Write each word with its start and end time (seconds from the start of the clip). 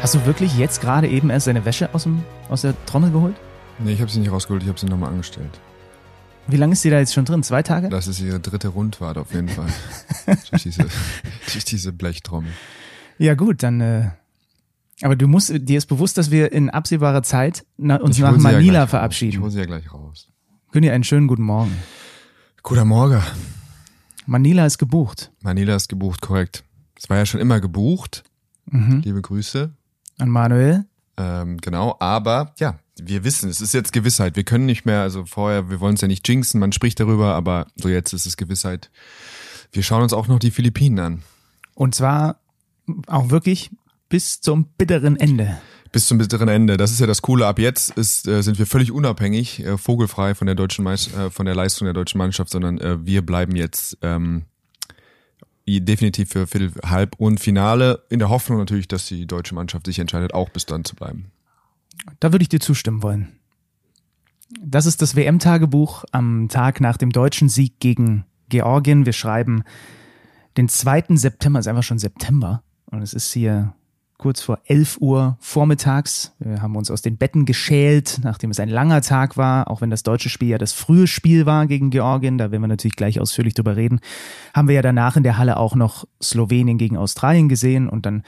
Hast 0.00 0.14
du 0.14 0.24
wirklich 0.26 0.56
jetzt 0.56 0.80
gerade 0.80 1.08
eben 1.08 1.28
erst 1.28 1.48
deine 1.48 1.64
Wäsche 1.64 1.92
aus, 1.92 2.04
dem, 2.04 2.22
aus 2.48 2.62
der 2.62 2.74
Trommel 2.86 3.10
geholt? 3.10 3.34
Nee, 3.80 3.92
ich 3.92 4.00
habe 4.00 4.10
sie 4.10 4.20
nicht 4.20 4.30
rausgeholt, 4.30 4.62
ich 4.62 4.68
habe 4.68 4.78
sie 4.78 4.86
nochmal 4.86 5.10
angestellt. 5.10 5.60
Wie 6.46 6.56
lange 6.56 6.72
ist 6.74 6.84
die 6.84 6.90
da 6.90 6.98
jetzt 6.98 7.12
schon 7.12 7.24
drin? 7.24 7.42
Zwei 7.42 7.62
Tage? 7.62 7.88
Das 7.88 8.06
ist 8.06 8.20
ihre 8.20 8.38
dritte 8.40 8.68
Rundfahrt 8.68 9.18
auf 9.18 9.34
jeden 9.34 9.48
Fall. 9.48 9.66
durch, 10.50 10.62
diese, 10.62 10.86
durch 11.52 11.64
diese 11.64 11.92
Blechtrommel. 11.92 12.50
Ja 13.18 13.34
gut, 13.34 13.62
dann. 13.62 13.80
Äh, 13.80 14.10
aber 15.02 15.16
du 15.16 15.26
musst, 15.26 15.52
dir 15.54 15.76
ist 15.76 15.86
bewusst, 15.86 16.16
dass 16.16 16.30
wir 16.30 16.52
in 16.52 16.70
absehbarer 16.70 17.22
Zeit 17.22 17.66
na, 17.76 17.96
uns 17.96 18.18
nach 18.18 18.32
ja 18.32 18.38
Manila 18.38 18.72
gleich 18.80 18.90
verabschieden. 18.90 19.32
Ich 19.32 19.40
hole 19.40 19.50
sie 19.50 19.58
ja 19.58 19.66
gleich 19.66 19.92
raus. 19.92 20.28
Dir 20.72 20.92
einen 20.92 21.04
schönen 21.04 21.26
guten 21.26 21.42
Morgen. 21.42 21.76
Guter 22.62 22.84
Morgen. 22.84 23.20
Manila 24.26 24.64
ist 24.64 24.78
gebucht. 24.78 25.32
Manila 25.42 25.74
ist 25.74 25.88
gebucht, 25.88 26.22
korrekt. 26.22 26.62
Es 26.96 27.10
war 27.10 27.16
ja 27.16 27.26
schon 27.26 27.40
immer 27.40 27.60
gebucht. 27.60 28.22
Mhm. 28.66 29.02
Liebe 29.04 29.22
Grüße. 29.22 29.72
An 30.18 30.28
Manuel. 30.28 30.84
Ähm, 31.16 31.58
genau, 31.58 31.96
aber 31.98 32.54
ja, 32.58 32.78
wir 33.00 33.24
wissen, 33.24 33.50
es 33.50 33.60
ist 33.60 33.74
jetzt 33.74 33.92
Gewissheit. 33.92 34.36
Wir 34.36 34.44
können 34.44 34.66
nicht 34.66 34.84
mehr, 34.84 35.02
also 35.02 35.24
vorher, 35.24 35.68
wir 35.70 35.80
wollen 35.80 35.94
es 35.94 36.00
ja 36.00 36.08
nicht 36.08 36.28
jinxen, 36.28 36.60
man 36.60 36.72
spricht 36.72 37.00
darüber, 37.00 37.34
aber 37.34 37.66
so 37.76 37.88
jetzt 37.88 38.12
ist 38.12 38.26
es 38.26 38.36
Gewissheit. 38.36 38.90
Wir 39.72 39.82
schauen 39.82 40.02
uns 40.02 40.12
auch 40.12 40.28
noch 40.28 40.38
die 40.38 40.50
Philippinen 40.50 40.98
an. 40.98 41.22
Und 41.74 41.94
zwar 41.94 42.40
auch 43.06 43.30
wirklich 43.30 43.70
bis 44.08 44.40
zum 44.40 44.66
bitteren 44.78 45.16
Ende. 45.16 45.60
Bis 45.92 46.06
zum 46.06 46.18
bitteren 46.18 46.48
Ende. 46.48 46.76
Das 46.76 46.90
ist 46.90 47.00
ja 47.00 47.06
das 47.06 47.22
Coole. 47.22 47.46
Ab 47.46 47.58
jetzt 47.58 47.96
ist, 47.96 48.28
äh, 48.28 48.42
sind 48.42 48.58
wir 48.58 48.66
völlig 48.66 48.92
unabhängig, 48.92 49.64
äh, 49.64 49.78
vogelfrei 49.78 50.34
von 50.34 50.46
der 50.46 50.54
deutschen 50.54 50.84
Meist 50.84 51.14
äh, 51.14 51.30
von 51.30 51.46
der 51.46 51.54
Leistung 51.54 51.86
der 51.86 51.94
deutschen 51.94 52.18
Mannschaft, 52.18 52.50
sondern 52.50 52.78
äh, 52.78 53.04
wir 53.04 53.24
bleiben 53.24 53.56
jetzt 53.56 53.96
ähm, 54.02 54.44
definitiv 55.68 56.30
für 56.30 56.46
Viertel, 56.46 56.72
Halb 56.84 57.16
und 57.18 57.40
Finale 57.40 58.04
in 58.08 58.18
der 58.18 58.28
Hoffnung 58.28 58.58
natürlich, 58.58 58.88
dass 58.88 59.06
die 59.06 59.26
deutsche 59.26 59.54
Mannschaft 59.54 59.86
sich 59.86 59.98
entscheidet, 59.98 60.34
auch 60.34 60.48
bis 60.48 60.66
dann 60.66 60.84
zu 60.84 60.96
bleiben. 60.96 61.30
Da 62.20 62.32
würde 62.32 62.42
ich 62.42 62.48
dir 62.48 62.60
zustimmen 62.60 63.02
wollen. 63.02 63.28
Das 64.60 64.86
ist 64.86 65.02
das 65.02 65.14
WM-Tagebuch 65.14 66.04
am 66.10 66.48
Tag 66.48 66.80
nach 66.80 66.96
dem 66.96 67.10
deutschen 67.10 67.48
Sieg 67.48 67.80
gegen 67.80 68.24
Georgien. 68.48 69.04
Wir 69.04 69.12
schreiben 69.12 69.62
den 70.56 70.68
2. 70.68 71.16
September, 71.16 71.60
ist 71.60 71.68
einfach 71.68 71.82
schon 71.82 71.98
September. 71.98 72.62
Und 72.86 73.02
es 73.02 73.12
ist 73.12 73.32
hier 73.32 73.74
kurz 74.18 74.40
vor 74.40 74.58
11 74.64 74.98
Uhr 75.00 75.38
vormittags. 75.40 76.34
Wir 76.40 76.60
haben 76.60 76.76
uns 76.76 76.90
aus 76.90 77.02
den 77.02 77.16
Betten 77.16 77.46
geschält, 77.46 78.20
nachdem 78.24 78.50
es 78.50 78.58
ein 78.58 78.68
langer 78.68 79.00
Tag 79.00 79.36
war, 79.36 79.70
auch 79.70 79.80
wenn 79.80 79.90
das 79.90 80.02
deutsche 80.02 80.28
Spiel 80.28 80.48
ja 80.48 80.58
das 80.58 80.72
frühe 80.72 81.06
Spiel 81.06 81.46
war 81.46 81.66
gegen 81.66 81.90
Georgien. 81.90 82.36
Da 82.36 82.50
werden 82.50 82.62
wir 82.62 82.68
natürlich 82.68 82.96
gleich 82.96 83.20
ausführlich 83.20 83.54
drüber 83.54 83.76
reden. 83.76 84.00
Haben 84.54 84.68
wir 84.68 84.74
ja 84.74 84.82
danach 84.82 85.16
in 85.16 85.22
der 85.22 85.38
Halle 85.38 85.56
auch 85.56 85.76
noch 85.76 86.04
Slowenien 86.20 86.78
gegen 86.78 86.96
Australien 86.96 87.48
gesehen 87.48 87.88
und 87.88 88.06
dann 88.06 88.24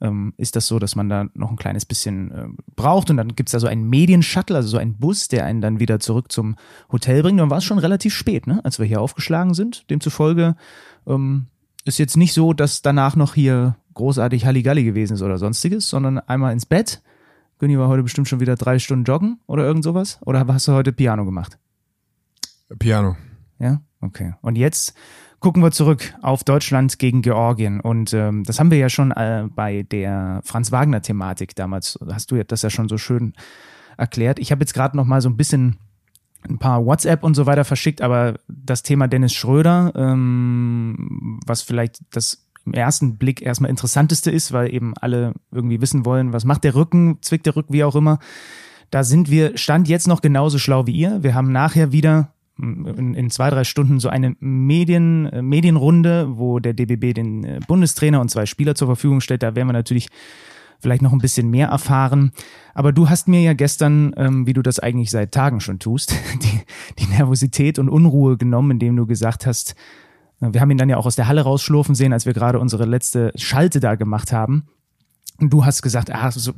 ähm, 0.00 0.32
ist 0.38 0.56
das 0.56 0.66
so, 0.66 0.78
dass 0.78 0.96
man 0.96 1.08
da 1.08 1.26
noch 1.34 1.50
ein 1.50 1.56
kleines 1.56 1.84
bisschen 1.84 2.30
äh, 2.30 2.46
braucht 2.74 3.10
und 3.10 3.18
dann 3.18 3.36
gibt's 3.36 3.52
da 3.52 3.60
so 3.60 3.66
einen 3.66 3.88
Medienshuttle, 3.88 4.56
also 4.56 4.68
so 4.68 4.78
einen 4.78 4.94
Bus, 4.94 5.28
der 5.28 5.44
einen 5.44 5.60
dann 5.60 5.78
wieder 5.78 6.00
zurück 6.00 6.32
zum 6.32 6.56
Hotel 6.90 7.22
bringt. 7.22 7.38
Dann 7.38 7.50
war 7.50 7.58
es 7.58 7.64
schon 7.64 7.78
relativ 7.78 8.14
spät, 8.14 8.46
ne, 8.46 8.60
als 8.64 8.78
wir 8.78 8.86
hier 8.86 9.00
aufgeschlagen 9.00 9.54
sind. 9.54 9.88
Demzufolge 9.90 10.56
ähm, 11.06 11.46
ist 11.84 11.98
jetzt 11.98 12.16
nicht 12.16 12.32
so, 12.32 12.52
dass 12.52 12.82
danach 12.82 13.16
noch 13.16 13.34
hier 13.34 13.76
großartig 13.94 14.46
Halligalli 14.46 14.84
gewesen 14.84 15.14
ist 15.14 15.22
oder 15.22 15.38
sonstiges, 15.38 15.88
sondern 15.88 16.18
einmal 16.18 16.52
ins 16.52 16.66
Bett. 16.66 17.02
Günni 17.58 17.78
war 17.78 17.88
heute 17.88 18.02
bestimmt 18.02 18.28
schon 18.28 18.40
wieder 18.40 18.56
drei 18.56 18.78
Stunden 18.78 19.04
joggen 19.04 19.38
oder 19.46 19.64
irgend 19.64 19.84
sowas. 19.84 20.18
Oder 20.24 20.46
hast 20.46 20.66
du 20.68 20.72
heute 20.72 20.92
Piano 20.92 21.24
gemacht? 21.24 21.58
Piano. 22.78 23.16
Ja, 23.58 23.80
okay. 24.00 24.34
Und 24.40 24.56
jetzt 24.56 24.94
gucken 25.38 25.62
wir 25.62 25.70
zurück 25.70 26.14
auf 26.22 26.42
Deutschland 26.42 26.98
gegen 26.98 27.22
Georgien. 27.22 27.80
Und 27.80 28.12
ähm, 28.12 28.44
das 28.44 28.58
haben 28.58 28.70
wir 28.70 28.78
ja 28.78 28.88
schon 28.88 29.12
äh, 29.12 29.46
bei 29.54 29.82
der 29.84 30.40
Franz-Wagner-Thematik 30.44 31.54
damals, 31.54 31.98
hast 32.10 32.30
du 32.30 32.42
das 32.42 32.62
ja 32.62 32.70
schon 32.70 32.88
so 32.88 32.98
schön 32.98 33.34
erklärt. 33.96 34.38
Ich 34.38 34.50
habe 34.50 34.62
jetzt 34.62 34.74
gerade 34.74 34.96
noch 34.96 35.04
mal 35.04 35.20
so 35.20 35.28
ein 35.28 35.36
bisschen 35.36 35.76
ein 36.48 36.58
paar 36.58 36.84
WhatsApp 36.84 37.22
und 37.22 37.34
so 37.34 37.46
weiter 37.46 37.64
verschickt, 37.64 38.02
aber 38.02 38.34
das 38.48 38.82
Thema 38.82 39.08
Dennis 39.08 39.32
Schröder, 39.32 39.92
ähm, 39.94 41.40
was 41.46 41.62
vielleicht 41.62 42.00
das 42.10 42.46
im 42.66 42.72
ersten 42.72 43.16
Blick 43.16 43.42
erstmal 43.42 43.70
interessanteste 43.70 44.30
ist, 44.30 44.52
weil 44.52 44.72
eben 44.72 44.94
alle 44.96 45.34
irgendwie 45.52 45.80
wissen 45.80 46.04
wollen, 46.06 46.32
was 46.32 46.44
macht 46.44 46.64
der 46.64 46.74
Rücken, 46.74 47.18
zwickt 47.20 47.46
der 47.46 47.56
Rücken, 47.56 47.72
wie 47.72 47.84
auch 47.84 47.94
immer. 47.94 48.18
Da 48.90 49.04
sind 49.04 49.30
wir, 49.30 49.56
stand 49.58 49.88
jetzt 49.88 50.08
noch 50.08 50.22
genauso 50.22 50.58
schlau 50.58 50.86
wie 50.86 50.92
ihr. 50.92 51.22
Wir 51.22 51.34
haben 51.34 51.52
nachher 51.52 51.92
wieder 51.92 52.30
in, 52.58 53.14
in 53.14 53.30
zwei, 53.30 53.50
drei 53.50 53.64
Stunden 53.64 53.98
so 53.98 54.08
eine 54.08 54.36
Medien, 54.38 55.26
äh, 55.26 55.42
Medienrunde, 55.42 56.38
wo 56.38 56.60
der 56.60 56.72
DBB 56.72 57.14
den 57.14 57.44
äh, 57.44 57.60
Bundestrainer 57.66 58.20
und 58.20 58.30
zwei 58.30 58.46
Spieler 58.46 58.74
zur 58.74 58.88
Verfügung 58.88 59.20
stellt. 59.20 59.42
Da 59.42 59.54
werden 59.56 59.68
wir 59.68 59.72
natürlich 59.72 60.08
vielleicht 60.84 61.02
noch 61.02 61.12
ein 61.12 61.18
bisschen 61.18 61.48
mehr 61.50 61.68
erfahren. 61.68 62.30
Aber 62.74 62.92
du 62.92 63.08
hast 63.08 63.26
mir 63.26 63.40
ja 63.40 63.54
gestern, 63.54 64.12
ähm, 64.16 64.46
wie 64.46 64.52
du 64.52 64.62
das 64.62 64.78
eigentlich 64.78 65.10
seit 65.10 65.32
Tagen 65.32 65.60
schon 65.60 65.78
tust, 65.80 66.14
die, 66.42 66.60
die 67.02 67.06
Nervosität 67.10 67.78
und 67.78 67.88
Unruhe 67.88 68.36
genommen, 68.36 68.72
indem 68.72 68.94
du 68.96 69.06
gesagt 69.06 69.46
hast, 69.46 69.74
äh, 70.40 70.52
wir 70.52 70.60
haben 70.60 70.70
ihn 70.70 70.76
dann 70.78 70.90
ja 70.90 70.98
auch 70.98 71.06
aus 71.06 71.16
der 71.16 71.26
Halle 71.26 71.40
rausschlurfen 71.40 71.94
sehen, 71.94 72.12
als 72.12 72.26
wir 72.26 72.34
gerade 72.34 72.60
unsere 72.60 72.84
letzte 72.84 73.32
Schalte 73.34 73.80
da 73.80 73.94
gemacht 73.96 74.30
haben. 74.30 74.64
Und 75.40 75.50
du 75.52 75.64
hast 75.64 75.82
gesagt, 75.82 76.14
ah, 76.14 76.30
so, 76.30 76.52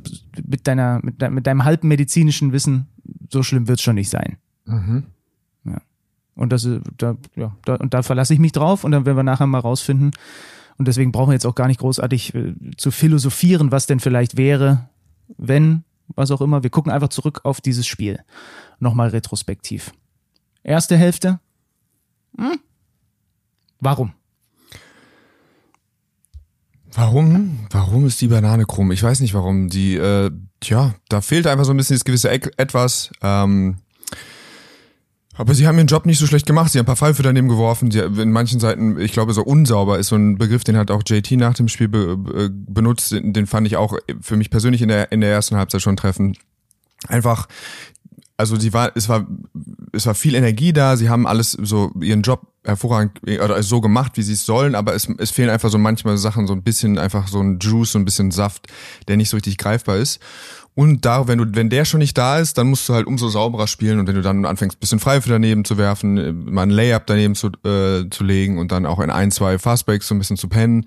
mit, 0.45 0.67
deiner, 0.67 0.99
mit, 1.01 1.21
de, 1.21 1.29
mit 1.31 1.47
deinem 1.47 1.63
halben 1.63 1.87
medizinischen 1.87 2.51
Wissen, 2.51 2.87
so 3.31 3.41
schlimm 3.41 3.67
wird's 3.67 3.81
schon 3.81 3.95
nicht 3.95 4.09
sein. 4.09 4.37
Mhm. 4.65 5.05
Und 6.35 6.51
das, 6.51 6.65
ist- 6.65 6.81
da, 6.97 7.15
ja, 7.35 7.55
da, 7.65 7.75
und 7.77 7.95
da 7.95 8.03
verlasse 8.03 8.31
ich 8.31 8.39
mich 8.39 8.51
drauf 8.51 8.83
und 8.83 8.91
dann 8.91 9.07
werden 9.07 9.17
wir 9.17 9.23
nachher 9.23 9.47
mal 9.47 9.57
rausfinden. 9.57 10.11
Und 10.77 10.87
deswegen 10.87 11.11
brauchen 11.11 11.29
wir 11.29 11.33
jetzt 11.33 11.45
auch 11.45 11.55
gar 11.55 11.67
nicht 11.67 11.79
großartig 11.79 12.35
äh, 12.35 12.53
zu 12.77 12.91
philosophieren, 12.91 13.71
was 13.71 13.87
denn 13.87 13.99
vielleicht 13.99 14.37
wäre, 14.37 14.89
wenn, 15.37 15.83
was 16.15 16.31
auch 16.31 16.41
immer. 16.41 16.63
Wir 16.63 16.69
gucken 16.69 16.91
einfach 16.91 17.09
zurück 17.09 17.41
auf 17.43 17.61
dieses 17.61 17.87
Spiel. 17.87 18.19
Nochmal 18.79 19.09
retrospektiv. 19.09 19.91
Erste 20.63 20.97
Hälfte. 20.97 21.39
Hm. 22.37 22.59
Warum? 23.79 24.13
Warum? 26.93 27.67
Warum 27.69 28.07
ist 28.07 28.21
die 28.21 28.27
Banane 28.27 28.65
krumm? 28.65 28.91
Ich 28.91 29.03
weiß 29.03 29.19
nicht 29.19 29.33
warum. 29.33 29.69
Die, 29.69 29.95
äh, 29.95 30.31
tja, 30.59 30.95
da 31.09 31.21
fehlt 31.21 31.45
einfach 31.45 31.65
so 31.65 31.71
ein 31.71 31.77
bisschen 31.77 31.95
das 31.95 32.05
gewisse 32.05 32.31
etwas. 32.31 33.11
Ähm, 33.21 33.77
aber 35.37 35.53
sie 35.53 35.67
haben 35.67 35.77
ihren 35.77 35.87
Job 35.87 36.05
nicht 36.05 36.17
so 36.17 36.25
schlecht 36.25 36.45
gemacht. 36.45 36.71
Sie 36.71 36.79
haben 36.79 36.83
ein 36.83 36.87
paar 36.87 36.95
Pfeife 36.95 37.21
daneben 37.21 37.47
geworfen. 37.47 37.91
Sie, 37.91 37.99
in 37.99 38.31
manchen 38.31 38.59
Seiten, 38.59 38.99
ich 38.99 39.11
glaube, 39.13 39.33
so 39.33 39.43
unsauber 39.43 39.99
ist 39.99 40.07
so 40.07 40.15
ein 40.15 40.37
Begriff, 40.37 40.63
den 40.63 40.77
hat 40.77 40.89
auch 40.89 41.03
JT 41.05 41.31
nach 41.33 41.53
dem 41.53 41.67
Spiel 41.67 41.87
be, 41.87 42.17
be, 42.17 42.49
benutzt. 42.49 43.11
Den, 43.11 43.47
fand 43.47 43.67
ich 43.67 43.77
auch 43.77 43.97
für 44.21 44.35
mich 44.35 44.49
persönlich 44.49 44.81
in 44.81 44.87
der, 44.87 45.11
in 45.11 45.21
der 45.21 45.31
ersten 45.31 45.55
Halbzeit 45.55 45.81
schon 45.81 45.95
treffend. 45.95 46.39
Einfach, 47.07 47.47
also 48.35 48.59
sie 48.59 48.73
war, 48.73 48.91
es 48.95 49.09
war, 49.09 49.27
es 49.91 50.07
war 50.07 50.15
viel 50.15 50.33
Energie 50.33 50.73
da. 50.73 50.97
Sie 50.97 51.09
haben 51.09 51.27
alles 51.27 51.51
so 51.51 51.91
ihren 52.01 52.23
Job 52.23 52.41
hervorragend 52.63 53.21
oder 53.23 53.61
so 53.61 53.79
gemacht, 53.79 54.13
wie 54.15 54.23
sie 54.23 54.33
es 54.33 54.45
sollen. 54.45 54.73
Aber 54.73 54.95
es, 54.95 55.07
es 55.19 55.29
fehlen 55.29 55.51
einfach 55.51 55.69
so 55.69 55.77
manchmal 55.77 56.17
Sachen, 56.17 56.47
so 56.47 56.53
ein 56.53 56.63
bisschen 56.63 56.97
einfach 56.97 57.27
so 57.27 57.39
ein 57.39 57.59
Juice, 57.59 57.91
so 57.91 57.99
ein 57.99 58.05
bisschen 58.05 58.31
Saft, 58.31 58.67
der 59.07 59.17
nicht 59.17 59.29
so 59.29 59.37
richtig 59.37 59.57
greifbar 59.57 59.97
ist. 59.97 60.19
Und 60.77 61.05
da, 61.05 61.27
wenn 61.27 61.39
du, 61.39 61.45
wenn 61.55 61.71
der 61.71 61.85
schon 61.85 61.97
nicht 61.97 62.15
da 62.19 62.37
ist, 62.37 62.59
dann 62.59 62.67
musst 62.67 62.87
du 62.87 62.93
halt 62.93 63.07
umso 63.07 63.29
sauberer 63.29 63.65
spielen. 63.65 63.99
Und 63.99 64.05
wenn 64.05 64.13
du 64.13 64.21
dann 64.21 64.45
anfängst, 64.45 64.79
bisschen 64.79 64.99
Pfeife 64.99 65.27
daneben 65.27 65.65
zu 65.65 65.79
werfen, 65.79 66.17
äh, 66.19 66.31
mal 66.31 66.61
ein 66.61 66.69
Layup 66.69 67.07
daneben 67.07 67.33
zu, 67.33 67.47
äh, 67.65 68.07
zu 68.11 68.23
legen 68.23 68.59
und 68.59 68.71
dann 68.71 68.85
auch 68.85 68.99
in 68.99 69.09
ein, 69.09 69.31
zwei 69.31 69.57
Fastbreaks 69.57 70.07
so 70.07 70.13
ein 70.13 70.19
bisschen 70.19 70.37
zu 70.37 70.47
pennen, 70.47 70.85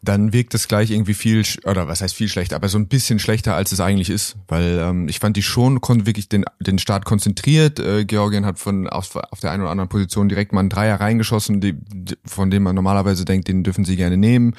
dann 0.00 0.32
wirkt 0.32 0.54
es 0.54 0.68
gleich 0.68 0.90
irgendwie 0.90 1.12
viel, 1.12 1.44
oder 1.64 1.86
was 1.86 2.00
heißt 2.00 2.14
viel 2.14 2.30
schlechter, 2.30 2.56
aber 2.56 2.70
so 2.70 2.78
ein 2.78 2.88
bisschen 2.88 3.18
schlechter, 3.18 3.54
als 3.54 3.72
es 3.72 3.80
eigentlich 3.80 4.08
ist. 4.08 4.36
Weil 4.48 4.78
ähm, 4.80 5.06
ich 5.06 5.18
fand 5.18 5.36
die 5.36 5.42
schon 5.42 5.82
konnten 5.82 6.06
wirklich 6.06 6.30
den, 6.30 6.46
den 6.58 6.78
Start 6.78 7.04
konzentriert. 7.04 7.78
Äh, 7.78 8.06
Georgien 8.06 8.46
hat 8.46 8.58
von 8.58 8.88
auf, 8.88 9.16
auf 9.16 9.40
der 9.40 9.50
einen 9.50 9.60
oder 9.60 9.70
anderen 9.70 9.90
Position 9.90 10.30
direkt 10.30 10.54
mal 10.54 10.60
einen 10.60 10.70
Dreier 10.70 10.98
reingeschossen, 10.98 11.60
die, 11.60 11.76
von 12.24 12.50
dem 12.50 12.62
man 12.62 12.74
normalerweise 12.74 13.26
denkt, 13.26 13.48
den 13.48 13.64
dürfen 13.64 13.84
sie 13.84 13.96
gerne 13.96 14.16
nehmen. 14.16 14.54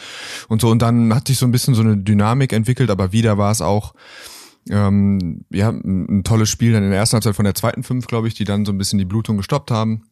Und 0.49 0.61
so, 0.61 0.69
und 0.69 0.83
dann 0.83 1.15
hat 1.15 1.27
sich 1.29 1.39
so 1.39 1.47
ein 1.47 1.51
bisschen 1.51 1.73
so 1.73 1.81
eine 1.81 1.97
Dynamik 1.97 2.53
entwickelt, 2.53 2.91
aber 2.91 3.11
wieder 3.11 3.39
war 3.39 3.51
es 3.51 3.61
auch 3.61 3.95
ähm, 4.69 5.45
ja, 5.49 5.69
ein, 5.69 6.23
tolles 6.23 6.49
Spiel 6.49 6.73
dann 6.73 6.83
in 6.83 6.91
der 6.91 6.99
ersten 6.99 7.15
Halbzeit 7.15 7.35
von 7.35 7.45
der 7.45 7.55
zweiten 7.55 7.83
Fünf, 7.83 8.07
glaube 8.07 8.27
ich, 8.27 8.33
die 8.33 8.43
dann 8.43 8.65
so 8.65 8.71
ein 8.71 8.77
bisschen 8.77 8.99
die 8.99 9.05
Blutung 9.05 9.37
gestoppt 9.37 9.71
haben. 9.71 10.03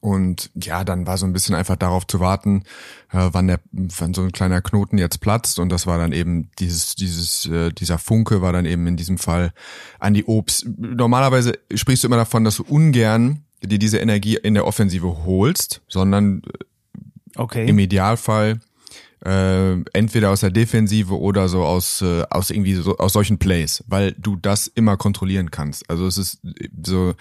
Und 0.00 0.50
ja, 0.54 0.82
dann 0.82 1.06
war 1.06 1.16
so 1.16 1.26
ein 1.26 1.32
bisschen 1.32 1.54
einfach 1.54 1.76
darauf 1.76 2.06
zu 2.06 2.18
warten, 2.18 2.64
äh, 3.12 3.28
wann 3.32 3.46
der, 3.46 3.60
wann 3.72 4.14
so 4.14 4.22
ein 4.22 4.32
kleiner 4.32 4.60
Knoten 4.60 4.98
jetzt 4.98 5.20
platzt. 5.20 5.58
Und 5.58 5.68
das 5.68 5.86
war 5.86 5.98
dann 5.98 6.12
eben 6.12 6.50
dieses, 6.58 6.96
dieses, 6.96 7.46
äh, 7.46 7.70
dieser 7.70 7.98
Funke 7.98 8.42
war 8.42 8.52
dann 8.52 8.66
eben 8.66 8.86
in 8.86 8.96
diesem 8.96 9.18
Fall 9.18 9.52
an 10.00 10.14
die 10.14 10.24
Obst. 10.24 10.66
Normalerweise 10.76 11.52
sprichst 11.74 12.02
du 12.02 12.08
immer 12.08 12.16
davon, 12.16 12.44
dass 12.44 12.56
du 12.56 12.64
ungern 12.64 13.44
dir 13.62 13.78
diese 13.78 13.98
Energie 13.98 14.36
in 14.36 14.54
der 14.54 14.66
Offensive 14.66 15.24
holst, 15.24 15.82
sondern 15.88 16.42
Okay. 17.36 17.68
im 17.68 17.78
Idealfall 17.78 18.60
äh, 19.24 19.72
entweder 19.92 20.30
aus 20.30 20.40
der 20.40 20.50
Defensive 20.50 21.18
oder 21.18 21.48
so 21.48 21.64
aus 21.64 22.02
äh, 22.02 22.22
aus 22.30 22.50
irgendwie 22.50 22.74
so 22.74 22.96
aus 22.98 23.12
solchen 23.12 23.38
Plays, 23.38 23.82
weil 23.86 24.12
du 24.12 24.36
das 24.36 24.66
immer 24.66 24.96
kontrollieren 24.96 25.50
kannst. 25.50 25.88
Also 25.88 26.06
es 26.06 26.18
ist 26.18 26.40
so 26.84 27.14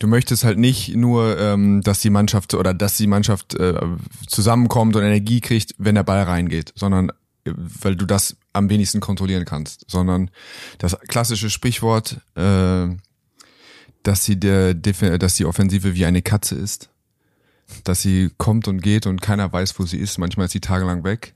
du 0.00 0.06
möchtest 0.08 0.44
halt 0.44 0.58
nicht 0.58 0.96
nur, 0.96 1.38
ähm, 1.38 1.82
dass 1.82 2.00
die 2.00 2.10
Mannschaft 2.10 2.54
oder 2.54 2.74
dass 2.74 2.96
die 2.96 3.06
Mannschaft 3.06 3.54
äh, 3.54 3.74
zusammenkommt 4.26 4.96
und 4.96 5.02
Energie 5.02 5.40
kriegt, 5.40 5.74
wenn 5.78 5.94
der 5.94 6.02
Ball 6.02 6.22
reingeht, 6.22 6.72
sondern 6.74 7.12
weil 7.44 7.96
du 7.96 8.06
das 8.06 8.36
am 8.52 8.68
wenigsten 8.68 9.00
kontrollieren 9.00 9.44
kannst, 9.44 9.84
sondern 9.88 10.30
das 10.78 10.98
klassische 11.08 11.50
Sprichwort, 11.50 12.20
äh, 12.34 12.88
dass 14.02 14.24
sie 14.24 14.38
der, 14.38 14.74
dass 14.74 15.34
die 15.34 15.44
Offensive 15.44 15.94
wie 15.94 16.06
eine 16.06 16.22
Katze 16.22 16.54
ist, 16.54 16.90
dass 17.84 18.02
sie 18.02 18.30
kommt 18.38 18.68
und 18.68 18.82
geht 18.82 19.06
und 19.06 19.20
keiner 19.20 19.52
weiß, 19.52 19.78
wo 19.78 19.84
sie 19.84 19.98
ist. 19.98 20.18
Manchmal 20.18 20.46
ist 20.46 20.52
sie 20.52 20.60
tagelang 20.60 21.04
weg, 21.04 21.34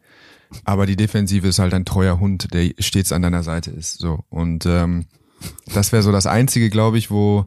aber 0.65 0.87
die 0.87 0.97
Defensive 0.97 1.47
ist 1.47 1.59
halt 1.59 1.75
ein 1.75 1.85
treuer 1.85 2.21
Hund, 2.21 2.53
der 2.53 2.71
stets 2.79 3.13
an 3.13 3.23
deiner 3.23 3.43
Seite 3.43 3.71
ist. 3.71 3.99
So 3.99 4.25
und 4.31 4.67
ähm, 4.67 5.07
das 5.73 5.93
wäre 5.93 6.03
so 6.03 6.13
das 6.13 6.27
einzige, 6.27 6.71
glaube 6.71 6.99
ich, 6.99 7.11
wo 7.11 7.47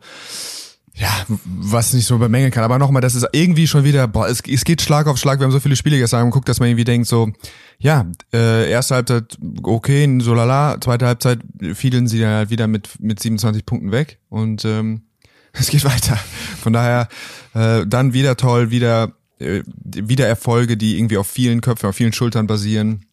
ja, 0.97 1.09
was 1.45 1.93
nicht 1.93 2.07
so 2.07 2.17
bemängeln 2.17 2.51
kann. 2.51 2.63
Aber 2.63 2.79
nochmal, 2.79 3.03
das 3.03 3.13
ist 3.13 3.27
irgendwie 3.31 3.67
schon 3.67 3.83
wieder, 3.83 4.07
boah, 4.07 4.27
es, 4.27 4.41
es 4.47 4.65
geht 4.65 4.81
Schlag 4.81 5.05
auf 5.05 5.17
Schlag. 5.17 5.39
Wir 5.39 5.45
haben 5.45 5.51
so 5.51 5.59
viele 5.59 5.75
Spiele 5.75 5.99
gestern 5.99 6.21
angeguckt, 6.21 6.49
dass 6.49 6.59
man 6.59 6.69
irgendwie 6.69 6.85
denkt 6.85 7.07
so, 7.07 7.29
ja, 7.77 8.07
äh, 8.33 8.69
erste 8.69 8.95
Halbzeit 8.95 9.37
okay, 9.61 10.17
so 10.21 10.33
lala, 10.33 10.81
zweite 10.81 11.05
Halbzeit 11.05 11.39
fielen 11.73 12.07
sie 12.07 12.19
dann 12.19 12.33
halt 12.33 12.49
wieder 12.49 12.65
mit, 12.67 12.99
mit 12.99 13.19
27 13.19 13.63
Punkten 13.63 13.91
weg 13.91 14.19
und 14.29 14.65
ähm, 14.65 15.03
es 15.59 15.69
geht 15.69 15.83
weiter. 15.83 16.17
Von 16.61 16.73
daher 16.73 17.07
äh, 17.53 17.85
dann 17.85 18.13
wieder 18.13 18.37
toll, 18.37 18.71
wieder, 18.71 19.13
äh, 19.39 19.63
wieder 19.83 20.27
Erfolge, 20.27 20.77
die 20.77 20.97
irgendwie 20.97 21.17
auf 21.17 21.27
vielen 21.27 21.61
Köpfen, 21.61 21.89
auf 21.89 21.95
vielen 21.95 22.13
Schultern 22.13 22.47
basieren. 22.47 23.05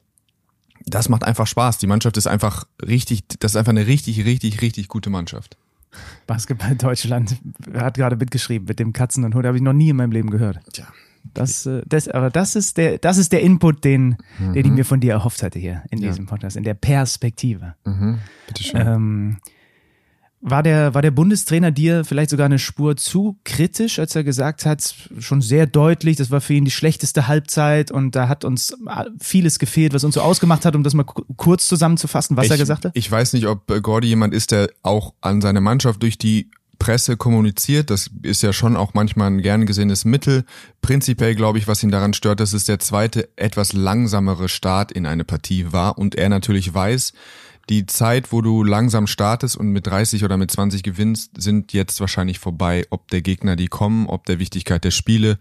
Das 0.87 1.08
macht 1.08 1.25
einfach 1.25 1.46
Spaß. 1.46 1.79
Die 1.79 1.87
Mannschaft 1.87 2.17
ist 2.17 2.26
einfach 2.26 2.64
richtig, 2.85 3.25
das 3.38 3.52
ist 3.52 3.56
einfach 3.56 3.70
eine 3.70 3.87
richtig, 3.87 4.25
richtig, 4.25 4.61
richtig 4.61 4.88
gute 4.88 5.11
Mannschaft. 5.11 5.56
Basketball 6.26 6.75
Deutschland 6.75 7.37
hat 7.73 7.96
gerade 7.96 8.17
mitgeschrieben 8.17 8.67
mit 8.67 8.79
dem 8.79 8.93
Katzen 8.93 9.25
und 9.25 9.35
Hund, 9.35 9.46
habe 9.46 9.56
ich 9.56 9.62
noch 9.62 9.73
nie 9.73 9.91
in 9.91 9.96
meinem 9.96 10.12
Leben 10.12 10.31
gehört. 10.31 10.58
Tja. 10.73 10.87
Das, 11.32 11.64
äh, 11.64 11.82
das, 11.87 12.08
aber 12.08 12.29
das 12.29 12.55
ist 12.55 12.76
der, 12.76 12.99
das 12.99 13.17
ist 13.17 13.32
der 13.32 13.41
Input, 13.41 13.85
den, 13.85 14.17
mhm. 14.38 14.52
den 14.52 14.64
ich 14.64 14.70
mhm. 14.70 14.75
mir 14.75 14.85
von 14.85 15.00
dir 15.00 15.12
erhofft 15.12 15.43
hatte 15.43 15.58
hier 15.58 15.82
in 15.91 15.99
ja. 15.99 16.08
diesem 16.08 16.26
Podcast, 16.26 16.56
in 16.56 16.64
der 16.64 16.75
Perspektive. 16.75 17.75
Mhm. 17.85 18.19
Bitte 18.46 18.62
schön. 18.62 18.87
Ähm, 18.87 19.37
war 20.46 20.62
der, 20.62 20.93
war 20.93 21.00
der 21.00 21.11
Bundestrainer 21.11 21.70
dir 21.70 22.05
vielleicht 22.05 22.29
sogar 22.29 22.44
eine 22.44 22.58
Spur 22.58 22.96
zu 22.96 23.38
kritisch, 23.44 23.99
als 23.99 24.14
er 24.14 24.25
gesagt 24.25 24.67
hat, 24.67 24.94
schon 25.19 25.41
sehr 25.41 25.67
deutlich, 25.67 26.17
das 26.17 26.31
war 26.31 26.43
für 26.43 26.52
ihn 26.52 26.67
die 26.67 26.70
schlechteste 26.70 27.26
Halbzeit 27.29 27.91
und 27.91 28.14
da 28.14 28.29
hat 28.29 28.44
uns 28.44 28.76
vieles 29.19 29.58
gefehlt, 29.58 29.94
was 29.94 30.05
uns 30.05 30.17
so 30.17 30.20
ausgemacht 30.20 30.67
hat, 30.67 30.76
um 30.76 30.82
das 30.82 30.93
mal 30.93 31.05
kurz 31.05 31.67
zusammenzufassen, 31.67 32.37
was 32.37 32.46
ich, 32.46 32.50
er 32.50 32.58
gesagt 32.58 32.85
hat? 32.85 32.93
Ich 32.94 33.11
weiß 33.11 33.32
nicht, 33.32 33.46
ob 33.46 33.67
Gordy 33.82 34.08
jemand 34.08 34.35
ist, 34.35 34.50
der 34.50 34.69
auch 34.82 35.14
an 35.23 35.41
seine 35.41 35.62
Mannschaft 35.62 36.02
durch 36.02 36.19
die 36.19 36.50
Presse 36.79 37.17
kommuniziert. 37.17 37.88
Das 37.88 38.11
ist 38.23 38.43
ja 38.43 38.52
schon 38.52 38.76
auch 38.76 38.93
manchmal 38.93 39.29
ein 39.29 39.41
gern 39.41 39.64
gesehenes 39.64 40.05
Mittel. 40.05 40.44
Prinzipiell 40.82 41.35
glaube 41.35 41.56
ich, 41.56 41.67
was 41.67 41.82
ihn 41.82 41.91
daran 41.91 42.12
stört, 42.12 42.41
dass 42.41 42.52
es 42.52 42.64
der 42.64 42.79
zweite, 42.81 43.31
etwas 43.37 43.73
langsamere 43.73 44.50
Start 44.50 44.93
in 44.93 45.06
eine 45.06 45.25
Partie 45.25 45.73
war 45.73 45.96
und 45.96 46.17
er 46.17 46.29
natürlich 46.29 46.75
weiß, 46.75 47.14
die 47.69 47.87
Zeit, 47.87 48.32
wo 48.32 48.43
du 48.43 48.62
langsam 48.62 49.06
startest 49.06 49.56
und 49.56 49.69
mit 49.69 49.87
30 49.87 50.25
oder 50.25 50.37
mit 50.37 50.50
20 50.50 50.82
gewinnst, 50.82 51.32
sind 51.37 51.72
jetzt 51.72 52.00
wahrscheinlich 52.00 52.38
vorbei, 52.38 52.87
ob 52.90 53.08
der 53.08 53.22
Gegner 53.22 53.56
die 53.56 53.69
kommen, 53.69 54.06
ob 54.06 54.26
der 54.26 54.38
Wichtigkeit 54.38 54.84
der 54.84 54.90
Spiele. 54.90 55.38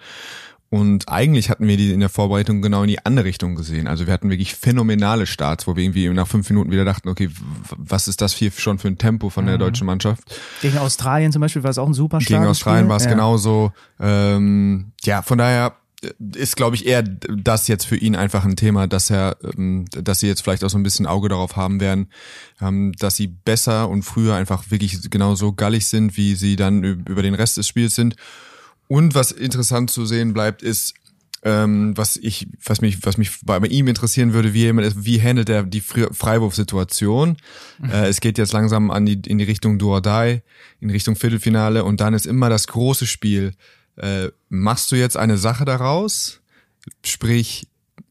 Und 0.74 1.08
eigentlich 1.08 1.52
hatten 1.52 1.68
wir 1.68 1.78
die 1.78 1.92
in 1.92 2.00
der 2.00 2.10
Vorbereitung 2.10 2.64
genau 2.64 2.82
in 2.82 2.88
die 2.88 3.06
andere 3.06 3.26
Richtung 3.26 3.54
gesehen. 3.54 3.86
Also 3.86 4.08
wir 4.08 4.14
hatten 4.14 4.32
wirklich 4.32 4.56
phänomenale 4.56 5.28
Starts, 5.28 5.68
wo 5.68 5.76
wir 5.76 5.84
irgendwie 5.84 6.10
nach 6.10 6.26
fünf 6.26 6.50
Minuten 6.50 6.72
wieder 6.72 6.84
dachten, 6.84 7.10
okay, 7.10 7.30
was 7.78 8.08
ist 8.08 8.22
das 8.22 8.34
hier 8.34 8.50
schon 8.50 8.80
für 8.80 8.88
ein 8.88 8.98
Tempo 8.98 9.30
von 9.30 9.46
der 9.46 9.58
mhm. 9.58 9.60
deutschen 9.60 9.86
Mannschaft? 9.86 10.24
Gegen 10.64 10.80
Australien 10.80 11.32
zum 11.32 11.42
Beispiel 11.42 11.62
war 11.62 11.70
es 11.70 11.78
auch 11.78 11.86
ein 11.86 11.94
super 11.94 12.22
Start. 12.22 12.40
Gegen 12.40 12.50
Australien 12.50 12.90
war 12.90 12.98
es 12.98 13.04
ja. 13.04 13.12
genauso. 13.12 13.72
Ähm, 14.00 14.94
ja, 15.04 15.22
von 15.22 15.38
daher 15.38 15.76
ist, 16.36 16.56
glaube 16.56 16.76
ich, 16.76 16.86
eher 16.86 17.04
das 17.04 17.68
jetzt 17.68 17.86
für 17.86 17.96
ihn 17.98 18.16
einfach 18.16 18.46
ein 18.46 18.56
Thema, 18.56 18.88
dass 18.88 19.10
er, 19.10 19.38
ähm, 19.58 19.86
dass 19.92 20.20
sie 20.20 20.28
jetzt 20.28 20.42
vielleicht 20.42 20.64
auch 20.64 20.70
so 20.70 20.78
ein 20.78 20.84
bisschen 20.84 21.06
Auge 21.06 21.30
darauf 21.30 21.56
haben 21.56 21.80
werden, 21.80 22.08
ähm, 22.62 22.94
dass 23.00 23.16
sie 23.16 23.28
besser 23.28 23.90
und 23.90 24.04
früher 24.04 24.36
einfach 24.36 24.72
wirklich 24.72 25.10
genauso 25.10 25.54
gallig 25.54 25.88
sind, 25.88 26.18
wie 26.18 26.36
sie 26.36 26.56
dann 26.56 26.84
über 26.84 27.22
den 27.22 27.34
Rest 27.34 27.58
des 27.58 27.68
Spiels 27.68 27.96
sind. 27.96 28.16
Und 28.88 29.16
was 29.16 29.32
interessant 29.32 29.90
zu 29.90 30.06
sehen 30.06 30.34
bleibt, 30.34 30.62
ist, 30.62 30.94
ähm, 31.46 31.96
was 31.98 32.16
ich, 32.16 32.48
was 32.64 32.82
mich, 32.82 33.06
was 33.06 33.18
mich 33.18 33.32
bei 33.44 33.58
ihm 33.60 33.88
interessieren 33.88 34.34
würde, 34.34 34.54
wie 34.54 34.62
jemand, 34.62 35.06
wie 35.06 35.22
handelt 35.22 35.50
er 35.50 35.64
die 35.64 35.82
Freiwurfsituation? 35.82 37.30
Mhm. 37.30 37.36
Äh, 37.94 38.08
es 38.08 38.22
geht 38.22 38.38
jetzt 38.38 38.54
langsam 38.54 38.92
an 38.92 39.06
die, 39.06 39.20
in 39.26 39.38
die 39.38 39.44
Richtung 39.44 39.78
Do 39.78 39.94
or 39.94 40.02
Die, 40.02 40.42
in 40.80 40.90
Richtung 40.90 41.16
Viertelfinale 41.16 41.84
und 41.84 42.00
dann 42.00 42.14
ist 42.14 42.26
immer 42.26 42.50
das 42.50 42.68
große 42.68 43.06
Spiel 43.06 43.54
äh, 43.98 44.30
machst 44.50 44.92
du 44.92 44.96
jetzt 44.96 45.18
eine 45.18 45.38
Sache 45.38 45.66
daraus? 45.66 46.42
Sprich, 47.04 47.68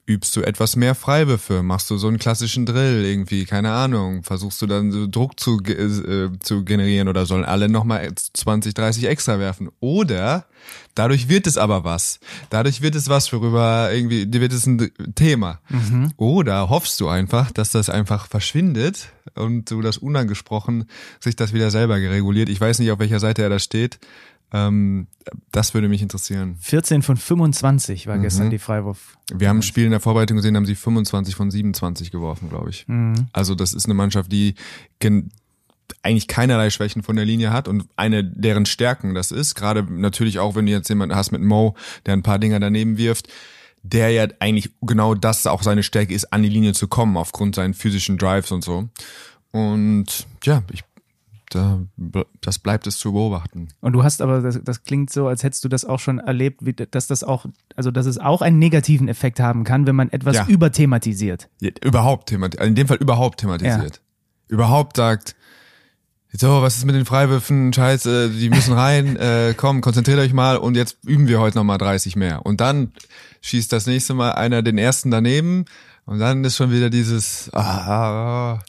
übst 0.06 0.34
du 0.36 0.42
etwas 0.42 0.76
mehr 0.76 0.94
Freiwürfe? 0.94 1.62
Machst 1.62 1.90
du 1.90 1.96
so 1.96 2.08
einen 2.08 2.18
klassischen 2.18 2.66
Drill 2.66 3.04
irgendwie? 3.04 3.44
Keine 3.44 3.72
Ahnung. 3.72 4.22
Versuchst 4.24 4.60
du 4.60 4.66
dann 4.66 4.90
so 4.90 5.06
Druck 5.06 5.38
zu, 5.38 5.60
äh, 5.60 6.30
zu 6.40 6.64
generieren 6.64 7.08
oder 7.08 7.24
sollen 7.24 7.44
alle 7.44 7.68
nochmal 7.68 8.12
20, 8.14 8.74
30 8.74 9.06
extra 9.06 9.38
werfen? 9.38 9.70
Oder 9.80 10.46
dadurch 10.94 11.28
wird 11.28 11.46
es 11.46 11.56
aber 11.56 11.84
was. 11.84 12.18
Dadurch 12.50 12.82
wird 12.82 12.94
es 12.94 13.08
was, 13.08 13.32
worüber 13.32 13.90
irgendwie, 13.92 14.26
wird 14.32 14.52
es 14.52 14.66
ein 14.66 14.90
Thema. 15.14 15.60
Mhm. 15.68 16.12
Oder 16.16 16.68
hoffst 16.68 17.00
du 17.00 17.08
einfach, 17.08 17.52
dass 17.52 17.70
das 17.70 17.88
einfach 17.88 18.26
verschwindet 18.26 19.08
und 19.34 19.70
du 19.70 19.80
das 19.82 19.98
unangesprochen 19.98 20.86
sich 21.20 21.36
das 21.36 21.52
wieder 21.52 21.70
selber 21.70 22.00
gereguliert. 22.00 22.48
Ich 22.48 22.60
weiß 22.60 22.80
nicht, 22.80 22.90
auf 22.90 22.98
welcher 22.98 23.20
Seite 23.20 23.42
er 23.42 23.50
da 23.50 23.58
steht. 23.58 23.98
Ähm, 24.52 25.06
das 25.50 25.72
würde 25.72 25.88
mich 25.88 26.02
interessieren. 26.02 26.56
14 26.60 27.02
von 27.02 27.16
25 27.16 28.06
war 28.06 28.16
mhm. 28.16 28.22
gestern 28.22 28.50
die 28.50 28.58
Freiwurf. 28.58 29.16
Wir 29.32 29.48
haben 29.48 29.58
ein 29.58 29.62
Spiel 29.62 29.84
in 29.84 29.90
der 29.90 30.00
Vorbereitung 30.00 30.36
gesehen, 30.36 30.56
haben 30.56 30.66
sie 30.66 30.74
25 30.74 31.34
von 31.34 31.50
27 31.50 32.10
geworfen, 32.10 32.48
glaube 32.48 32.70
ich. 32.70 32.86
Mhm. 32.86 33.28
Also 33.32 33.54
das 33.54 33.72
ist 33.72 33.86
eine 33.86 33.94
Mannschaft, 33.94 34.30
die 34.30 34.54
eigentlich 36.02 36.28
keinerlei 36.28 36.70
Schwächen 36.70 37.02
von 37.02 37.16
der 37.16 37.24
Linie 37.24 37.52
hat 37.52 37.68
und 37.68 37.84
eine 37.96 38.24
deren 38.24 38.66
Stärken 38.66 39.14
das 39.14 39.30
ist. 39.30 39.54
Gerade 39.54 39.84
natürlich 39.88 40.38
auch, 40.38 40.54
wenn 40.54 40.66
du 40.66 40.72
jetzt 40.72 40.88
jemanden 40.88 41.14
hast 41.14 41.32
mit 41.32 41.42
Mo, 41.42 41.74
der 42.06 42.14
ein 42.14 42.22
paar 42.22 42.38
Dinger 42.38 42.60
daneben 42.60 42.98
wirft, 42.98 43.28
der 43.82 44.10
ja 44.10 44.26
eigentlich 44.38 44.70
genau 44.80 45.14
das 45.14 45.46
auch 45.46 45.62
seine 45.62 45.82
Stärke 45.82 46.14
ist, 46.14 46.32
an 46.32 46.42
die 46.42 46.48
Linie 46.48 46.72
zu 46.72 46.88
kommen, 46.88 47.16
aufgrund 47.16 47.54
seinen 47.54 47.74
physischen 47.74 48.18
Drives 48.18 48.52
und 48.52 48.62
so. 48.62 48.88
Und 49.50 50.26
ja, 50.44 50.62
ich 50.70 50.84
da, 51.54 51.80
das 52.40 52.58
bleibt 52.58 52.86
es 52.86 52.98
zu 52.98 53.12
beobachten. 53.12 53.68
Und 53.80 53.92
du 53.92 54.02
hast 54.02 54.22
aber, 54.22 54.40
das, 54.40 54.60
das, 54.62 54.84
klingt 54.84 55.10
so, 55.10 55.26
als 55.26 55.42
hättest 55.42 55.64
du 55.64 55.68
das 55.68 55.84
auch 55.84 56.00
schon 56.00 56.18
erlebt, 56.18 56.64
wie, 56.64 56.72
dass 56.72 57.06
das 57.06 57.24
auch, 57.24 57.46
also 57.76 57.90
dass 57.90 58.06
es 58.06 58.18
auch 58.18 58.42
einen 58.42 58.58
negativen 58.58 59.08
Effekt 59.08 59.40
haben 59.40 59.64
kann, 59.64 59.86
wenn 59.86 59.96
man 59.96 60.10
etwas 60.10 60.36
ja. 60.36 60.46
überthematisiert. 60.46 61.48
Ja, 61.60 61.70
überhaupt 61.84 62.28
thematisiert, 62.28 62.68
in 62.68 62.74
dem 62.74 62.88
Fall 62.88 62.98
überhaupt 62.98 63.40
thematisiert. 63.40 63.96
Ja. 63.96 64.54
Überhaupt 64.54 64.96
sagt, 64.96 65.36
so, 66.34 66.62
was 66.62 66.78
ist 66.78 66.86
mit 66.86 66.94
den 66.94 67.04
Freiwürfen? 67.04 67.72
Scheiße, 67.72 68.30
die 68.30 68.48
müssen 68.48 68.72
rein, 68.72 69.16
äh, 69.18 69.54
komm, 69.56 69.82
konzentriert 69.82 70.18
euch 70.18 70.32
mal 70.32 70.56
und 70.56 70.76
jetzt 70.76 70.98
üben 71.04 71.28
wir 71.28 71.40
heute 71.40 71.58
nochmal 71.58 71.78
30 71.78 72.16
mehr. 72.16 72.46
Und 72.46 72.60
dann 72.60 72.92
schießt 73.42 73.72
das 73.72 73.86
nächste 73.86 74.14
Mal 74.14 74.32
einer 74.32 74.62
den 74.62 74.78
ersten 74.78 75.10
daneben 75.10 75.66
und 76.06 76.18
dann 76.18 76.42
ist 76.44 76.56
schon 76.56 76.70
wieder 76.70 76.88
dieses, 76.90 77.50
ah, 77.52 77.60
ah, 77.60 78.52
ah 78.54 78.62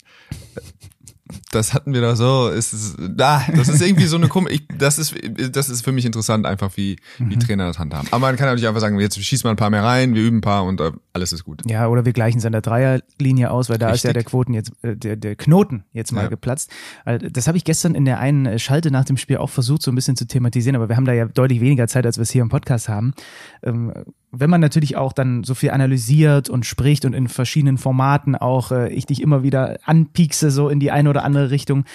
das 1.52 1.74
hatten 1.74 1.94
wir 1.94 2.02
da 2.02 2.16
so, 2.16 2.50
ist 2.50 2.98
ah, 3.20 3.42
das 3.56 3.70
ist 3.70 3.82
irgendwie 3.82 4.06
so 4.06 4.18
eine 4.18 4.28
komische, 4.28 4.62
das 4.78 5.00
ist, 5.00 5.16
das 5.52 5.70
ist 5.70 5.84
für 5.84 5.94
mich 5.94 6.06
interessant, 6.06 6.46
einfach 6.46 6.76
wie, 6.76 6.98
wie 7.18 7.36
mhm. 7.36 7.40
Trainer 7.40 7.68
das 7.68 7.80
handhaben. 7.80 8.08
Aber 8.12 8.20
man 8.20 8.36
kann 8.36 8.48
natürlich 8.48 8.68
einfach 8.68 8.82
sagen, 8.82 9.00
jetzt 9.00 9.18
schießen 9.18 9.46
wir 9.46 9.52
ein 9.52 9.56
paar 9.56 9.70
mehr 9.70 9.84
rein, 9.84 10.16
wir 10.16 10.22
üben 10.22 10.38
ein 10.38 10.42
paar 10.42 10.66
und 10.66 10.82
äh, 10.82 10.92
alles 11.14 11.32
ist 11.32 11.46
gut. 11.46 11.62
Ja, 11.70 11.88
oder 11.88 12.06
wir 12.06 12.12
gleichen 12.12 12.40
es 12.40 12.46
an 12.46 12.52
der 12.52 12.62
Dreierlinie 12.62 13.52
aus, 13.52 13.70
weil 13.70 13.78
da 13.78 13.88
Richtig. 13.88 14.00
ist 14.00 14.04
ja 14.04 14.14
der 14.14 14.24
Quoten 14.26 14.54
jetzt, 14.54 14.74
äh, 14.84 14.98
der, 14.98 15.16
der 15.16 15.36
Knoten 15.38 15.86
jetzt 15.94 16.12
mal 16.12 16.24
ja. 16.24 16.28
geplatzt. 16.28 16.72
Also, 17.06 17.28
das 17.30 17.48
habe 17.48 17.58
ich 17.58 17.64
gestern 17.64 17.96
in 17.96 18.04
der 18.04 18.20
einen 18.20 18.60
Schalte 18.60 18.92
nach 18.92 19.06
dem 19.06 19.16
Spiel 19.16 19.38
auch 19.38 19.50
versucht, 19.50 19.82
so 19.82 19.92
ein 19.92 19.96
bisschen 19.96 20.18
zu 20.18 20.28
thematisieren, 20.28 20.76
aber 20.76 20.90
wir 20.90 20.98
haben 20.98 21.06
da 21.06 21.14
ja 21.14 21.26
deutlich 21.26 21.62
weniger 21.62 21.88
Zeit, 21.88 22.06
als 22.06 22.18
wir 22.18 22.24
es 22.24 22.32
hier 22.32 22.42
im 22.42 22.50
Podcast 22.50 22.90
haben. 22.90 23.14
Ähm, 23.64 23.94
wenn 24.36 24.50
man 24.50 24.62
natürlich 24.62 24.98
auch 24.98 25.14
dann 25.14 25.44
so 25.44 25.54
viel 25.54 25.70
analysiert 25.70 26.50
und 26.50 26.66
spricht 26.66 27.06
und 27.06 27.14
in 27.14 27.28
verschiedenen 27.28 27.78
Formaten 27.78 28.36
auch 28.36 28.72
äh, 28.72 28.92
ich 28.92 29.06
dich 29.06 29.22
immer 29.22 29.44
wieder 29.44 29.78
anpiekse, 29.86 30.50
so 30.50 30.70
in 30.70 30.80
die 30.80 30.92
eine 30.92 31.10
oder 31.10 31.24
andere 31.24 31.52
Richtung. 31.52 31.86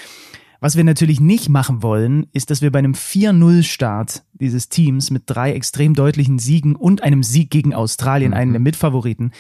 Was 0.61 0.77
wir 0.77 0.85
natürlich 0.85 1.21
nicht 1.21 1.49
machen 1.49 1.83
wollen, 1.83 2.27
ist, 2.33 2.51
dass 2.51 2.63
wir 2.63 2.71
bei 2.71 2.79
einem 2.79 2.95
4-0-Start 2.95 4.23
dieses 4.35 4.69
Teams 4.69 5.11
mit 5.11 5.25
drei 5.27 5.53
extrem 5.53 5.95
deutlichen 5.95 6.39
Siegen 6.39 6.77
und 6.77 7.03
einem 7.03 7.25
Sieg 7.25 7.51
gegen 7.51 7.75
Australien, 7.75 8.31
mhm. 8.31 8.37
einen 8.37 8.53
der 8.53 8.61
Mitfavoriten, 8.61 9.33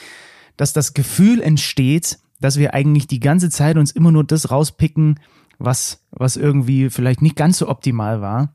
dass 0.56 0.72
das 0.72 0.92
Gefühl 0.92 1.40
entsteht, 1.40 2.18
dass 2.40 2.58
wir 2.58 2.74
eigentlich 2.74 3.06
die 3.06 3.20
ganze 3.20 3.48
Zeit 3.48 3.76
uns 3.76 3.92
immer 3.92 4.10
nur 4.10 4.24
das 4.24 4.50
rauspicken, 4.50 5.20
was, 5.58 6.04
was 6.10 6.36
irgendwie 6.36 6.90
vielleicht 6.90 7.22
nicht 7.22 7.36
ganz 7.36 7.58
so 7.58 7.68
optimal 7.68 8.20
war 8.20 8.54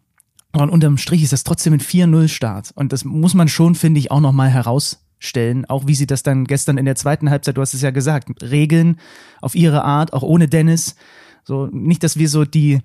und 0.61 0.69
unterm 0.69 0.97
Strich 0.97 1.23
ist 1.23 1.33
das 1.33 1.43
trotzdem 1.43 1.73
ein 1.73 1.79
4-0-Start. 1.79 2.71
Und 2.75 2.93
das 2.93 3.05
muss 3.05 3.33
man 3.33 3.47
schon, 3.47 3.75
finde 3.75 3.99
ich, 3.99 4.11
auch 4.11 4.19
nochmal 4.19 4.49
herausstellen. 4.49 5.65
Auch 5.65 5.87
wie 5.87 5.95
sie 5.95 6.05
das 6.05 6.21
dann 6.21 6.45
gestern 6.45 6.77
in 6.77 6.85
der 6.85 6.95
zweiten 6.95 7.29
Halbzeit, 7.29 7.57
du 7.57 7.61
hast 7.61 7.73
es 7.73 7.81
ja 7.81 7.91
gesagt, 7.91 8.29
regeln 8.43 8.99
auf 9.41 9.55
ihre 9.55 9.83
Art, 9.83 10.13
auch 10.13 10.23
ohne 10.23 10.47
Dennis. 10.47 10.95
So, 11.43 11.67
nicht, 11.71 12.03
dass 12.03 12.17
wir 12.17 12.29
so 12.29 12.45
die, 12.45 12.81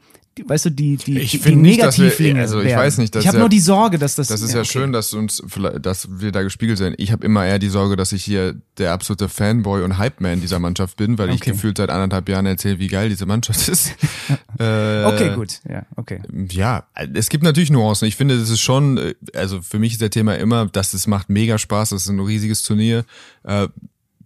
weißt 0.47 0.67
du, 0.67 0.71
die, 0.71 0.97
die, 0.97 1.19
Ich 1.19 1.31
die, 1.33 1.39
finde 1.39 1.63
die 1.63 1.71
nicht, 1.71 1.83
dass 1.83 1.99
wir- 1.99 2.37
also 2.37 2.59
ich 2.61 2.67
werden. 2.67 2.79
weiß 2.81 2.99
nicht, 2.99 3.15
dass 3.15 3.23
Ich 3.23 3.29
habe 3.29 3.37
ja- 3.39 3.41
nur 3.43 3.49
die 3.49 3.61
Sorge, 3.61 3.99
dass 3.99 4.15
das. 4.17 4.29
Das 4.29 4.41
ist 4.43 4.53
ja, 4.53 4.61
okay. 4.61 4.69
schön, 4.69 4.93
dass 4.93 5.13
uns, 5.15 5.43
dass 5.81 6.09
wir 6.21 6.33
da 6.33 6.43
gespiegelt 6.43 6.79
sind. 6.79 6.95
Ich 6.99 7.13
habe 7.13 7.25
immer 7.25 7.47
eher 7.47 7.59
die 7.59 7.69
Sorge, 7.69 7.97
dass 7.97 8.13
ich 8.13 8.25
hier 8.25 8.55
der 8.79 8.93
absolute 8.93 9.29
Fanboy 9.29 9.83
und 9.83 9.99
Hype-Man 9.99 10.41
dieser 10.41 10.59
Mannschaft 10.59 10.97
bin, 10.97 11.19
weil 11.19 11.31
ich 11.31 11.43
Okay. 11.43 11.53
gefühlt 11.53 11.79
seit 11.79 11.91
anderthalb 11.91 12.29
Jahren 12.29 12.47
erzähle, 12.47 12.79
wie 12.79 12.89
geil 12.89 13.09
diese 13.09 13.27
Mannschaft 13.27 13.69
ist. 13.69 13.93
äh, 14.59 15.05
Okay, 15.05 15.35
gut. 15.35 15.61
Ja, 15.69 15.85
okay. 15.97 16.21
Ja, 16.51 16.87
es 17.15 17.29
gibt 17.29 17.45
natürlich 17.45 17.71
Nuancen. 17.71 18.07
Ich 18.09 18.17
finde, 18.17 18.39
das 18.39 18.51
ist 18.51 18.61
schon, 18.61 18.99
äh, 18.99 19.15
also 19.35 19.63
für 19.63 19.79
mich 19.79 19.93
ist 19.93 20.01
der 20.01 20.11
Thema 20.11 20.35
immer, 20.37 20.67
dass 20.67 20.95
es 20.95 21.07
macht 21.07 21.29
mega 21.31 21.59
Spaß, 21.59 21.91
das 21.91 22.03
ist 22.03 22.09
ein 22.09 22.21
riesiges 22.21 22.63
Turnier. 22.63 23.05
Äh, 23.45 23.69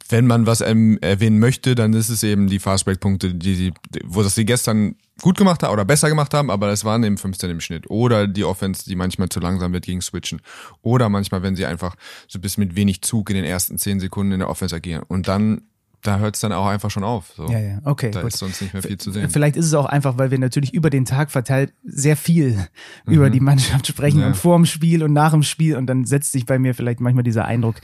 wenn 0.08 0.26
man 0.26 0.46
was 0.46 0.60
ähm, 0.60 0.98
erwähnen 1.00 1.38
möchte, 1.38 1.74
dann 1.74 1.92
ist 1.94 2.08
es 2.08 2.22
eben 2.22 2.46
die 2.48 2.58
Fastback-Punkte, 2.58 3.34
die 3.34 3.54
sie, 3.54 3.72
wo 4.04 4.22
das 4.22 4.34
sie 4.34 4.44
gestern 4.44 4.96
gut 5.20 5.38
gemacht 5.38 5.62
haben 5.62 5.72
oder 5.72 5.84
besser 5.84 6.08
gemacht 6.08 6.34
haben, 6.34 6.50
aber 6.50 6.70
es 6.70 6.84
waren 6.84 7.04
eben 7.04 7.16
15 7.16 7.50
im 7.50 7.60
Schnitt. 7.60 7.88
Oder 7.90 8.26
die 8.26 8.44
Offense, 8.44 8.84
die 8.84 8.96
manchmal 8.96 9.28
zu 9.28 9.40
langsam 9.40 9.72
wird 9.72 9.84
gegen 9.86 10.00
Switchen. 10.02 10.40
Oder 10.82 11.08
manchmal, 11.08 11.42
wenn 11.42 11.54
sie 11.56 11.64
einfach 11.66 11.94
so 12.28 12.38
bis 12.40 12.56
mit 12.58 12.74
wenig 12.76 13.02
Zug 13.02 13.30
in 13.30 13.36
den 13.36 13.44
ersten 13.44 13.78
10 13.78 14.00
Sekunden 14.00 14.32
in 14.32 14.38
der 14.40 14.48
Offense 14.50 14.74
agieren. 14.74 15.04
Und 15.06 15.28
dann, 15.28 15.62
da 16.02 16.18
hört 16.18 16.34
es 16.34 16.40
dann 16.40 16.52
auch 16.52 16.66
einfach 16.66 16.90
schon 16.90 17.04
auf. 17.04 17.32
So. 17.36 17.46
Ja, 17.48 17.60
ja, 17.60 17.78
okay. 17.84 18.10
Da 18.10 18.22
gut. 18.22 18.32
ist 18.32 18.38
sonst 18.40 18.60
nicht 18.60 18.72
mehr 18.74 18.82
viel 18.82 18.98
zu 18.98 19.12
sehen. 19.12 19.30
Vielleicht 19.30 19.56
ist 19.56 19.66
es 19.66 19.74
auch 19.74 19.86
einfach, 19.86 20.18
weil 20.18 20.32
wir 20.32 20.38
natürlich 20.40 20.74
über 20.74 20.90
den 20.90 21.04
Tag 21.04 21.30
verteilt 21.30 21.72
sehr 21.84 22.16
viel 22.16 22.66
über 23.06 23.30
die 23.30 23.40
Mannschaft 23.40 23.86
sprechen 23.86 24.16
Mhm. 24.16 24.22
Ja. 24.22 24.26
und 24.28 24.36
vor 24.36 24.56
dem 24.56 24.66
Spiel 24.66 25.04
und 25.04 25.12
nach 25.12 25.30
dem 25.30 25.44
Spiel 25.44 25.76
und 25.76 25.86
dann 25.86 26.04
setzt 26.04 26.32
sich 26.32 26.44
bei 26.44 26.58
mir 26.58 26.74
vielleicht 26.74 27.00
manchmal 27.00 27.22
dieser 27.22 27.44
Eindruck 27.44 27.76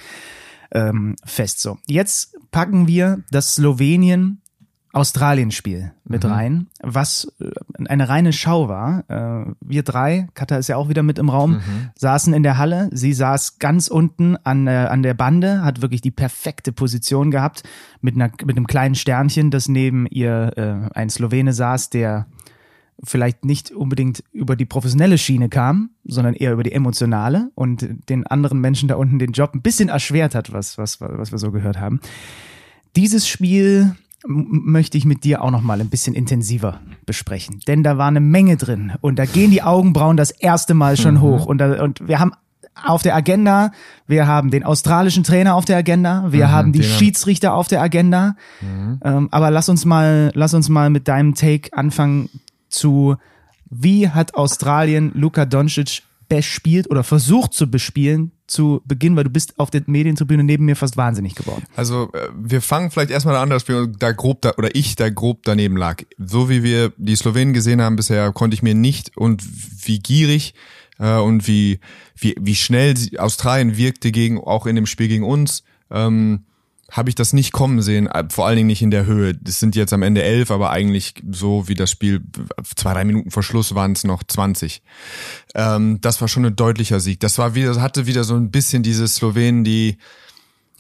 ähm, 0.73 1.17
fest. 1.25 1.61
So, 1.61 1.79
jetzt 1.87 2.37
packen 2.51 2.87
wir 2.87 3.23
das 3.31 3.55
Slowenien 3.57 4.41
Australien-Spiel 4.95 5.93
mit 6.05 6.25
Mhm. 6.25 6.31
rein, 6.31 6.67
was 6.83 7.31
äh, 7.41 7.51
eine 7.89 8.09
reine 8.09 8.33
Schau 8.33 8.69
war. 8.69 9.05
Äh, 9.09 9.53
wir 9.61 9.83
drei, 9.83 10.29
Katha 10.35 10.57
ist 10.57 10.69
ja 10.69 10.77
auch 10.77 10.89
wieder 10.89 11.03
mit 11.03 11.19
im 11.19 11.29
Raum, 11.29 11.53
Mhm. 11.53 11.61
saßen 11.95 12.33
in 12.33 12.43
der 12.43 12.57
Halle. 12.57 12.89
Sie 12.93 13.13
saß 13.13 13.59
ganz 13.59 13.89
unten 13.89 14.37
an, 14.45 14.65
der 14.65 14.91
an 14.91 15.03
der 15.03 15.15
Bande, 15.15 15.63
hat 15.63 15.83
wirklich 15.83 16.01
die 16.01 16.11
perfekte 16.11 16.73
Position 16.73 17.31
gehabt, 17.31 17.63
mit, 18.01 18.15
einer, 18.15 18.31
mit 18.45 18.57
einem 18.57 18.67
kleinen 18.67 18.95
Sternchen, 18.95 19.51
das 19.51 19.69
neben 19.69 20.07
ihr 20.07 20.53
äh, 20.57 20.99
ein 20.99 21.11
Slowene 21.11 21.53
saß, 21.53 21.91
der 21.91 22.27
vielleicht 23.05 23.45
nicht 23.45 23.71
unbedingt 23.71 24.25
über 24.33 24.57
die 24.57 24.65
professionelle 24.65 25.19
Schiene 25.19 25.49
kam, 25.49 25.91
sondern 26.05 26.35
eher 26.35 26.53
über 26.53 26.63
die 26.63 26.73
emotionale 26.73 27.51
und 27.55 27.87
den 28.09 28.27
anderen 28.27 28.61
Menschen 28.61 28.89
da 28.89 28.97
unten 28.97 29.19
den 29.19 29.33
Job 29.33 29.55
ein 29.55 29.63
bisschen 29.63 29.89
erschwert 29.89 30.35
hat, 30.35 30.53
was, 30.53 30.79
was, 30.79 31.01
was 31.01 31.31
wir 31.31 31.39
so 31.39 31.53
gehört 31.53 31.79
haben. 31.79 32.01
Dieses 32.97 33.29
Spiel 33.29 33.95
möchte 34.27 34.99
ich 34.99 35.05
mit 35.05 35.23
dir 35.23 35.43
auch 35.43 35.53
noch 35.53 35.63
mal 35.63 35.81
ein 35.81 35.91
bisschen 35.91 36.15
intensiver 36.15 36.81
besprechen, 37.07 37.61
denn 37.69 37.85
da 37.85 37.99
war 37.99 38.09
eine 38.09 38.21
Menge 38.21 38.57
drin 38.57 38.93
und 39.01 39.17
da 39.19 39.27
gehen 39.27 39.53
die 39.53 39.63
Augenbrauen 39.63 40.17
das 40.17 40.33
erste 40.33 40.75
Mal 40.75 40.97
schon 40.97 41.21
hoch 41.21 41.47
und, 41.47 41.59
da, 41.59 41.83
und 41.83 42.07
wir 42.09 42.19
haben 42.19 42.33
auf 42.85 43.03
der 43.03 43.15
Agenda, 43.15 43.71
wir 44.09 44.27
haben 44.27 44.51
den 44.51 44.65
australischen 44.65 45.23
Trainer 45.23 45.55
auf 45.55 45.65
der 45.65 45.77
Agenda, 45.77 46.27
wir 46.31 46.51
haben 46.51 46.73
die 46.73 46.83
Schiedsrichter 46.83 47.55
auf 47.55 47.69
der 47.69 47.81
Agenda, 47.81 48.35
ähm, 49.05 49.29
aber 49.31 49.53
lass 49.53 49.69
uns 49.69 49.85
mal, 49.85 50.33
lass 50.35 50.53
uns 50.53 50.69
mal 50.69 50.91
mit 50.91 51.07
deinem 51.07 51.35
Take 51.35 51.73
anfangen 51.77 52.29
zu, 52.69 53.17
wie 53.71 54.09
hat 54.09 54.35
Australien 54.35 55.13
Luka 55.15 55.45
Doncic 55.45 56.03
bespielt 56.29 56.91
oder 56.91 57.05
versucht 57.05 57.55
zu 57.55 57.71
bespielen 57.71 58.33
zu 58.47 58.83
Beginn, 58.87 59.15
weil 59.15 59.25
du 59.25 59.31
bist 59.31 59.59
auf 59.59 59.71
der 59.71 59.83
Medientribüne 59.87 60.43
neben 60.43 60.65
mir 60.65 60.75
fast 60.75 60.97
wahnsinnig 60.97 61.35
geworden. 61.35 61.65
Also 61.77 62.11
äh, 62.13 62.29
wir 62.35 62.63
fangen 62.63 62.91
vielleicht 62.91 63.11
erstmal 63.11 63.37
an, 63.37 63.51
dass 63.51 63.69
wir 63.69 63.87
da 63.87 64.13
grob 64.13 64.43
da 64.43 64.53
oder 64.57 64.75
ich 64.75 64.97
da 64.97 65.11
grob 65.11 65.43
daneben 65.45 65.77
lag. 65.77 66.03
So 66.19 66.49
wie 66.49 66.63
wir 66.63 66.93
die 66.97 67.17
Slowenen 67.17 67.53
gesehen 67.53 67.81
haben 67.81 67.97
bisher, 67.97 68.33
konnte 68.33 68.55
ich 68.55 68.63
mir 68.63 68.75
nicht 68.75 69.17
und 69.17 69.43
wie 69.87 69.99
gierig 69.99 70.55
äh, 70.99 71.19
und 71.19 71.47
wie 71.47 71.81
wie 72.17 72.35
wie 72.41 72.55
schnell 72.55 72.95
Australien 73.19 73.77
wirkte 73.77 74.13
gegen 74.13 74.39
auch 74.41 74.67
in 74.67 74.77
dem 74.77 74.87
Spiel 74.87 75.09
gegen 75.09 75.25
uns. 75.25 75.63
Ähm, 75.91 76.45
habe 76.91 77.11
ich 77.11 77.15
das 77.15 77.33
nicht 77.33 77.53
kommen 77.53 77.83
sehen, 77.83 78.07
äh, 78.07 78.25
vor 78.31 78.47
allen 78.47 78.57
Dingen 78.57 78.67
nicht 78.67 78.83
in 78.83 78.91
der 78.91 79.05
Höhe. 79.05 79.35
Das 79.35 79.61
sind 79.61 79.77
jetzt 79.77 79.93
am 79.93 80.03
Ende 80.03 80.23
elf, 80.23 80.51
aber 80.51 80.71
eigentlich 80.71 81.15
so 81.31 81.69
wie 81.69 81.75
das 81.75 81.91
Spiel, 81.91 82.23
zwei, 82.77 82.95
drei 82.95 83.05
Minuten 83.05 83.31
vor 83.31 83.43
Schluss 83.43 83.75
waren 83.75 83.93
es 83.93 84.05
noch 84.05 84.23
20. 84.23 84.83
Ähm, 85.55 86.01
das 86.01 86.21
war 86.21 86.29
schon 86.29 86.47
ein 86.47 86.57
deutlicher 86.57 87.01
Sieg. 87.01 87.21
Das 87.21 87.37
war 87.39 87.55
wieder, 87.55 87.81
hatte 87.81 88.07
wieder 88.07 88.25
so 88.25 88.35
ein 88.35 88.51
bisschen 88.51 88.83
diese 88.83 89.07
Slowenen, 89.07 89.65
die 89.65 89.99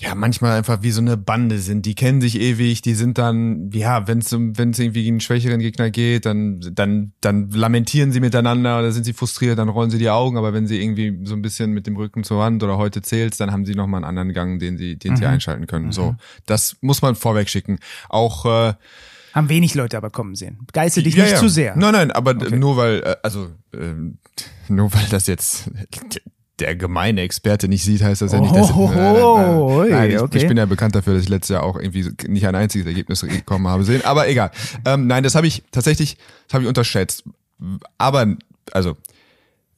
ja 0.00 0.14
manchmal 0.14 0.56
einfach 0.56 0.82
wie 0.82 0.92
so 0.92 1.00
eine 1.00 1.16
Bande 1.16 1.58
sind. 1.58 1.84
Die 1.84 1.96
kennen 1.96 2.20
sich 2.20 2.38
ewig, 2.40 2.82
die 2.82 2.94
sind 2.94 3.18
dann, 3.18 3.70
ja, 3.72 4.06
wenn 4.06 4.18
es 4.18 4.32
wenn 4.32 4.70
es 4.70 4.78
irgendwie 4.78 5.02
gegen 5.02 5.14
einen 5.14 5.20
schwächeren 5.20 5.58
Gegner 5.58 5.90
geht, 5.90 6.24
dann 6.24 6.60
dann 6.72 7.12
dann 7.20 7.50
lamentieren 7.50 8.12
sie 8.12 8.20
miteinander 8.20 8.78
oder 8.78 8.92
sind 8.92 9.04
sie 9.04 9.12
frustriert, 9.12 9.58
dann 9.58 9.68
rollen 9.68 9.90
sie 9.90 9.98
die 9.98 10.08
Augen. 10.08 10.36
Aber 10.36 10.52
wenn 10.52 10.68
sie 10.68 10.80
irgendwie 10.80 11.18
so 11.24 11.34
ein 11.34 11.42
bisschen 11.42 11.72
mit 11.72 11.88
dem 11.88 11.96
Rücken 11.96 12.22
zur 12.22 12.38
Wand 12.38 12.62
oder 12.62 12.78
heute 12.78 13.02
zählst, 13.02 13.40
dann 13.40 13.50
haben 13.50 13.66
sie 13.66 13.74
noch 13.74 13.88
mal 13.88 13.98
einen 13.98 14.04
anderen 14.04 14.32
Gang, 14.32 14.60
den 14.60 14.78
sie 14.78 14.96
den 14.96 15.16
sie 15.16 15.26
einschalten 15.26 15.66
können. 15.66 15.90
So, 15.90 16.14
das 16.46 16.76
muss 16.80 17.02
man 17.02 17.16
vorweg 17.16 17.48
schicken. 17.48 17.80
Auch 18.08 18.44
äh, 18.44 18.74
Haben 19.34 19.48
wenig 19.48 19.74
Leute 19.74 19.96
aber 19.96 20.10
kommen 20.10 20.36
sehen. 20.36 20.60
Geißel 20.72 21.02
dich 21.02 21.16
ja, 21.16 21.24
nicht 21.24 21.32
ja. 21.32 21.38
zu 21.40 21.48
sehr. 21.48 21.76
Nein, 21.76 21.92
nein, 21.92 22.12
aber 22.12 22.34
nur 22.34 22.76
weil, 22.76 23.00
äh, 23.00 23.16
also 23.24 23.48
ähm, 23.74 24.18
nur 24.68 24.94
weil 24.94 25.06
das 25.10 25.26
jetzt 25.26 25.68
der 26.60 26.76
gemeine 26.76 27.20
Experte 27.22 27.68
nicht 27.68 27.84
sieht, 27.84 28.02
heißt 28.02 28.22
das 28.22 28.32
ja 28.32 28.40
nicht, 28.40 28.54
dass 28.54 28.72
Oh, 28.72 28.90
nein, 28.94 29.14
nein, 29.14 29.56
ui, 29.56 29.90
nein, 29.90 30.10
ich, 30.10 30.20
okay. 30.20 30.38
ich 30.38 30.48
bin 30.48 30.56
ja 30.56 30.66
bekannt 30.66 30.94
dafür, 30.94 31.14
dass 31.14 31.22
ich 31.22 31.28
letztes 31.28 31.54
Jahr 31.54 31.62
auch 31.62 31.76
irgendwie 31.76 32.10
nicht 32.26 32.46
ein 32.46 32.54
einziges 32.54 32.86
Ergebnis 32.86 33.20
bekommen 33.20 33.68
habe 33.68 33.84
sehen. 33.84 34.04
Aber 34.04 34.28
egal. 34.28 34.50
Ähm, 34.84 35.06
nein, 35.06 35.22
das 35.22 35.34
habe 35.34 35.46
ich 35.46 35.62
tatsächlich, 35.70 36.16
das 36.46 36.54
habe 36.54 36.64
ich 36.64 36.68
unterschätzt. 36.68 37.24
Aber 37.96 38.36
also 38.72 38.96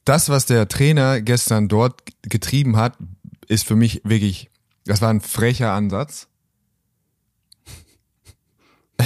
das, 0.05 0.29
was 0.29 0.45
der 0.45 0.67
Trainer 0.67 1.21
gestern 1.21 1.67
dort 1.67 2.01
getrieben 2.23 2.77
hat, 2.77 2.97
ist 3.47 3.67
für 3.67 3.75
mich 3.75 4.01
wirklich, 4.03 4.49
das 4.85 5.01
war 5.01 5.09
ein 5.09 5.21
frecher 5.21 5.73
Ansatz. 5.73 6.27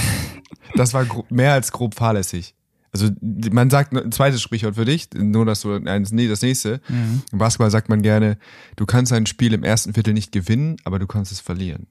Das 0.77 0.93
war 0.93 1.05
mehr 1.29 1.53
als 1.53 1.71
grob 1.71 1.95
fahrlässig. 1.95 2.53
Also 2.95 3.09
man 3.51 3.69
sagt 3.69 3.91
ein 3.93 4.09
zweites 4.13 4.41
Sprichwort 4.41 4.75
für 4.75 4.85
dich, 4.85 5.09
nur 5.13 5.45
dass 5.45 5.59
du 5.61 5.73
eins, 5.85 6.13
nee, 6.13 6.29
das 6.29 6.41
nächste. 6.41 6.79
Im 6.87 7.37
Basketball 7.37 7.69
sagt 7.69 7.89
man 7.89 8.01
gerne, 8.01 8.37
du 8.77 8.85
kannst 8.85 9.11
ein 9.11 9.25
Spiel 9.25 9.51
im 9.53 9.65
ersten 9.65 9.93
Viertel 9.93 10.13
nicht 10.13 10.31
gewinnen, 10.31 10.77
aber 10.85 10.97
du 10.97 11.05
kannst 11.05 11.33
es 11.33 11.41
verlieren. 11.41 11.87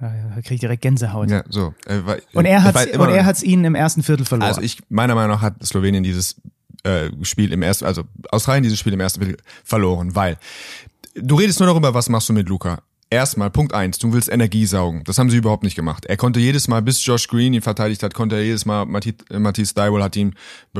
Ja, 0.00 0.14
ja, 0.14 0.28
Da 0.36 0.40
krieg 0.42 0.52
ich 0.52 0.60
direkt 0.60 0.82
Gänsehaut. 0.82 1.28
Ja, 1.28 1.42
so. 1.48 1.74
Äh, 1.86 1.98
weil- 2.04 2.22
Und 2.34 2.44
er 2.44 2.62
hat 2.62 2.74
weil 2.76 2.86
immer 2.86 3.08
und 3.08 3.10
er 3.14 3.26
hat's 3.26 3.42
ihnen 3.42 3.64
im 3.64 3.74
ersten 3.74 4.04
Viertel 4.04 4.24
verloren. 4.24 4.46
Also 4.48 4.60
ich, 4.60 4.78
meiner 4.88 5.16
Meinung 5.16 5.32
nach 5.32 5.42
hat 5.42 5.62
Slowenien 5.66 6.04
dieses 6.04 6.40
äh, 6.84 7.10
Spiel 7.22 7.52
im 7.52 7.62
ersten, 7.62 7.84
also 7.84 8.04
Australien 8.30 8.62
dieses 8.62 8.78
Spiel 8.78 8.92
im 8.92 9.00
ersten 9.00 9.20
Viertel 9.20 9.38
verloren, 9.64 10.14
weil 10.14 10.38
du 11.16 11.34
redest 11.34 11.58
nur 11.58 11.66
darüber, 11.66 11.92
was 11.94 12.08
machst 12.08 12.28
du 12.28 12.32
mit 12.32 12.48
Luca. 12.48 12.80
Erstmal, 13.12 13.50
Punkt 13.50 13.74
eins, 13.74 13.98
du 13.98 14.12
willst 14.12 14.30
Energie 14.30 14.66
saugen. 14.66 15.02
Das 15.04 15.18
haben 15.18 15.30
sie 15.30 15.36
überhaupt 15.36 15.64
nicht 15.64 15.74
gemacht. 15.74 16.06
Er 16.06 16.16
konnte 16.16 16.38
jedes 16.38 16.68
Mal, 16.68 16.80
bis 16.80 17.04
Josh 17.04 17.26
Green 17.26 17.52
ihn 17.52 17.60
verteidigt 17.60 18.04
hat, 18.04 18.14
konnte 18.14 18.36
er 18.36 18.44
jedes 18.44 18.66
Mal, 18.66 18.86
Matthias 18.86 19.16
Matisse 19.32 19.74
Daiwol 19.74 20.00
hat 20.00 20.14
ihm 20.14 20.32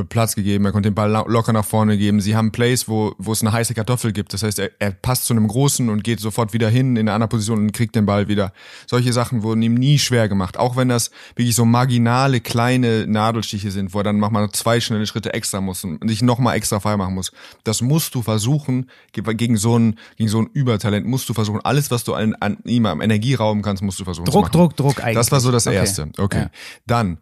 Platz 0.09 0.37
gegeben, 0.37 0.65
er 0.65 0.71
konnte 0.71 0.91
den 0.91 0.95
Ball 0.95 1.11
locker 1.11 1.53
nach 1.53 1.65
vorne 1.65 1.99
geben. 1.99 2.21
Sie 2.21 2.37
haben 2.37 2.53
Plays, 2.53 2.87
wo, 2.87 3.17
wo 3.19 3.33
es 3.33 3.41
eine 3.43 3.51
heiße 3.51 3.75
Kartoffel 3.75 4.13
gibt. 4.13 4.33
Das 4.33 4.45
heißt, 4.45 4.61
er, 4.61 4.71
er 4.79 4.93
passt 4.93 5.25
zu 5.25 5.35
einem 5.35 5.49
Großen 5.49 5.89
und 5.89 6.05
geht 6.05 6.21
sofort 6.21 6.53
wieder 6.53 6.69
hin 6.69 6.95
in 6.95 7.09
eine 7.09 7.15
andere 7.15 7.31
Position 7.31 7.59
und 7.59 7.73
kriegt 7.73 7.97
den 7.97 8.07
Ball 8.07 8.29
wieder. 8.29 8.53
Solche 8.87 9.13
Sachen 9.13 9.43
wurden 9.43 9.61
ihm 9.63 9.75
nie 9.75 9.99
schwer 9.99 10.29
gemacht. 10.29 10.57
Auch 10.57 10.77
wenn 10.77 10.89
das 10.89 11.11
wirklich 11.35 11.57
so 11.57 11.65
marginale, 11.65 12.41
kleine 12.41 13.09
Nadelstiche 13.09 13.73
sind, 13.73 13.93
wo 13.93 13.99
er 13.99 14.05
dann 14.05 14.19
nochmal 14.19 14.49
zwei 14.53 14.79
schnelle 14.79 15.09
Schritte 15.09 15.35
extra 15.35 15.61
muss 15.61 15.83
und 15.83 16.09
sich 16.09 16.23
nochmal 16.23 16.57
extra 16.57 16.79
frei 16.79 16.97
machen 16.97 17.15
muss. 17.15 17.33
Das 17.65 17.83
musst 17.83 18.15
du 18.15 18.23
versuchen, 18.23 18.89
ge- 19.11 19.35
gegen 19.35 19.57
so 19.57 19.77
ein, 19.77 19.99
gegen 20.17 20.29
so 20.29 20.39
ein 20.39 20.49
Übertalent 20.53 21.09
musst 21.09 21.29
du 21.29 21.35
versuchen. 21.35 21.61
Alles, 21.65 21.91
was 21.91 22.05
du 22.05 22.20
an, 22.21 22.35
an 22.41 22.59
ihm 22.65 22.87
am 22.87 23.01
Energie 23.01 23.35
rauben 23.35 23.63
kannst, 23.63 23.83
musst 23.83 23.99
du 23.99 24.05
versuchen 24.05 24.27
Druck. 24.27 24.53
Druck, 24.53 24.77
Druck 24.77 25.03
eigentlich. 25.03 25.17
Das 25.17 25.33
war 25.33 25.41
so 25.41 25.51
das 25.51 25.67
Okay. 25.67 25.77
Erste. 25.77 26.09
Okay. 26.19 26.41
Ja. 26.43 26.51
Dann, 26.87 27.19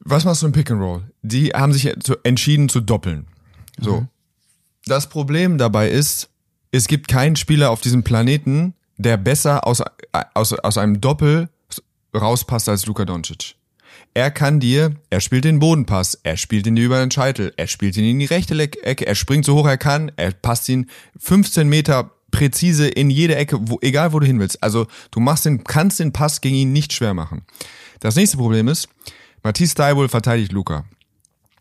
was 0.00 0.24
machst 0.24 0.42
du 0.42 0.46
im 0.46 0.52
Pick 0.52 0.70
and 0.70 0.80
Roll? 0.80 1.04
Die 1.22 1.48
haben 1.48 1.72
sich 1.72 1.92
entschieden 2.22 2.68
zu 2.68 2.80
doppeln. 2.80 3.26
So. 3.78 4.00
Mhm. 4.00 4.08
Das 4.86 5.08
Problem 5.08 5.58
dabei 5.58 5.90
ist, 5.90 6.28
es 6.70 6.86
gibt 6.86 7.08
keinen 7.08 7.36
Spieler 7.36 7.70
auf 7.70 7.80
diesem 7.80 8.02
Planeten, 8.04 8.74
der 8.96 9.16
besser 9.16 9.66
aus, 9.66 9.82
aus, 10.34 10.52
aus 10.52 10.78
einem 10.78 11.00
Doppel 11.00 11.48
rauspasst 12.14 12.68
als 12.68 12.86
Luka 12.86 13.04
Doncic. 13.04 13.56
Er 14.14 14.30
kann 14.30 14.60
dir, 14.60 14.94
er 15.10 15.20
spielt 15.20 15.44
den 15.44 15.58
Bodenpass, 15.58 16.18
er 16.22 16.36
spielt 16.36 16.66
ihn 16.66 16.76
dir 16.76 16.86
über 16.86 17.00
den 17.00 17.10
Scheitel, 17.10 17.52
er 17.56 17.66
spielt 17.66 17.96
ihn 17.98 18.04
in 18.04 18.18
die 18.18 18.24
rechte 18.24 18.58
Ecke, 18.58 19.06
er 19.06 19.14
springt 19.14 19.44
so 19.44 19.56
hoch 19.56 19.66
er 19.66 19.76
kann, 19.76 20.10
er 20.16 20.32
passt 20.32 20.68
ihn 20.70 20.88
15 21.18 21.68
Meter 21.68 22.12
präzise 22.36 22.86
in 22.86 23.08
jede 23.08 23.34
Ecke, 23.34 23.58
wo, 23.58 23.78
egal 23.80 24.12
wo 24.12 24.20
du 24.20 24.26
hin 24.26 24.38
willst. 24.38 24.62
Also 24.62 24.86
du 25.10 25.20
machst 25.20 25.46
den, 25.46 25.64
kannst 25.64 26.00
den 26.00 26.12
Pass 26.12 26.42
gegen 26.42 26.56
ihn 26.56 26.72
nicht 26.72 26.92
schwer 26.92 27.14
machen. 27.14 27.46
Das 28.00 28.14
nächste 28.14 28.36
Problem 28.36 28.68
ist, 28.68 28.88
Matisse 29.42 29.74
Daiwol 29.74 30.10
verteidigt 30.10 30.52
Luca. 30.52 30.84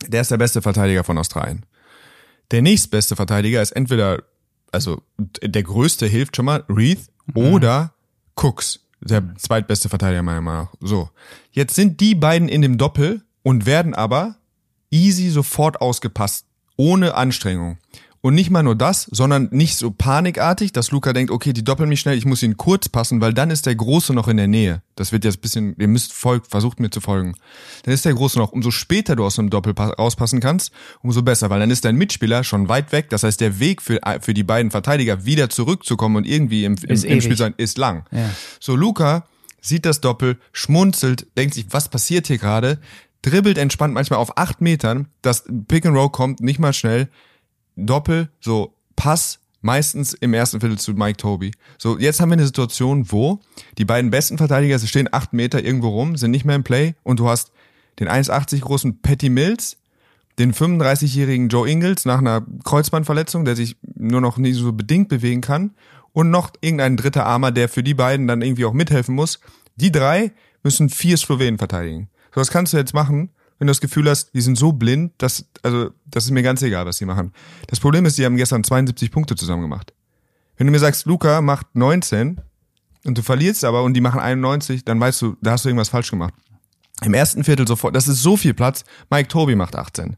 Der 0.06 0.22
ist 0.22 0.32
der 0.32 0.38
beste 0.38 0.62
Verteidiger 0.62 1.06
von 1.06 1.18
Australien. 1.18 1.66
Der 2.52 2.62
nächstbeste 2.62 3.16
Verteidiger 3.16 3.62
ist 3.62 3.72
entweder, 3.72 4.24
also 4.72 5.02
der 5.18 5.64
größte 5.64 6.08
hilft 6.08 6.36
schon 6.36 6.46
mal, 6.46 6.66
Reith 6.68 7.08
oder 7.34 7.94
Cooks, 8.36 8.82
der 9.00 9.34
zweitbeste 9.38 9.88
Verteidiger 9.88 10.24
meiner 10.24 10.42
Meinung 10.42 10.64
nach. 10.66 10.74
So. 10.82 11.10
Jetzt 11.52 11.76
sind 11.76 12.02
die 12.02 12.16
beiden 12.16 12.50
in 12.50 12.62
dem 12.62 12.78
Doppel 12.78 13.24
und 13.44 13.66
werden 13.66 13.94
aber 13.94 14.36
easy 14.92 15.30
sofort 15.30 15.80
ausgepasst, 15.80 16.46
ohne 16.76 17.16
Anstrengung. 17.16 17.78
Und 18.26 18.34
nicht 18.34 18.50
mal 18.50 18.64
nur 18.64 18.74
das, 18.74 19.04
sondern 19.12 19.50
nicht 19.52 19.78
so 19.78 19.92
panikartig, 19.92 20.72
dass 20.72 20.90
Luca 20.90 21.14
denkt, 21.14 21.30
okay, 21.30 21.54
die 21.54 21.64
doppeln 21.64 21.88
mich 21.88 22.00
schnell, 22.00 22.18
ich 22.18 22.26
muss 22.26 22.42
ihn 22.42 22.58
kurz 22.58 22.90
passen, 22.90 23.22
weil 23.22 23.36
dann 23.36 23.52
ist 23.52 23.68
der 23.68 23.76
Große 23.76 24.16
noch 24.16 24.28
in 24.28 24.38
der 24.38 24.48
Nähe. 24.48 24.82
Das 24.96 25.12
wird 25.12 25.26
jetzt 25.26 25.38
ein 25.38 25.42
bisschen, 25.42 25.76
ihr 25.78 25.88
müsst 25.88 26.12
folgt, 26.12 26.48
versucht 26.48 26.80
mir 26.80 26.90
zu 26.90 27.02
folgen. 27.02 27.36
Dann 27.84 27.94
ist 27.94 28.04
der 28.04 28.16
Große 28.16 28.40
noch, 28.40 28.52
umso 28.52 28.72
später 28.72 29.16
du 29.16 29.24
aus 29.24 29.38
einem 29.38 29.52
Doppel 29.52 29.74
rauspassen 29.78 30.40
kannst, 30.40 30.72
umso 31.04 31.22
besser, 31.22 31.52
weil 31.52 31.60
dann 31.60 31.70
ist 31.70 31.86
dein 31.86 31.98
Mitspieler 31.98 32.44
schon 32.44 32.68
weit 32.68 32.92
weg. 32.92 33.12
Das 33.12 33.22
heißt, 33.22 33.40
der 33.42 33.60
Weg 33.60 33.80
für, 33.84 34.00
für 34.22 34.34
die 34.34 34.42
beiden 34.42 34.72
Verteidiger 34.72 35.26
wieder 35.26 35.52
zurückzukommen 35.52 36.16
und 36.16 36.26
irgendwie 36.26 36.66
im, 36.66 36.78
im, 36.82 37.04
im 37.04 37.22
Spiel 37.22 37.38
sein, 37.38 37.54
ist 37.58 37.78
lang. 37.78 38.08
Ja. 38.10 38.32
So, 38.60 38.76
Luca 38.76 39.26
sieht 39.62 39.86
das 39.86 40.02
Doppel, 40.02 40.40
schmunzelt, 40.52 41.28
denkt 41.38 41.54
sich, 41.54 41.68
was 41.70 41.90
passiert 41.90 42.26
hier 42.26 42.40
gerade? 42.40 42.80
Dribbelt 43.22 43.60
entspannt 43.60 43.94
manchmal 43.94 44.18
auf 44.18 44.36
acht 44.36 44.62
Metern, 44.62 45.10
das 45.22 45.44
Pick 45.68 45.86
and 45.86 45.96
Roll 45.96 46.10
kommt 46.10 46.40
nicht 46.40 46.58
mal 46.58 46.74
schnell, 46.74 47.08
Doppel, 47.76 48.30
so 48.40 48.74
Pass, 48.96 49.40
meistens 49.62 50.14
im 50.14 50.34
ersten 50.34 50.60
Viertel 50.60 50.78
zu 50.78 50.94
Mike 50.94 51.18
Toby. 51.18 51.52
So, 51.78 51.98
jetzt 51.98 52.20
haben 52.20 52.30
wir 52.30 52.34
eine 52.34 52.46
Situation, 52.46 53.12
wo 53.12 53.40
die 53.78 53.86
beiden 53.86 54.12
besten 54.12 54.38
Verteidiger, 54.38 54.78
sie 54.78 54.88
stehen 54.88 55.10
acht 55.12 55.34
Meter 55.34 55.64
irgendwo 55.64 55.90
rum, 55.90 56.18
sind 56.18 56.32
nicht 56.32 56.46
mehr 56.46 56.56
im 56.56 56.64
Play 56.64 56.96
und 57.04 57.20
du 57.20 57.28
hast 57.28 57.52
den 58.00 58.08
1,80 58.08 58.62
großen 58.62 59.02
Patty 59.02 59.30
Mills, 59.30 59.78
den 60.38 60.54
35-jährigen 60.54 61.50
Joe 61.50 61.68
Ingles 61.68 62.06
nach 62.06 62.20
einer 62.20 62.46
Kreuzbandverletzung, 62.64 63.46
der 63.46 63.56
sich 63.56 63.78
nur 63.96 64.22
noch 64.22 64.38
nie 64.38 64.54
so 64.54 64.72
bedingt 64.74 65.10
bewegen 65.10 65.42
kann 65.42 65.72
und 66.14 66.30
noch 66.30 66.52
irgendein 66.62 66.98
dritter 66.98 67.26
Armer, 67.26 67.52
der 67.52 67.70
für 67.70 67.84
die 67.84 67.94
beiden 67.94 68.28
dann 68.28 68.42
irgendwie 68.42 68.66
auch 68.66 68.74
mithelfen 68.74 69.16
muss. 69.16 69.40
Die 69.76 69.92
drei 69.92 70.32
müssen 70.64 70.90
vier 70.90 71.18
Slowenen 71.18 71.58
verteidigen. 71.58 72.10
So, 72.34 72.42
was 72.42 72.52
kannst 72.52 72.74
du 72.74 72.78
jetzt 72.78 72.94
machen? 72.94 73.32
Wenn 73.58 73.68
du 73.68 73.72
das 73.72 73.82
Gefühl 73.82 74.10
hast, 74.10 74.34
die 74.34 74.42
sind 74.42 74.58
so 74.58 74.74
blind, 74.74 75.14
dass, 75.18 75.46
also, 75.64 75.92
das 76.06 76.26
ist 76.26 76.32
mir 76.32 76.44
ganz 76.44 76.62
egal, 76.62 76.86
was 76.86 76.98
sie 76.98 77.06
machen. 77.06 77.34
Das 77.68 77.80
Problem 77.80 78.06
ist, 78.06 78.18
die 78.18 78.26
haben 78.26 78.36
gestern 78.36 78.64
72 78.64 79.12
Punkte 79.12 79.36
zusammen 79.36 79.62
gemacht. 79.62 79.94
Wenn 80.58 80.68
du 80.68 80.72
mir 80.72 80.80
sagst, 80.80 81.06
Luca 81.06 81.42
macht 81.42 81.68
19 81.76 82.42
und 83.06 83.18
du 83.18 83.22
verlierst 83.22 83.64
aber 83.64 83.84
und 83.84 83.94
die 83.94 84.02
machen 84.02 84.20
91, 84.20 84.84
dann 84.86 85.00
weißt 85.00 85.22
du, 85.22 85.38
da 85.42 85.52
hast 85.52 85.66
du 85.66 85.70
irgendwas 85.70 85.90
falsch 85.90 86.12
gemacht. 86.12 86.34
Im 87.04 87.14
ersten 87.14 87.44
Viertel 87.44 87.68
sofort, 87.68 87.96
das 87.96 88.08
ist 88.08 88.22
so 88.22 88.38
viel 88.38 88.54
Platz. 88.54 88.84
Mike 89.10 89.28
Tobi 89.28 89.56
macht 89.56 89.76
18. 89.76 90.18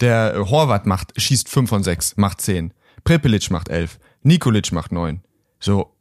Der 0.00 0.34
Horvath 0.48 0.86
macht, 0.86 1.20
schießt 1.20 1.48
5 1.48 1.68
von 1.68 1.82
6, 1.82 2.16
macht 2.16 2.40
10. 2.40 2.72
Prepelic 3.04 3.50
macht 3.50 3.68
11. 3.68 3.98
Nikolic 4.22 4.72
macht 4.72 4.92
9. 4.92 5.20
So, 5.58 5.94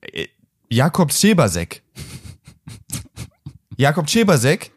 äh, 0.00 0.26
Jakob 0.68 1.12
Schebasek. 1.12 1.82
Jakob 3.76 4.08
Schebasek 4.08 4.72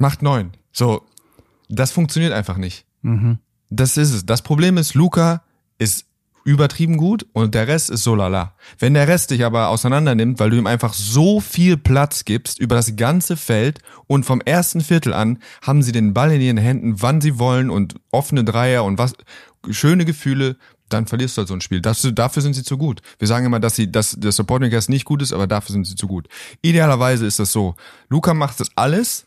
macht 0.00 0.22
neun. 0.22 0.52
So, 0.72 1.02
das 1.68 1.92
funktioniert 1.92 2.32
einfach 2.32 2.56
nicht. 2.56 2.84
Mhm. 3.02 3.38
Das 3.70 3.96
ist 3.96 4.12
es. 4.12 4.26
Das 4.26 4.42
Problem 4.42 4.76
ist, 4.76 4.94
Luca 4.94 5.42
ist 5.78 6.06
übertrieben 6.44 6.96
gut 6.96 7.26
und 7.32 7.54
der 7.54 7.68
Rest 7.68 7.90
ist 7.90 8.02
so 8.02 8.14
lala. 8.14 8.54
Wenn 8.78 8.94
der 8.94 9.06
Rest 9.06 9.30
dich 9.30 9.44
aber 9.44 9.68
auseinander 9.68 10.14
nimmt, 10.14 10.40
weil 10.40 10.50
du 10.50 10.56
ihm 10.56 10.66
einfach 10.66 10.94
so 10.94 11.40
viel 11.40 11.76
Platz 11.76 12.24
gibst 12.24 12.58
über 12.58 12.74
das 12.74 12.96
ganze 12.96 13.36
Feld 13.36 13.80
und 14.06 14.24
vom 14.24 14.40
ersten 14.40 14.80
Viertel 14.80 15.12
an 15.12 15.38
haben 15.62 15.82
sie 15.82 15.92
den 15.92 16.14
Ball 16.14 16.32
in 16.32 16.40
ihren 16.40 16.56
Händen, 16.56 17.02
wann 17.02 17.20
sie 17.20 17.38
wollen 17.38 17.70
und 17.70 17.96
offene 18.10 18.42
Dreier 18.42 18.84
und 18.84 18.98
was, 18.98 19.12
schöne 19.68 20.04
Gefühle, 20.06 20.56
dann 20.88 21.06
verlierst 21.06 21.36
du 21.36 21.40
halt 21.40 21.48
so 21.48 21.54
ein 21.54 21.60
Spiel. 21.60 21.80
Das, 21.80 22.06
dafür 22.14 22.42
sind 22.42 22.54
sie 22.54 22.64
zu 22.64 22.78
gut. 22.78 23.00
Wir 23.18 23.28
sagen 23.28 23.46
immer, 23.46 23.60
dass 23.60 23.76
sie, 23.76 23.92
dass 23.92 24.16
der 24.18 24.32
Supporting 24.32 24.70
Cast 24.70 24.88
nicht 24.88 25.04
gut 25.04 25.22
ist, 25.22 25.32
aber 25.32 25.46
dafür 25.46 25.72
sind 25.74 25.86
sie 25.86 25.94
zu 25.94 26.08
gut. 26.08 26.26
Idealerweise 26.62 27.26
ist 27.26 27.38
das 27.38 27.52
so. 27.52 27.76
Luca 28.08 28.34
macht 28.34 28.60
das 28.60 28.70
alles, 28.76 29.26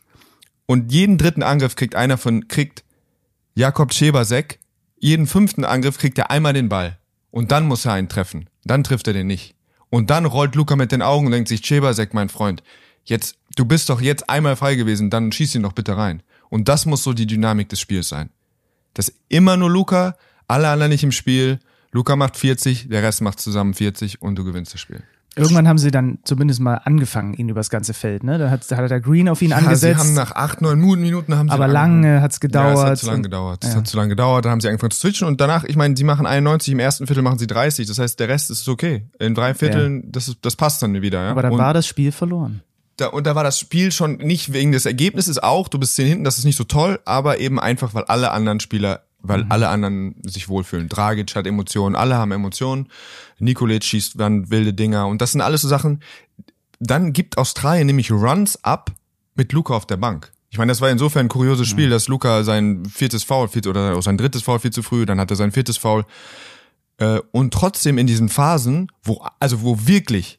und 0.65 0.91
jeden 0.91 1.17
dritten 1.17 1.43
Angriff 1.43 1.75
kriegt 1.75 1.95
einer 1.95 2.17
von, 2.17 2.47
kriegt 2.47 2.83
Jakob 3.55 3.93
Schebersek, 3.93 4.59
jeden 4.97 5.27
fünften 5.27 5.65
Angriff 5.65 5.97
kriegt 5.97 6.17
er 6.17 6.31
einmal 6.31 6.53
den 6.53 6.69
Ball. 6.69 6.97
Und 7.31 7.51
dann 7.51 7.67
muss 7.67 7.85
er 7.85 7.93
einen 7.93 8.09
treffen. 8.09 8.49
Dann 8.63 8.83
trifft 8.83 9.07
er 9.07 9.13
den 9.13 9.27
nicht. 9.27 9.55
Und 9.89 10.09
dann 10.09 10.25
rollt 10.25 10.55
Luca 10.55 10.75
mit 10.75 10.91
den 10.91 11.01
Augen 11.01 11.25
und 11.25 11.31
denkt 11.33 11.49
sich, 11.49 11.65
Schebersek, 11.65 12.13
mein 12.13 12.29
Freund, 12.29 12.63
jetzt, 13.03 13.37
du 13.55 13.65
bist 13.65 13.89
doch 13.89 14.01
jetzt 14.01 14.29
einmal 14.29 14.55
frei 14.55 14.75
gewesen, 14.75 15.09
dann 15.09 15.31
schieß 15.31 15.55
ihn 15.55 15.63
doch 15.63 15.73
bitte 15.73 15.97
rein. 15.97 16.23
Und 16.49 16.69
das 16.69 16.85
muss 16.85 17.03
so 17.03 17.13
die 17.13 17.27
Dynamik 17.27 17.69
des 17.69 17.79
Spiels 17.79 18.09
sein. 18.09 18.29
Das 18.93 19.09
ist 19.09 19.17
immer 19.29 19.57
nur 19.57 19.69
Luca, 19.69 20.15
alle 20.47 20.69
anderen 20.69 20.91
nicht 20.91 21.03
im 21.03 21.11
Spiel. 21.11 21.59
Luca 21.91 22.15
macht 22.15 22.37
40, 22.37 22.89
der 22.89 23.03
Rest 23.03 23.21
macht 23.21 23.39
zusammen 23.39 23.73
40 23.73 24.21
und 24.21 24.35
du 24.35 24.43
gewinnst 24.43 24.73
das 24.73 24.81
Spiel. 24.81 25.03
Irgendwann 25.35 25.67
haben 25.67 25.79
sie 25.79 25.89
dann 25.89 26.19
zumindest 26.23 26.59
mal 26.59 26.75
angefangen, 26.75 27.33
ihn 27.33 27.49
übers 27.49 27.71
ganze 27.71 27.93
Feld. 27.93 28.23
Ne? 28.23 28.37
Da 28.37 28.51
hat, 28.51 28.69
da 28.69 28.77
hat 28.77 28.91
der 28.91 29.01
Green 29.01 29.27
auf 29.27 29.41
ihn 29.41 29.49
ja, 29.49 29.57
angesetzt. 29.57 30.01
Sie 30.01 30.07
haben 30.07 30.13
nach 30.13 30.31
acht, 30.35 30.61
neun 30.61 30.79
Minuten 30.79 31.35
haben 31.35 31.49
sie 31.49 31.53
Aber 31.53 31.67
lange 31.67 32.21
hat's 32.21 32.39
gedauert. 32.39 32.75
Ja, 32.75 32.83
es 32.83 32.89
hat 32.89 32.97
zu 32.99 33.05
lange 33.07 33.21
gedauert. 33.23 33.63
Es 33.63 33.71
ja. 33.71 33.77
hat 33.77 33.87
zu 33.87 33.97
lange 33.97 34.09
gedauert. 34.09 34.45
Dann 34.45 34.51
haben 34.51 34.61
sie 34.61 34.67
angefangen 34.67 34.91
zu 34.91 34.99
switchen 34.99 35.27
und 35.27 35.41
danach, 35.41 35.63
ich 35.63 35.75
meine, 35.75 35.97
sie 35.97 36.03
machen 36.03 36.27
91, 36.27 36.73
im 36.73 36.79
ersten 36.79 37.07
Viertel 37.07 37.23
machen 37.23 37.39
sie 37.39 37.47
30. 37.47 37.87
Das 37.87 37.97
heißt, 37.97 38.19
der 38.19 38.29
Rest 38.29 38.51
ist 38.51 38.67
okay. 38.69 39.07
In 39.19 39.33
drei 39.33 39.55
Vierteln, 39.55 40.01
ja. 40.03 40.09
das, 40.11 40.27
ist, 40.27 40.37
das 40.41 40.55
passt 40.55 40.83
dann 40.83 41.01
wieder. 41.01 41.23
Ja? 41.23 41.31
Aber 41.31 41.41
da 41.41 41.51
war 41.51 41.73
das 41.73 41.87
Spiel 41.87 42.11
verloren. 42.11 42.61
Da, 42.97 43.07
und 43.07 43.25
da 43.25 43.33
war 43.33 43.43
das 43.43 43.57
Spiel 43.57 43.91
schon 43.91 44.17
nicht 44.17 44.53
wegen 44.53 44.71
des 44.71 44.85
Ergebnisses 44.85 45.41
auch, 45.41 45.67
du 45.67 45.79
bist 45.79 45.95
zehn 45.95 46.07
hinten, 46.07 46.23
das 46.23 46.37
ist 46.37 46.45
nicht 46.45 46.57
so 46.57 46.63
toll, 46.63 46.99
aber 47.05 47.39
eben 47.39 47.59
einfach, 47.59 47.95
weil 47.95 48.03
alle 48.03 48.29
anderen 48.29 48.59
Spieler 48.59 49.01
weil 49.23 49.45
mhm. 49.45 49.51
alle 49.51 49.69
anderen 49.69 50.15
sich 50.23 50.49
wohlfühlen. 50.49 50.89
Dragic 50.89 51.33
hat 51.35 51.47
Emotionen, 51.47 51.95
alle 51.95 52.17
haben 52.17 52.31
Emotionen. 52.31 52.89
Nikolic 53.43 53.83
schießt 53.83 54.19
dann 54.19 54.49
wilde 54.49 54.73
Dinger 54.73 55.07
und 55.07 55.21
das 55.21 55.31
sind 55.31 55.41
alles 55.41 55.61
so 55.61 55.67
Sachen. 55.67 56.01
Dann 56.79 57.13
gibt 57.13 57.37
Australien 57.37 57.87
nämlich 57.87 58.11
Runs 58.11 58.63
ab 58.63 58.91
mit 59.35 59.53
Luca 59.53 59.73
auf 59.73 59.85
der 59.85 59.97
Bank. 59.97 60.31
Ich 60.49 60.57
meine, 60.57 60.71
das 60.71 60.81
war 60.81 60.89
insofern 60.91 61.25
ein 61.25 61.29
kurioses 61.29 61.67
Spiel, 61.67 61.89
dass 61.89 62.07
Luca 62.07 62.43
sein 62.43 62.85
viertes 62.85 63.23
Foul, 63.23 63.49
oder 63.67 63.99
sein 64.03 64.17
drittes 64.17 64.43
Foul 64.43 64.59
viel 64.59 64.71
zu 64.71 64.83
früh, 64.83 65.05
dann 65.05 65.19
hat 65.19 65.31
er 65.31 65.35
sein 65.35 65.51
viertes 65.51 65.77
Foul. 65.77 66.05
Äh, 66.97 67.19
und 67.31 67.53
trotzdem 67.53 67.97
in 67.97 68.05
diesen 68.05 68.29
Phasen, 68.29 68.91
wo, 69.01 69.25
also 69.39 69.63
wo 69.63 69.87
wirklich 69.87 70.37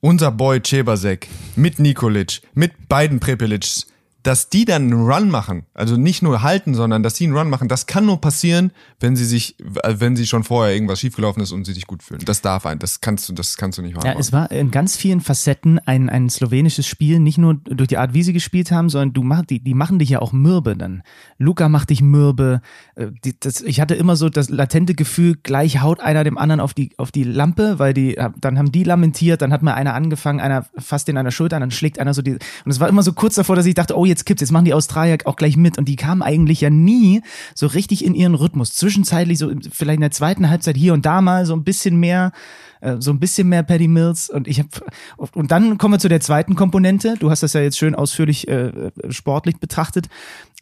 unser 0.00 0.30
Boy 0.30 0.60
Cebasek 0.62 1.26
mit 1.56 1.78
Nikolic, 1.78 2.42
mit 2.52 2.88
beiden 2.88 3.18
Prepelics, 3.18 3.86
dass 4.28 4.50
die 4.50 4.66
dann 4.66 4.82
einen 4.82 5.10
Run 5.10 5.30
machen, 5.30 5.64
also 5.72 5.96
nicht 5.96 6.22
nur 6.22 6.42
halten, 6.42 6.74
sondern 6.74 7.02
dass 7.02 7.16
sie 7.16 7.24
einen 7.24 7.34
Run 7.34 7.48
machen, 7.48 7.66
das 7.66 7.86
kann 7.86 8.04
nur 8.04 8.20
passieren, 8.20 8.72
wenn 9.00 9.16
sie 9.16 9.24
sich, 9.24 9.58
äh, 9.58 9.94
wenn 10.00 10.16
sie 10.16 10.26
schon 10.26 10.44
vorher 10.44 10.74
irgendwas 10.74 11.00
schiefgelaufen 11.00 11.42
ist 11.42 11.50
und 11.50 11.64
sie 11.64 11.72
sich 11.72 11.86
gut 11.86 12.02
fühlen. 12.02 12.20
Das 12.26 12.42
darf 12.42 12.66
ein, 12.66 12.78
das 12.78 13.00
kannst 13.00 13.26
du, 13.30 13.32
das 13.32 13.56
kannst 13.56 13.78
du 13.78 13.82
nicht 13.82 13.96
machen. 13.96 14.06
Ja, 14.06 14.18
es 14.18 14.30
war 14.30 14.50
in 14.50 14.70
ganz 14.70 14.98
vielen 14.98 15.22
Facetten 15.22 15.78
ein, 15.78 16.10
ein 16.10 16.28
slowenisches 16.28 16.86
Spiel, 16.86 17.20
nicht 17.20 17.38
nur 17.38 17.54
durch 17.54 17.88
die 17.88 17.96
Art, 17.96 18.12
wie 18.12 18.22
sie 18.22 18.34
gespielt 18.34 18.70
haben, 18.70 18.90
sondern 18.90 19.14
du 19.14 19.22
mach, 19.22 19.46
die, 19.46 19.64
die 19.64 19.72
machen 19.72 19.98
dich 19.98 20.10
ja 20.10 20.18
auch 20.18 20.32
mürbe 20.32 20.76
dann. 20.76 21.02
Luca 21.38 21.70
macht 21.70 21.88
dich 21.88 22.02
mürbe. 22.02 22.60
Äh, 22.96 23.06
die, 23.24 23.40
das, 23.40 23.62
ich 23.62 23.80
hatte 23.80 23.94
immer 23.94 24.14
so 24.14 24.28
das 24.28 24.50
latente 24.50 24.94
Gefühl, 24.94 25.38
gleich 25.42 25.80
haut 25.80 26.00
einer 26.00 26.22
dem 26.22 26.36
anderen 26.36 26.60
auf 26.60 26.74
die, 26.74 26.90
auf 26.98 27.10
die 27.12 27.24
Lampe, 27.24 27.78
weil 27.78 27.94
die, 27.94 28.18
äh, 28.18 28.28
dann 28.38 28.58
haben 28.58 28.72
die 28.72 28.84
lamentiert, 28.84 29.40
dann 29.40 29.54
hat 29.54 29.62
mal 29.62 29.72
einer 29.72 29.94
angefangen, 29.94 30.38
einer 30.38 30.66
fasst 30.76 31.08
den 31.08 31.16
an 31.16 31.24
der 31.24 31.32
Schulter, 31.32 31.58
dann 31.58 31.70
schlägt 31.70 31.98
einer 31.98 32.12
so 32.12 32.20
die, 32.20 32.32
und 32.32 32.40
es 32.66 32.78
war 32.78 32.90
immer 32.90 33.02
so 33.02 33.14
kurz 33.14 33.36
davor, 33.36 33.56
dass 33.56 33.64
ich 33.64 33.74
dachte, 33.74 33.96
oh, 33.96 34.04
jetzt 34.04 34.17
kippt's, 34.24 34.40
jetzt 34.40 34.50
machen 34.50 34.64
die 34.64 34.74
Australier 34.74 35.18
auch 35.24 35.36
gleich 35.36 35.56
mit 35.56 35.78
und 35.78 35.86
die 35.86 35.96
kamen 35.96 36.22
eigentlich 36.22 36.60
ja 36.60 36.70
nie 36.70 37.22
so 37.54 37.66
richtig 37.66 38.04
in 38.04 38.14
ihren 38.14 38.34
Rhythmus. 38.34 38.74
Zwischenzeitlich 38.74 39.38
so 39.38 39.50
vielleicht 39.70 39.96
in 39.96 40.02
der 40.02 40.10
zweiten 40.10 40.48
Halbzeit 40.50 40.76
hier 40.76 40.94
und 40.94 41.06
da 41.06 41.20
mal 41.20 41.46
so 41.46 41.54
ein 41.54 41.64
bisschen 41.64 41.96
mehr 41.98 42.32
äh, 42.80 42.96
so 43.00 43.10
ein 43.10 43.18
bisschen 43.18 43.48
mehr 43.48 43.62
Paddy 43.62 43.88
Mills 43.88 44.30
und 44.30 44.48
ich 44.48 44.60
habe 44.60 44.68
und 45.16 45.50
dann 45.50 45.78
kommen 45.78 45.94
wir 45.94 45.98
zu 45.98 46.08
der 46.08 46.20
zweiten 46.20 46.54
Komponente. 46.54 47.14
Du 47.18 47.30
hast 47.30 47.42
das 47.42 47.52
ja 47.52 47.60
jetzt 47.60 47.78
schön 47.78 47.94
ausführlich 47.94 48.48
äh, 48.48 48.90
sportlich 49.10 49.58
betrachtet, 49.58 50.08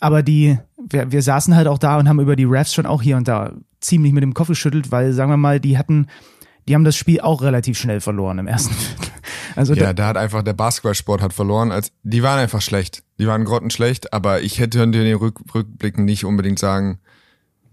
aber 0.01 0.23
die 0.23 0.59
wir, 0.79 1.11
wir 1.13 1.23
saßen 1.23 1.55
halt 1.55 1.69
auch 1.69 1.79
da 1.79 1.99
und 1.99 2.09
haben 2.09 2.21
über 2.21 2.37
die 2.37 2.45
Refs 2.45 2.75
schon 2.75 2.87
auch 2.87 3.03
hier 3.03 3.17
und 3.17 3.29
da 3.29 3.53
ziemlich 3.81 4.13
mit 4.13 4.23
dem 4.23 4.35
Kopf 4.35 4.49
geschüttelt, 4.49 4.91
weil 4.91 5.13
sagen 5.13 5.31
wir 5.31 5.37
mal, 5.37 5.61
die 5.61 5.79
hatten 5.79 6.07
die 6.69 6.75
haben 6.75 6.85
das 6.85 6.97
Spiel 6.97 7.21
auch 7.21 7.43
relativ 7.43 7.79
schnell 7.79 8.01
verloren 8.01 8.39
im 8.39 8.47
ersten 8.47 8.75
Viertel. 8.75 9.06
Also 9.57 9.75
ja, 9.75 9.93
da 9.93 10.07
hat 10.07 10.17
einfach 10.17 10.43
der 10.43 10.53
Basketballsport 10.53 11.23
hat 11.23 11.33
verloren. 11.33 11.73
Als 11.73 11.93
die 12.03 12.23
waren 12.23 12.39
einfach 12.39 12.63
schlecht. 12.63 13.03
Die 13.19 13.27
waren 13.27 13.45
grottenschlecht, 13.45 14.13
aber 14.13 14.43
ich 14.43 14.59
hätte 14.59 14.83
in 14.83 14.93
den 14.93 15.17
Rück, 15.17 15.41
Rückblicken 15.55 16.05
nicht 16.05 16.25
unbedingt 16.25 16.59
sagen, 16.59 17.01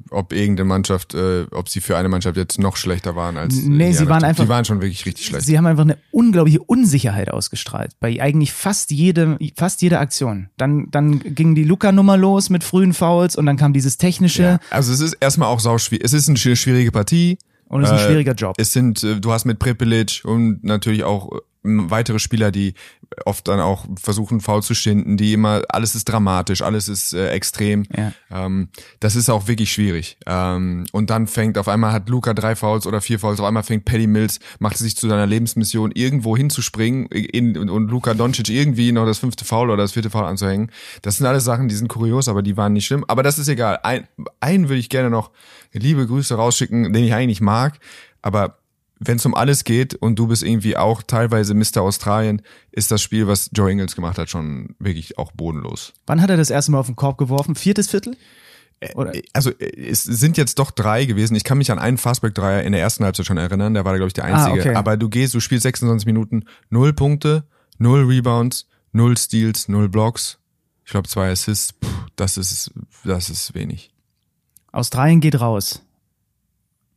ob 0.10 0.34
irgendeine 0.34 0.68
Mannschaft, 0.68 1.14
äh, 1.14 1.46
ob 1.52 1.70
sie 1.70 1.82
für 1.82 1.98
eine 1.98 2.10
Mannschaft 2.10 2.38
jetzt 2.38 2.60
noch 2.60 2.78
schlechter 2.78 3.16
waren 3.16 3.38
als. 3.38 3.56
Nee, 3.64 3.92
sie 3.92 4.08
waren 4.08 4.24
einfach. 4.24 4.44
Die 4.44 4.50
waren 4.50 4.66
schon 4.66 4.82
wirklich 4.82 5.06
richtig 5.06 5.26
schlecht. 5.26 5.46
Sie 5.46 5.58
haben 5.58 5.66
einfach 5.66 5.84
eine 5.84 5.98
unglaubliche 6.12 6.62
Unsicherheit 6.62 7.32
ausgestrahlt 7.32 7.92
bei 8.00 8.22
eigentlich 8.22 8.54
fast 8.54 8.92
jedem, 8.92 9.38
fast 9.56 9.82
jeder 9.82 10.00
Aktion. 10.00 10.50
Dann, 10.58 10.88
dann 10.92 11.20
ging 11.20 11.56
die 11.56 11.64
Luca-Nummer 11.64 12.18
los 12.18 12.50
mit 12.50 12.64
frühen 12.64 12.94
Fouls 12.94 13.36
und 13.36 13.46
dann 13.46 13.58
kam 13.58 13.74
dieses 13.74 13.98
technische. 13.98 14.44
Ja, 14.44 14.60
also 14.70 14.94
es 14.94 15.00
ist 15.00 15.14
erstmal 15.20 15.50
auch 15.50 15.60
sauschwierig. 15.60 16.06
Es 16.06 16.14
ist 16.14 16.30
eine 16.30 16.38
schwierige 16.38 16.92
Partie. 16.92 17.38
Und 17.66 17.82
es 17.82 17.90
ist 17.90 17.94
ein 17.94 18.00
äh, 18.02 18.08
schwieriger 18.08 18.34
Job. 18.34 18.56
Es 18.60 18.72
sind, 18.72 19.04
äh, 19.04 19.20
du 19.20 19.32
hast 19.32 19.46
mit 19.46 19.58
Prepelic 19.58 20.22
und 20.26 20.64
natürlich 20.64 21.04
auch 21.04 21.32
weitere 21.64 22.20
Spieler, 22.20 22.52
die 22.52 22.74
oft 23.26 23.48
dann 23.48 23.60
auch 23.60 23.86
versuchen, 24.02 24.42
faul 24.42 24.64
zu 24.64 24.74
schinden, 24.74 25.18
die 25.18 25.34
immer, 25.34 25.62
alles 25.70 25.96
ist 25.96 26.06
dramatisch, 26.06 26.62
alles 26.62 26.88
ist 26.88 27.14
äh, 27.14 27.30
extrem. 27.30 27.86
Ja. 27.96 28.14
Ähm, 28.32 28.70
das 29.00 29.16
ist 29.16 29.30
auch 29.30 29.48
wirklich 29.48 29.72
schwierig. 29.72 30.18
Ähm, 30.26 30.86
und 30.92 31.10
dann 31.10 31.28
fängt, 31.28 31.58
auf 31.58 31.68
einmal 31.68 31.92
hat 31.92 32.10
Luca 32.10 32.34
drei 32.34 32.56
Fouls 32.56 32.86
oder 32.86 33.02
vier 33.02 33.20
Fouls, 33.20 33.40
auf 33.40 33.46
einmal 33.46 33.64
fängt 33.64 33.86
Paddy 33.86 34.08
Mills, 34.08 34.40
macht 34.60 34.76
es 34.76 34.82
sich 34.82 34.98
zu 34.98 35.08
seiner 35.08 35.26
Lebensmission, 35.26 35.92
irgendwo 35.92 36.36
hinzuspringen 36.36 37.08
in, 37.08 37.58
und, 37.58 37.70
und 37.70 37.90
Luca 37.90 38.14
Doncic 38.14 38.50
irgendwie 38.50 38.92
noch 38.92 39.06
das 39.06 39.20
fünfte 39.20 39.46
Foul 39.46 39.70
oder 39.70 39.84
das 39.84 39.94
vierte 39.94 40.10
Foul 40.10 40.26
anzuhängen. 40.26 40.72
Das 41.02 41.18
sind 41.18 41.26
alles 41.26 41.44
Sachen, 41.44 41.68
die 41.68 41.76
sind 41.76 41.88
kurios, 41.88 42.28
aber 42.28 42.42
die 42.42 42.58
waren 42.58 42.74
nicht 42.74 42.86
schlimm. 42.86 43.06
Aber 43.08 43.24
das 43.24 43.38
ist 43.38 43.48
egal. 43.48 43.80
Ein, 43.84 44.08
einen 44.40 44.70
würde 44.70 44.80
ich 44.80 44.90
gerne 44.90 45.10
noch 45.10 45.32
liebe 45.72 46.06
Grüße 46.06 46.36
rausschicken, 46.36 46.94
den 46.94 47.04
ich 47.04 47.14
eigentlich 47.14 47.42
mag, 47.42 47.80
aber 48.22 48.58
wenn 49.00 49.18
es 49.18 49.26
um 49.26 49.36
alles 49.36 49.64
geht 49.64 49.96
und 49.96 50.18
du 50.18 50.28
bist 50.28 50.44
irgendwie 50.44 50.78
auch 50.78 51.04
teilweise 51.04 51.54
Mr. 51.54 51.82
Australien, 51.82 52.42
ist 52.72 52.92
das 52.92 53.02
Spiel, 53.02 53.28
was 53.28 53.50
Joe 53.54 53.72
Ingles 53.72 53.96
gemacht 53.96 54.18
hat, 54.18 54.30
schon 54.30 54.76
wirklich 54.80 55.18
auch 55.18 55.32
bodenlos. 55.32 55.94
Wann 56.06 56.22
hat 56.22 56.30
er 56.30 56.38
das 56.38 56.50
erste 56.50 56.72
Mal 56.72 56.80
auf 56.80 56.86
den 56.86 56.96
Korb 56.96 57.18
geworfen? 57.18 57.56
Viertes 57.56 57.90
Viertel? 57.90 58.16
Oder? 58.96 59.14
Also 59.32 59.52
es 59.52 60.04
sind 60.04 60.38
jetzt 60.38 60.60
doch 60.60 60.72
drei 60.72 61.06
gewesen. 61.06 61.36
Ich 61.36 61.44
kann 61.44 61.58
mich 61.58 61.72
an 61.72 61.80
einen 61.80 61.98
Fastback-Dreier 61.98 62.64
in 62.64 62.74
der 62.74 62.82
ersten 62.82 63.06
Halbzeit 63.06 63.26
schon 63.26 63.38
erinnern. 63.38 63.74
Der 63.74 63.86
war, 63.86 63.96
glaube 63.96 64.08
ich, 64.08 64.14
der 64.14 64.26
einzige. 64.26 64.58
Ah, 64.58 64.70
okay. 64.70 64.76
Aber 64.76 64.98
du 64.98 65.10
gehst, 65.10 65.34
du 65.34 65.40
spielst 65.40 65.64
26 65.64 66.06
Minuten, 66.06 66.44
null 66.70 66.94
Punkte, 66.94 67.46
null 67.78 68.04
Rebounds, 68.06 68.68
null 68.92 69.18
Steals, 69.18 69.70
null 69.70 69.90
Blocks. 69.90 70.38
Ich 70.86 70.92
glaube, 70.92 71.08
zwei 71.08 71.32
Assists. 71.32 71.74
Puh, 71.74 71.88
das 72.16 72.38
ist, 72.38 72.72
das 73.06 73.30
ist 73.30 73.54
wenig. 73.54 73.92
Australien 74.72 75.22
geht 75.22 75.40
raus. 75.40 75.82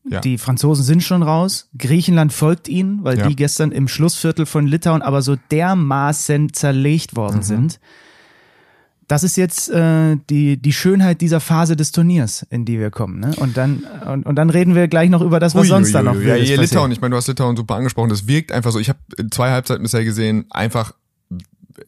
Ja. 0.09 0.21
Die 0.21 0.39
Franzosen 0.39 0.85
sind 0.85 1.03
schon 1.03 1.23
raus. 1.23 1.69
Griechenland 1.77 2.33
folgt 2.33 2.69
ihnen, 2.69 3.03
weil 3.03 3.19
Ja. 3.19 3.27
die 3.29 3.35
gestern 3.37 3.73
im 3.73 3.89
Schlussviertel 3.89 4.47
von 4.47 4.67
Litauen 4.67 5.03
aber 5.03 5.21
so 5.23 5.37
dermaßen 5.51 6.53
zerlegt 6.53 7.13
Mhm. 7.13 7.17
worden 7.17 7.43
sind. 7.43 7.81
Das 9.09 9.23
ist 9.23 9.37
jetzt 9.37 9.69
äh, 9.71 10.17
die, 10.31 10.57
die 10.57 10.73
Schönheit 10.73 11.21
dieser 11.21 11.39
Phase 11.39 11.77
des 11.77 11.93
Turniers, 11.93 12.45
in 12.51 12.65
die 12.65 12.81
wir 12.81 12.91
kommen. 12.91 13.21
Ne? 13.21 13.35
Und, 13.37 13.57
dann, 13.57 13.85
und, 14.11 14.27
und 14.27 14.35
dann 14.35 14.51
reden 14.51 14.75
wir 14.75 14.89
gleich 14.89 15.11
noch 15.11 15.23
über 15.23 15.39
das, 15.39 15.55
was 15.55 15.63
Ui, 15.63 15.69
sonst 15.69 15.93
da 15.95 16.03
noch 16.03 16.21
Ja, 16.21 16.35
passiert. 16.37 16.61
Litauen, 16.61 16.91
ich 16.91 17.01
meine, 17.01 17.13
du 17.13 17.17
hast 17.17 17.29
Litauen 17.29 17.57
super 17.57 17.77
angesprochen. 17.77 18.09
Das 18.11 18.27
wirkt 18.27 18.51
einfach 18.51 18.73
so. 18.73 18.81
Ich 18.81 18.89
habe 18.89 18.99
zwei 19.31 19.51
Halbzeiten 19.53 19.83
bisher 19.85 20.05
gesehen, 20.05 20.47
einfach 20.51 20.93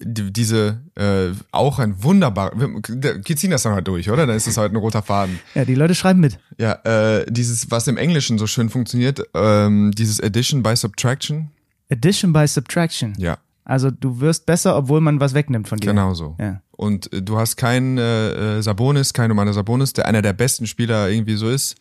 diese 0.00 0.80
äh, 0.96 1.34
auch 1.52 1.78
ein 1.78 2.02
wunderbar. 2.02 2.52
Wir 2.56 3.36
ziehen 3.36 3.50
das 3.50 3.62
dann 3.62 3.72
halt 3.74 3.88
durch, 3.88 4.10
oder? 4.10 4.26
Dann 4.26 4.36
ist 4.36 4.46
das 4.46 4.56
halt 4.56 4.72
ein 4.72 4.76
roter 4.76 5.02
Faden. 5.02 5.38
Ja, 5.54 5.64
die 5.64 5.74
Leute 5.74 5.94
schreiben 5.94 6.20
mit. 6.20 6.38
Ja, 6.58 6.72
äh, 6.84 7.26
dieses, 7.30 7.70
was 7.70 7.86
im 7.86 7.96
Englischen 7.96 8.38
so 8.38 8.46
schön 8.46 8.68
funktioniert, 8.70 9.22
ähm, 9.34 9.92
dieses 9.92 10.20
Addition 10.22 10.62
by 10.62 10.74
Subtraction. 10.76 11.50
Addition 11.90 12.32
by 12.32 12.46
Subtraction. 12.46 13.14
Ja, 13.18 13.38
Also 13.64 13.90
du 13.90 14.20
wirst 14.20 14.44
besser, 14.46 14.76
obwohl 14.76 15.00
man 15.00 15.20
was 15.20 15.34
wegnimmt 15.34 15.68
von 15.68 15.78
dir. 15.78 15.86
genau 15.86 16.14
so. 16.14 16.36
Ja. 16.38 16.60
Und 16.72 17.12
äh, 17.12 17.22
du 17.22 17.38
hast 17.38 17.56
keinen 17.56 17.98
äh, 17.98 18.58
äh, 18.58 18.62
Sabonis, 18.62 19.12
keinen 19.12 19.30
Romano 19.30 19.52
Sabonis, 19.52 19.92
der 19.94 20.06
einer 20.06 20.22
der 20.22 20.32
besten 20.34 20.66
Spieler 20.66 21.08
irgendwie 21.10 21.36
so 21.36 21.48
ist. 21.48 21.76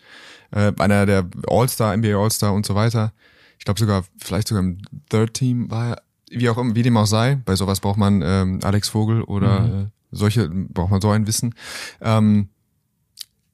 Äh, 0.52 0.72
einer 0.80 1.06
der 1.06 1.26
All-Star, 1.50 1.96
NBA 1.98 2.16
All-Star 2.18 2.54
und 2.54 2.66
so 2.66 2.74
weiter. 2.74 3.12
Ich 3.60 3.66
glaube 3.66 3.80
sogar, 3.80 4.04
vielleicht 4.18 4.48
sogar 4.48 4.64
im 4.64 4.78
Third 5.10 5.34
Team 5.34 5.70
war 5.70 5.90
er, 5.90 6.02
wie 6.30 6.50
auch 6.50 6.58
immer, 6.58 6.76
wie 6.76 6.84
dem 6.84 6.98
auch 6.98 7.06
sei. 7.06 7.40
Bei 7.46 7.56
sowas 7.56 7.80
braucht 7.80 7.98
man 7.98 8.22
ähm, 8.24 8.60
Alex 8.64 8.90
Vogel 8.90 9.22
oder 9.24 9.66
äh, 9.66 9.86
solche, 10.12 10.50
braucht 10.50 10.92
man 10.92 11.02
so 11.02 11.10
ein 11.10 11.28
Wissen. 11.28 11.56
Ähm, 12.02 12.50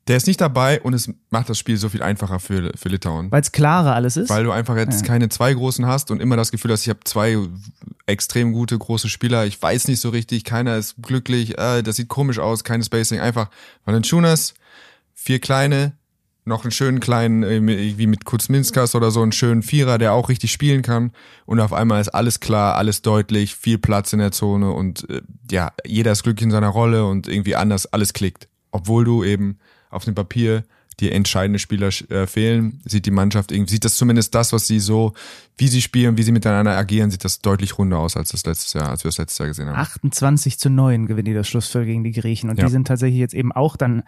der 0.08 0.18
ist 0.18 0.28
nicht 0.28 0.42
dabei 0.42 0.82
und 0.82 0.94
es 0.94 1.10
macht 1.30 1.48
das 1.50 1.58
Spiel 1.58 1.78
so 1.78 1.88
viel 1.88 2.04
einfacher 2.04 2.40
für, 2.42 2.72
für 2.76 2.90
Litauen. 2.90 3.32
Weil 3.32 3.42
es 3.42 3.54
klarer 3.54 3.96
alles 3.96 4.18
ist. 4.18 4.30
Weil 4.30 4.44
du 4.44 4.52
einfach 4.52 4.76
jetzt 4.76 5.02
Ja. 5.02 5.08
keine 5.08 5.30
zwei 5.30 5.54
großen 5.54 5.86
hast 5.86 6.12
und 6.12 6.22
immer 6.22 6.36
das 6.36 6.52
Gefühl 6.52 6.72
hast, 6.72 6.82
ich 6.84 6.90
habe 6.90 7.00
zwei 7.06 7.38
extrem 8.06 8.52
gute 8.52 8.78
große 8.78 9.08
Spieler, 9.08 9.46
ich 9.46 9.62
weiß 9.62 9.88
nicht 9.88 10.02
so 10.02 10.10
richtig, 10.10 10.44
keiner 10.44 10.76
ist 10.76 10.96
glücklich, 11.02 11.58
äh, 11.58 11.84
das 11.84 11.96
sieht 11.96 12.10
komisch 12.10 12.40
aus, 12.40 12.66
keine 12.66 12.84
Spacing, 12.84 13.22
einfach 13.22 13.50
Valanciunas, 13.86 14.56
vier 15.14 15.40
kleine, 15.40 15.94
noch 16.46 16.64
einen 16.64 16.72
schönen 16.72 17.00
kleinen, 17.00 17.44
äh, 17.44 17.98
wie 17.98 18.08
mit 18.08 18.26
Kuzminskas 18.26 18.96
oder 18.96 19.12
so, 19.12 19.22
einen 19.22 19.32
schönen 19.32 19.64
Vierer, 19.64 19.98
der 19.98 20.14
auch 20.14 20.30
richtig 20.30 20.52
spielen 20.52 20.82
kann 20.82 21.12
und 21.46 21.60
auf 21.60 21.74
einmal 21.74 22.02
ist 22.02 22.10
alles 22.10 22.40
klar, 22.40 22.76
alles 22.76 23.02
deutlich, 23.02 23.56
viel 23.56 23.78
Platz 23.78 24.14
in 24.14 24.20
der 24.20 24.32
Zone 24.32 24.72
und 24.72 25.10
äh, 25.10 25.22
ja, 25.52 25.72
jeder 25.86 26.12
ist 26.12 26.24
glücklich 26.24 26.46
in 26.46 26.52
seiner 26.52 26.70
Rolle 26.70 27.06
und 27.06 27.28
irgendwie 27.28 27.56
anders, 27.56 27.86
alles 27.86 28.14
klickt. 28.14 28.48
Obwohl 28.72 29.06
du 29.06 29.24
eben 29.24 29.60
auf 29.90 30.04
dem 30.04 30.16
Papier 30.16 30.64
die 31.00 31.12
entscheidenden 31.12 31.58
Spieler 31.60 31.88
äh, 32.10 32.28
fehlen, 32.28 32.82
sieht 32.86 33.06
die 33.08 33.12
Mannschaft 33.12 33.52
irgendwie, 33.52 33.72
sieht 33.72 33.86
das 33.86 33.96
zumindest 33.96 34.36
das, 34.36 34.54
was 34.54 34.68
sie 34.68 34.80
so, 34.80 35.14
wie 35.58 35.68
sie 35.68 35.82
spielen, 35.82 36.18
wie 36.18 36.24
sie 36.24 36.32
miteinander 36.32 36.78
agieren, 36.78 37.10
sieht 37.10 37.24
das 37.24 37.40
deutlich 37.40 37.78
runder 37.80 37.98
aus 38.00 38.16
als 38.16 38.30
das 38.30 38.46
letztes 38.46 38.74
Jahr, 38.74 38.90
als 38.90 39.04
wir 39.04 39.10
das 39.10 39.18
letztes 39.18 39.38
Jahr 39.40 39.48
gesehen 39.48 39.68
haben. 39.70 39.76
28 39.78 40.60
zu 40.60 40.70
9 40.70 41.08
gewinnen 41.08 41.26
die 41.26 41.34
das 41.34 41.48
Schlussviertel 41.48 41.88
gegen 41.88 42.04
die 42.04 42.12
Griechen. 42.12 42.50
Und 42.50 42.60
Ja. 42.60 42.66
die 42.66 42.72
sind 42.72 42.88
tatsächlich 42.88 43.20
jetzt 43.20 43.34
eben 43.34 43.52
auch 43.52 43.76
dann 43.76 44.04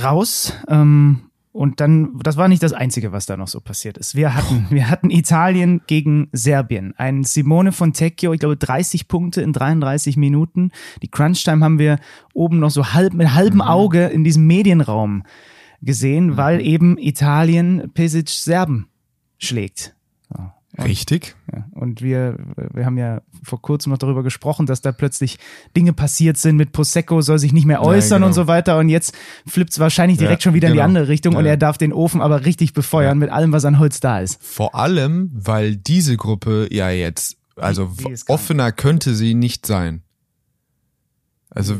raus. 0.00 0.52
Ähm, 0.68 1.22
und 1.56 1.80
dann, 1.80 2.18
das 2.22 2.36
war 2.36 2.48
nicht 2.48 2.62
das 2.62 2.74
Einzige, 2.74 3.12
was 3.12 3.24
da 3.24 3.36
noch 3.36 3.48
so 3.48 3.60
passiert 3.60 3.96
ist. 3.96 4.14
Wir 4.14 4.34
hatten, 4.34 4.66
wir 4.70 4.90
hatten 4.90 5.10
Italien 5.10 5.80
gegen 5.86 6.28
Serbien. 6.32 6.92
Ein 6.98 7.24
Simone 7.24 7.72
Fontecchio, 7.72 8.34
ich 8.34 8.40
glaube 8.40 8.58
30 8.58 9.08
Punkte 9.08 9.40
in 9.40 9.54
33 9.54 10.18
Minuten. 10.18 10.70
Die 11.02 11.08
Crunch-Time 11.08 11.64
haben 11.64 11.78
wir 11.78 11.98
oben 12.34 12.58
noch 12.58 12.70
so 12.70 12.92
halb, 12.92 13.14
mit 13.14 13.32
halbem 13.32 13.62
Auge 13.62 14.04
in 14.06 14.22
diesem 14.22 14.46
Medienraum 14.46 15.22
gesehen, 15.80 16.36
weil 16.36 16.60
eben 16.60 16.98
Italien 16.98 17.90
Pesic 17.94 18.28
Serben 18.28 18.88
schlägt. 19.38 19.95
Richtig. 20.84 21.34
Ja, 21.52 21.64
und 21.72 22.02
wir, 22.02 22.36
wir 22.74 22.84
haben 22.84 22.98
ja 22.98 23.22
vor 23.42 23.62
kurzem 23.62 23.90
noch 23.92 23.98
darüber 23.98 24.22
gesprochen, 24.22 24.66
dass 24.66 24.80
da 24.82 24.92
plötzlich 24.92 25.38
Dinge 25.76 25.92
passiert 25.92 26.36
sind 26.36 26.56
mit 26.56 26.72
Prosecco, 26.72 27.20
soll 27.22 27.38
sich 27.38 27.52
nicht 27.52 27.64
mehr 27.64 27.82
äußern 27.82 28.18
genau. 28.18 28.26
und 28.26 28.32
so 28.34 28.46
weiter. 28.46 28.78
Und 28.78 28.88
jetzt 28.88 29.14
flippt's 29.46 29.78
wahrscheinlich 29.78 30.18
direkt 30.18 30.42
Ja, 30.42 30.44
schon 30.44 30.54
wieder 30.54 30.68
in 30.68 30.74
die 30.74 30.78
genau. 30.78 30.86
andere 30.86 31.08
Richtung 31.08 31.34
und 31.36 31.44
Ja. 31.44 31.52
er 31.52 31.56
darf 31.56 31.78
den 31.78 31.92
Ofen 31.92 32.20
aber 32.20 32.44
richtig 32.44 32.74
befeuern 32.74 33.18
mit 33.18 33.30
allem, 33.30 33.52
was 33.52 33.64
an 33.64 33.78
Holz 33.78 34.00
da 34.00 34.20
ist. 34.20 34.42
Vor 34.44 34.74
allem, 34.74 35.30
weil 35.32 35.76
diese 35.76 36.16
Gruppe 36.16 36.68
ja 36.70 36.90
jetzt, 36.90 37.36
also 37.56 37.86
Die- 37.98 38.04
die 38.04 38.10
ist 38.12 38.26
krank. 38.26 38.38
offener 38.40 38.72
könnte 38.72 39.14
sie 39.14 39.34
nicht 39.34 39.64
sein. 39.66 40.02
Also 41.50 41.78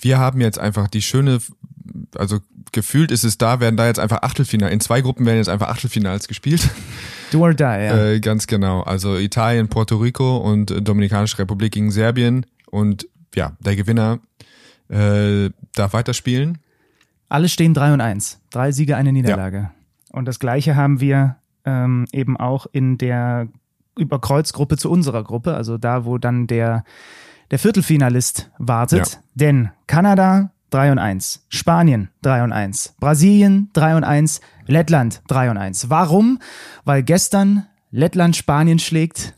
wir 0.00 0.18
haben 0.18 0.40
jetzt 0.40 0.58
einfach 0.58 0.88
die 0.88 1.02
schöne, 1.02 1.38
also 2.14 2.38
gefühlt 2.72 3.10
ist 3.10 3.24
es 3.24 3.38
da, 3.38 3.60
werden 3.60 3.76
da 3.76 3.86
jetzt 3.86 3.98
einfach 3.98 4.22
Achtelfinale, 4.22 4.72
in 4.72 4.80
zwei 4.80 5.00
Gruppen 5.00 5.26
werden 5.26 5.38
jetzt 5.38 5.48
einfach 5.48 5.68
Achtelfinals 5.68 6.28
gespielt. 6.28 6.68
Do 7.30 7.40
or 7.40 7.54
die, 7.54 7.62
ja. 7.62 8.06
Äh, 8.12 8.20
ganz 8.20 8.46
genau. 8.46 8.82
Also 8.82 9.16
Italien, 9.16 9.68
Puerto 9.68 9.96
Rico 9.96 10.38
und 10.38 10.70
äh, 10.70 10.80
Dominikanische 10.80 11.38
Republik 11.38 11.72
gegen 11.72 11.90
Serbien. 11.90 12.46
Und 12.70 13.06
ja, 13.34 13.52
der 13.60 13.76
Gewinner 13.76 14.20
äh, 14.88 15.50
darf 15.74 15.92
weiterspielen. 15.92 16.58
Alle 17.28 17.48
stehen 17.48 17.74
3 17.74 17.92
und 17.92 18.00
1. 18.00 18.40
Drei 18.50 18.72
Siege, 18.72 18.96
eine 18.96 19.12
Niederlage. 19.12 19.70
Und 20.10 20.24
das 20.24 20.38
gleiche 20.38 20.76
haben 20.76 21.00
wir 21.00 21.36
ähm, 21.64 22.06
eben 22.12 22.36
auch 22.38 22.66
in 22.72 22.96
der 22.96 23.48
Überkreuzgruppe 23.98 24.76
zu 24.78 24.90
unserer 24.90 25.22
Gruppe, 25.24 25.54
also 25.54 25.76
da, 25.76 26.04
wo 26.04 26.18
dann 26.18 26.46
der, 26.46 26.84
der 27.50 27.58
Viertelfinalist 27.58 28.50
wartet. 28.58 29.12
Ja. 29.12 29.18
Denn 29.34 29.70
Kanada 29.86 30.52
3 30.70 30.92
und 30.92 30.98
1, 30.98 31.46
Spanien 31.48 32.10
3 32.22 32.44
und 32.44 32.52
1, 32.52 32.94
Brasilien 33.00 33.70
3 33.72 33.96
und 33.96 34.04
1, 34.04 34.40
Lettland 34.66 35.22
3 35.28 35.50
und 35.50 35.56
1. 35.56 35.90
Warum? 35.90 36.38
Weil 36.84 37.02
gestern 37.02 37.66
Lettland 37.90 38.36
Spanien 38.36 38.78
schlägt 38.78 39.34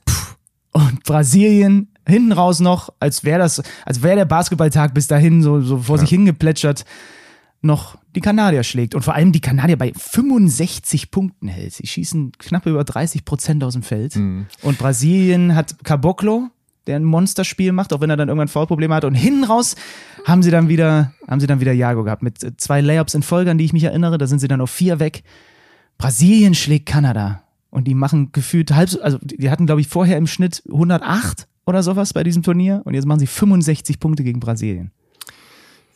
und 0.73 1.05
Brasilien 1.05 1.89
hinten 2.07 2.33
raus 2.33 2.61
noch, 2.61 2.91
als 2.99 3.25
wäre 3.25 3.39
das, 3.39 3.63
als 3.85 4.03
wäre 4.03 4.17
der 4.17 4.25
Basketballtag 4.25 4.95
bis 4.95 5.07
dahin 5.07 5.43
so, 5.43 5.61
so 5.61 5.79
vor 5.79 5.99
sich 5.99 6.11
hingeplätschert, 6.11 6.85
noch 7.63 7.99
die 8.15 8.21
Kanadier 8.21 8.63
schlägt. 8.63 8.95
Und 8.95 9.03
vor 9.03 9.15
allem 9.15 9.33
die 9.33 9.41
Kanadier 9.41 9.77
bei 9.77 9.93
65 9.95 11.11
Punkten 11.11 11.49
hält. 11.49 11.75
Sie 11.75 11.87
schießen 11.87 12.33
knapp 12.39 12.67
über 12.67 12.85
30 12.85 13.25
Prozent 13.25 13.63
aus 13.63 13.75
dem 13.75 13.83
Feld. 13.83 14.17
Und 14.63 14.79
Brasilien 14.79 15.55
hat 15.55 15.85
Caboclo, 15.85 16.49
der 16.87 16.97
ein 16.97 17.05
Monsterspiel 17.05 17.73
macht, 17.73 17.93
auch 17.93 18.01
wenn 18.01 18.11
er 18.11 18.17
dann 18.17 18.29
irgendwann 18.29 18.49
Foulprobleme 18.49 18.95
hat. 18.95 19.05
Und 19.05 19.15
hinten 19.15 19.45
raus 19.45 19.77
haben 20.25 20.43
sie 20.43 20.51
dann 20.51 20.69
wieder, 20.69 21.13
haben 21.29 21.41
sie 21.41 21.47
dann 21.47 21.61
wieder 21.61 21.73
Jago 21.73 22.05
gehabt 22.05 22.23
mit 22.23 22.43
äh, 22.43 22.57
zwei 22.57 22.81
Layups 22.81 23.15
in 23.15 23.23
Folge, 23.23 23.51
an 23.51 23.59
die 23.59 23.65
ich 23.65 23.73
mich 23.73 23.85
erinnere. 23.85 24.19
Da 24.19 24.27
sind 24.27 24.39
sie 24.39 24.49
dann 24.49 24.61
auf 24.61 24.71
vier 24.71 25.01
weg. 25.01 25.23
Brasilien 25.99 26.55
schlägt 26.55 26.87
Kanada. 26.87 27.43
Und 27.71 27.85
die 27.85 27.95
machen 27.95 28.33
gefühlt 28.33 28.73
halb 28.73 28.89
so, 28.89 29.01
also 29.01 29.19
die 29.23 29.51
hatten, 29.51 29.67
glaube 29.67 29.81
ich, 29.81 29.87
vorher 29.87 30.19
im 30.19 30.27
Schnitt 30.27 30.63
108 30.69 31.47
oder 31.67 31.83
sowas 31.85 32.13
bei 32.13 32.25
diesem 32.25 32.43
Turnier. 32.43 32.83
Und 32.85 32.95
jetzt 32.95 33.07
machen 33.07 33.21
sie 33.21 33.29
65 33.29 34.01
Punkte 34.01 34.25
gegen 34.25 34.41
Brasilien. 34.41 34.91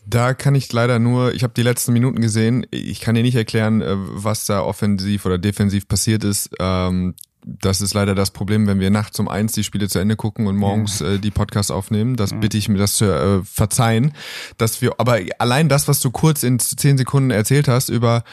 Da 0.06 0.34
kann 0.34 0.54
ich 0.54 0.70
leider 0.72 0.98
nur, 0.98 1.34
ich 1.34 1.42
habe 1.42 1.54
die 1.56 1.62
letzten 1.62 1.92
Minuten 1.92 2.20
gesehen, 2.20 2.66
ich 2.70 3.00
kann 3.00 3.14
dir 3.14 3.22
nicht 3.22 3.36
erklären, 3.36 3.80
äh, 3.80 3.94
was 3.96 4.44
da 4.44 4.62
offensiv 4.62 5.24
oder 5.24 5.38
defensiv 5.38 5.88
passiert 5.88 6.24
ist. 6.24 6.50
Ähm, 6.60 7.14
das 7.44 7.80
ist 7.80 7.94
leider 7.94 8.14
das 8.14 8.30
Problem, 8.30 8.66
wenn 8.66 8.80
wir 8.80 8.90
nachts 8.90 9.20
um 9.20 9.28
eins 9.28 9.52
die 9.52 9.64
Spiele 9.64 9.88
zu 9.88 9.98
Ende 9.98 10.16
gucken 10.16 10.46
und 10.46 10.56
morgens 10.56 11.00
äh, 11.00 11.18
die 11.18 11.30
Podcasts 11.30 11.70
aufnehmen. 11.70 12.16
Das 12.16 12.38
bitte 12.38 12.56
ich 12.56 12.68
mir 12.68 12.78
das 12.78 12.94
zu 12.94 13.04
äh, 13.04 13.44
verzeihen, 13.44 14.12
dass 14.58 14.80
wir, 14.80 14.94
aber 14.98 15.18
allein 15.38 15.68
das, 15.68 15.86
was 15.88 16.00
du 16.00 16.10
kurz 16.10 16.42
in 16.42 16.58
zehn 16.58 16.96
Sekunden 16.96 17.30
erzählt 17.30 17.68
hast 17.68 17.88
über 17.88 18.24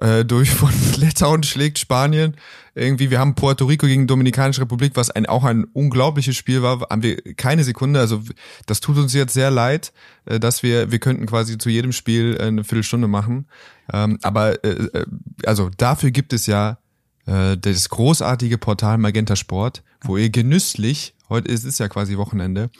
äh, 0.00 0.24
durch 0.24 0.50
von 0.50 0.72
Litauen 0.96 1.42
schlägt 1.42 1.78
Spanien. 1.78 2.36
Irgendwie, 2.74 3.10
wir 3.10 3.18
haben 3.18 3.34
Puerto 3.34 3.66
Rico 3.66 3.86
gegen 3.86 4.06
Dominikanische 4.06 4.62
Republik, 4.62 4.92
was 4.94 5.10
ein, 5.10 5.26
auch 5.26 5.44
ein 5.44 5.64
unglaubliches 5.64 6.36
Spiel 6.36 6.62
war, 6.62 6.80
haben 6.88 7.02
wir 7.02 7.16
keine 7.34 7.64
Sekunde. 7.64 8.00
Also 8.00 8.22
das 8.66 8.80
tut 8.80 8.96
uns 8.96 9.12
jetzt 9.12 9.34
sehr 9.34 9.50
leid, 9.50 9.92
äh, 10.24 10.40
dass 10.40 10.62
wir, 10.62 10.90
wir 10.90 10.98
könnten 10.98 11.26
quasi 11.26 11.58
zu 11.58 11.68
jedem 11.68 11.92
Spiel 11.92 12.36
äh, 12.38 12.44
eine 12.44 12.64
Viertelstunde 12.64 13.08
machen. 13.08 13.46
Ähm, 13.92 14.18
aber 14.22 14.64
äh, 14.64 14.68
äh, 14.68 15.06
also 15.44 15.70
dafür 15.76 16.10
gibt 16.10 16.32
es 16.32 16.46
ja 16.46 16.78
äh, 17.26 17.56
das 17.56 17.88
großartige 17.88 18.58
Portal 18.58 18.98
Magenta 18.98 19.36
Sport, 19.36 19.82
wo 20.02 20.16
ihr 20.16 20.30
genüsslich, 20.30 21.14
heute 21.28 21.48
ist 21.48 21.64
es 21.64 21.78
ja 21.78 21.88
quasi 21.88 22.16
Wochenende, 22.16 22.70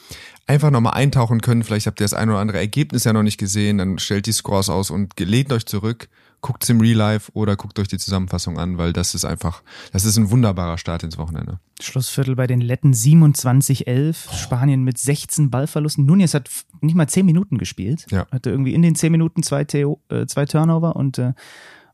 einfach 0.47 0.71
nochmal 0.71 0.95
eintauchen 0.95 1.41
können. 1.41 1.63
Vielleicht 1.63 1.87
habt 1.87 2.01
ihr 2.01 2.05
das 2.05 2.15
ein 2.15 2.29
oder 2.31 2.39
andere 2.39 2.59
Ergebnis 2.59 3.05
ja 3.05 3.13
noch 3.13 3.23
nicht 3.23 3.39
gesehen, 3.39 3.79
dann 3.79 3.99
stellt 3.99 4.27
die 4.27 4.33
Scores 4.33 4.69
aus 4.69 4.91
und 4.91 5.19
lehnt 5.19 5.53
euch 5.53 5.67
zurück, 5.67 6.09
guckt 6.41 6.65
es 6.65 6.71
im 6.71 6.81
Real 6.81 6.97
Life 6.97 7.31
oder 7.35 7.57
guckt 7.57 7.79
euch 7.79 7.89
die 7.89 7.99
Zusammenfassung 7.99 8.59
an, 8.59 8.77
weil 8.77 8.93
das 8.93 9.15
ist 9.15 9.25
einfach, 9.25 9.63
das 9.93 10.05
ist 10.05 10.19
ein 10.19 10.31
wunderbarer 10.31 10.77
Start 10.77 11.05
ins 11.05 11.17
Wochenende. 11.17 11.61
Schlussviertel 11.81 12.35
bei 12.35 12.49
den 12.49 12.61
Letten 12.61 12.93
27-11, 12.93 14.27
oh. 14.29 14.37
Spanien 14.37 14.83
mit 14.83 14.99
16 14.99 15.51
Ballverlusten. 15.51 16.05
Nunez 16.05 16.35
hat 16.35 16.51
nicht 16.81 16.97
mal 16.97 17.09
10 17.09 17.25
Minuten 17.25 17.59
gespielt. 17.59 18.07
Ja. 18.11 18.27
Hatte 18.31 18.51
irgendwie 18.51 18.75
in 18.75 18.83
den 18.83 18.97
10 18.97 19.13
Minuten 19.13 19.43
zwei, 19.45 19.65
Theo, 19.65 20.01
äh, 20.11 20.27
zwei 20.27 20.45
Turnover 20.45 20.97
und 20.97 21.19
äh, 21.19 21.33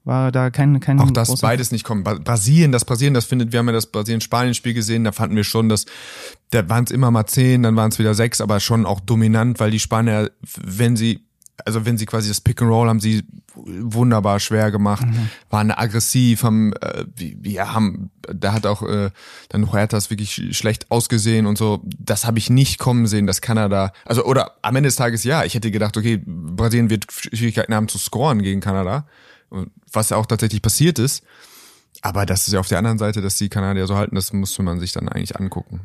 war 0.09 0.33
da 0.33 0.51
kein 0.51 0.81
kein 0.81 0.99
auch 0.99 1.11
das 1.11 1.41
beides 1.41 1.71
nicht 1.71 1.85
kommen. 1.85 2.03
Brasilien, 2.03 2.73
das 2.73 2.85
Brasilien, 2.85 3.15
das 3.15 3.27
findet, 3.27 3.53
wir 3.53 3.61
haben 3.61 3.67
ja 3.67 3.75
das 3.75 3.87
Brasilien-Spanien-Spiel 3.87 4.75
gesehen, 4.75 5.05
da 5.05 5.13
fanden 5.13 5.37
wir 5.37 5.45
schon, 5.45 5.69
dass 5.69 5.85
da 6.51 6.69
waren 6.69 6.85
es 6.85 6.91
immer 6.91 7.11
mal 7.11 7.27
zehn, 7.27 7.63
dann 7.63 7.77
waren 7.77 7.91
es 7.91 7.99
wieder 7.99 8.15
sechs, 8.15 8.41
aber 8.41 8.59
schon 8.59 8.87
auch 8.87 9.01
dominant, 9.01 9.61
weil 9.61 9.71
die 9.71 9.79
Spanier, 9.79 10.31
wenn 10.57 10.97
sie 10.97 11.25
also 11.65 11.85
wenn 11.85 11.99
sie 11.99 12.07
quasi 12.07 12.29
das 12.29 12.41
Pick 12.41 12.63
and 12.63 12.71
Roll 12.71 12.89
haben 12.89 13.01
sie 13.01 13.25
wunderbar 13.55 14.39
schwer 14.39 14.71
gemacht, 14.71 15.05
mhm. 15.05 15.29
waren 15.51 15.73
aggressiv, 15.73 16.45
haben 16.45 16.73
äh, 16.75 17.05
ja 17.43 17.75
haben 17.75 18.11
da 18.23 18.53
hat 18.53 18.65
auch 18.65 18.83
äh, 18.83 19.11
dann 19.49 19.73
Huertas 19.73 20.09
wirklich 20.09 20.57
schlecht 20.57 20.91
ausgesehen 20.91 21.47
und 21.47 21.59
so. 21.59 21.83
Das 21.99 22.25
habe 22.25 22.39
ich 22.39 22.49
nicht 22.49 22.79
kommen 22.79 23.09
sehen, 23.09 23.27
dass 23.27 23.41
Kanada, 23.41 23.93
also 24.05 24.25
oder 24.25 24.53
am 24.63 24.77
Ende 24.77 24.87
des 24.87 24.97
Tages 24.97 25.25
ja, 25.25 25.45
ich 25.45 25.55
hätte 25.55 25.73
gedacht, 25.73 25.97
okay, 25.97 26.23
Brasilien 26.25 26.91
wird 26.91 27.07
Schwierigkeiten 27.11 27.75
haben 27.75 27.89
zu 27.89 27.99
scoren 27.99 28.41
gegen 28.41 28.61
Kanada 28.61 29.07
was 29.93 30.11
ja 30.11 30.17
auch 30.17 30.27
tatsächlich 30.27 30.63
passiert 30.63 30.99
ist. 30.99 31.25
Aber 32.03 32.27
das 32.27 32.47
ist 32.47 32.55
ja 32.55 32.61
auf 32.61 32.69
der 32.69 32.79
anderen 32.79 32.99
Seite, 32.99 33.23
dass 33.23 33.37
die 33.37 33.49
Kanadier 33.49 33.87
so 33.87 33.97
halten, 33.97 34.15
das 34.15 34.33
musste 34.33 34.63
man 34.63 34.79
sich 34.79 34.93
dann 34.93 35.09
eigentlich 35.09 35.37
angucken. 35.37 35.81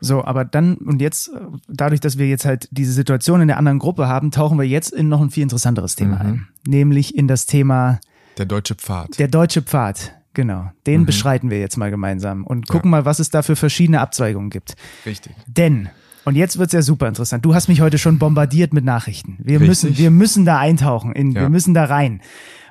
So, 0.00 0.22
aber 0.24 0.44
dann 0.44 0.74
und 0.76 1.00
jetzt, 1.00 1.30
dadurch, 1.66 2.00
dass 2.00 2.18
wir 2.18 2.28
jetzt 2.28 2.44
halt 2.44 2.68
diese 2.70 2.92
Situation 2.92 3.40
in 3.40 3.48
der 3.48 3.56
anderen 3.56 3.78
Gruppe 3.78 4.06
haben, 4.06 4.30
tauchen 4.30 4.58
wir 4.58 4.66
jetzt 4.66 4.92
in 4.92 5.08
noch 5.08 5.20
ein 5.20 5.30
viel 5.30 5.42
interessanteres 5.42 5.96
Thema 5.96 6.16
mhm. 6.16 6.20
ein. 6.20 6.48
Nämlich 6.66 7.16
in 7.16 7.26
das 7.26 7.46
Thema 7.46 8.00
Der 8.36 8.44
deutsche 8.44 8.74
Pfad. 8.74 9.18
Der 9.18 9.28
deutsche 9.28 9.62
Pfad, 9.62 10.14
genau. 10.34 10.70
Den 10.86 11.02
mhm. 11.02 11.06
beschreiten 11.06 11.48
wir 11.48 11.58
jetzt 11.58 11.78
mal 11.78 11.90
gemeinsam 11.90 12.44
und 12.44 12.68
gucken 12.68 12.90
ja. 12.90 12.98
mal, 12.98 13.04
was 13.06 13.18
es 13.18 13.30
da 13.30 13.42
für 13.42 13.56
verschiedene 13.56 14.00
Abzweigungen 14.00 14.50
gibt. 14.50 14.74
Richtig. 15.06 15.32
Denn 15.46 15.88
und 16.26 16.36
jetzt 16.36 16.58
wird's 16.58 16.72
ja 16.72 16.82
super 16.82 17.08
interessant. 17.08 17.44
Du 17.44 17.54
hast 17.54 17.68
mich 17.68 17.80
heute 17.80 17.98
schon 17.98 18.18
bombardiert 18.18 18.72
mit 18.72 18.84
Nachrichten. 18.84 19.36
Wir 19.38 19.60
Richtig. 19.60 19.68
müssen, 19.68 19.98
wir 19.98 20.10
müssen 20.10 20.44
da 20.44 20.58
eintauchen, 20.58 21.12
in, 21.12 21.32
ja. 21.32 21.42
wir 21.42 21.48
müssen 21.48 21.72
da 21.72 21.84
rein 21.84 22.20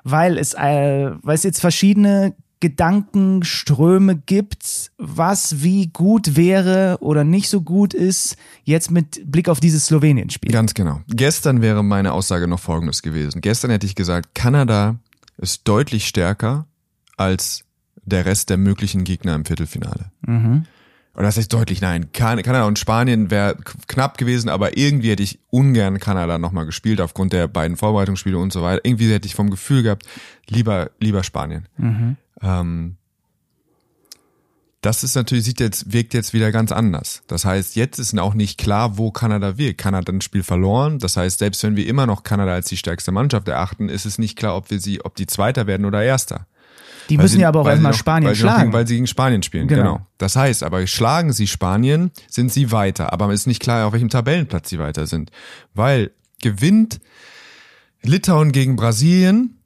weil 0.03 0.37
es, 0.37 0.53
äh, 0.53 1.11
weil 1.21 1.35
es 1.35 1.43
jetzt 1.43 1.59
verschiedene 1.59 2.35
Gedankenströme 2.59 4.15
gibt, 4.15 4.91
was 4.97 5.63
wie 5.63 5.87
gut 5.87 6.37
wäre 6.37 6.97
oder 7.01 7.25
nicht 7.25 7.49
so 7.49 7.59
gut 7.59 7.93
ist, 7.93 8.37
jetzt 8.63 8.89
mit 8.89 9.29
Blick 9.29 9.49
auf 9.49 9.59
dieses 9.59 9.87
Slowenien-Spiel. 9.87 10.51
Ganz 10.51 10.73
genau. 10.73 11.01
Gestern 11.09 11.61
wäre 11.61 11.83
meine 11.83 12.13
Aussage 12.13 12.47
noch 12.47 12.61
folgendes 12.61 13.01
gewesen. 13.01 13.41
Gestern 13.41 13.71
hätte 13.71 13.85
ich 13.85 13.95
gesagt, 13.95 14.33
Kanada 14.33 14.95
ist 15.37 15.67
deutlich 15.67 16.07
stärker 16.07 16.65
als 17.17 17.65
der 18.05 18.25
Rest 18.25 18.49
der 18.49 18.57
möglichen 18.57 19.03
Gegner 19.03 19.35
im 19.35 19.43
Viertelfinale. 19.43 20.11
Mhm 20.25 20.65
oder 21.15 21.23
das 21.23 21.37
heißt 21.37 21.53
deutlich 21.53 21.79
nein. 21.79 22.11
Kanada 22.11 22.65
und 22.65 22.79
Spanien 22.79 23.29
wäre 23.29 23.55
knapp 23.87 24.17
gewesen, 24.17 24.49
aber 24.49 24.77
irgendwie 24.77 25.11
hätte 25.11 25.21
ich 25.21 25.39
ungern 25.51 25.99
Kanada 25.99 26.39
nochmal 26.39 26.65
gespielt 26.65 26.99
aufgrund 26.99 27.33
der 27.33 27.47
beiden 27.47 27.77
Vorbereitungsspiele 27.77 28.37
und 28.37 28.51
so 28.51 28.63
weiter. 28.63 28.81
Irgendwie 28.83 29.11
hätte 29.11 29.27
ich 29.27 29.35
vom 29.35 29.51
Gefühl 29.51 29.83
gehabt, 29.83 30.07
lieber, 30.47 30.89
lieber 30.99 31.23
Spanien. 31.23 31.67
Mhm. 31.77 32.17
Ähm, 32.41 32.97
das 34.81 35.03
ist 35.03 35.15
natürlich, 35.15 35.45
sieht 35.45 35.59
jetzt, 35.61 35.93
wirkt 35.93 36.13
jetzt 36.13 36.33
wieder 36.33 36.51
ganz 36.51 36.71
anders. 36.71 37.21
Das 37.27 37.45
heißt, 37.45 37.77
jetzt 37.77 37.99
ist 37.99 38.19
auch 38.19 38.33
nicht 38.33 38.59
klar, 38.59 38.97
wo 38.97 39.11
Kanada 39.11 39.57
wirkt. 39.57 39.79
Kanada 39.79 40.09
hat 40.09 40.15
ein 40.15 40.21
Spiel 40.21 40.43
verloren. 40.43 40.99
Das 40.99 41.15
heißt, 41.15 41.39
selbst 41.39 41.63
wenn 41.63 41.77
wir 41.77 41.87
immer 41.87 42.05
noch 42.05 42.23
Kanada 42.23 42.53
als 42.53 42.67
die 42.67 42.75
stärkste 42.75 43.13
Mannschaft 43.13 43.47
erachten, 43.47 43.87
ist 43.87 44.05
es 44.05 44.17
nicht 44.17 44.37
klar, 44.37 44.57
ob 44.57 44.71
wir 44.71 44.79
sie, 44.79 45.03
ob 45.05 45.15
die 45.15 45.27
Zweiter 45.27 45.67
werden 45.67 45.85
oder 45.85 46.03
Erster. 46.03 46.47
Die 47.09 47.17
müssen 47.17 47.35
sie, 47.35 47.41
ja 47.41 47.49
aber 47.49 47.61
auch 47.61 47.67
erstmal 47.67 47.93
Spanien 47.93 48.29
weil 48.29 48.35
schlagen. 48.35 48.69
Noch, 48.69 48.77
weil 48.77 48.87
sie 48.87 48.95
gegen 48.95 49.07
Spanien 49.07 49.43
spielen, 49.43 49.67
genau. 49.67 49.81
genau. 49.81 50.07
Das 50.17 50.35
heißt, 50.35 50.63
aber 50.63 50.85
schlagen 50.87 51.33
sie 51.33 51.47
Spanien, 51.47 52.11
sind 52.29 52.51
sie 52.51 52.71
weiter. 52.71 53.13
Aber 53.13 53.29
es 53.29 53.41
ist 53.41 53.47
nicht 53.47 53.61
klar, 53.61 53.85
auf 53.87 53.93
welchem 53.93 54.09
Tabellenplatz 54.09 54.69
sie 54.69 54.79
weiter 54.79 55.07
sind. 55.07 55.31
Weil 55.73 56.11
gewinnt 56.41 56.99
Litauen 58.01 58.51
gegen 58.51 58.75
Brasilien. 58.75 59.59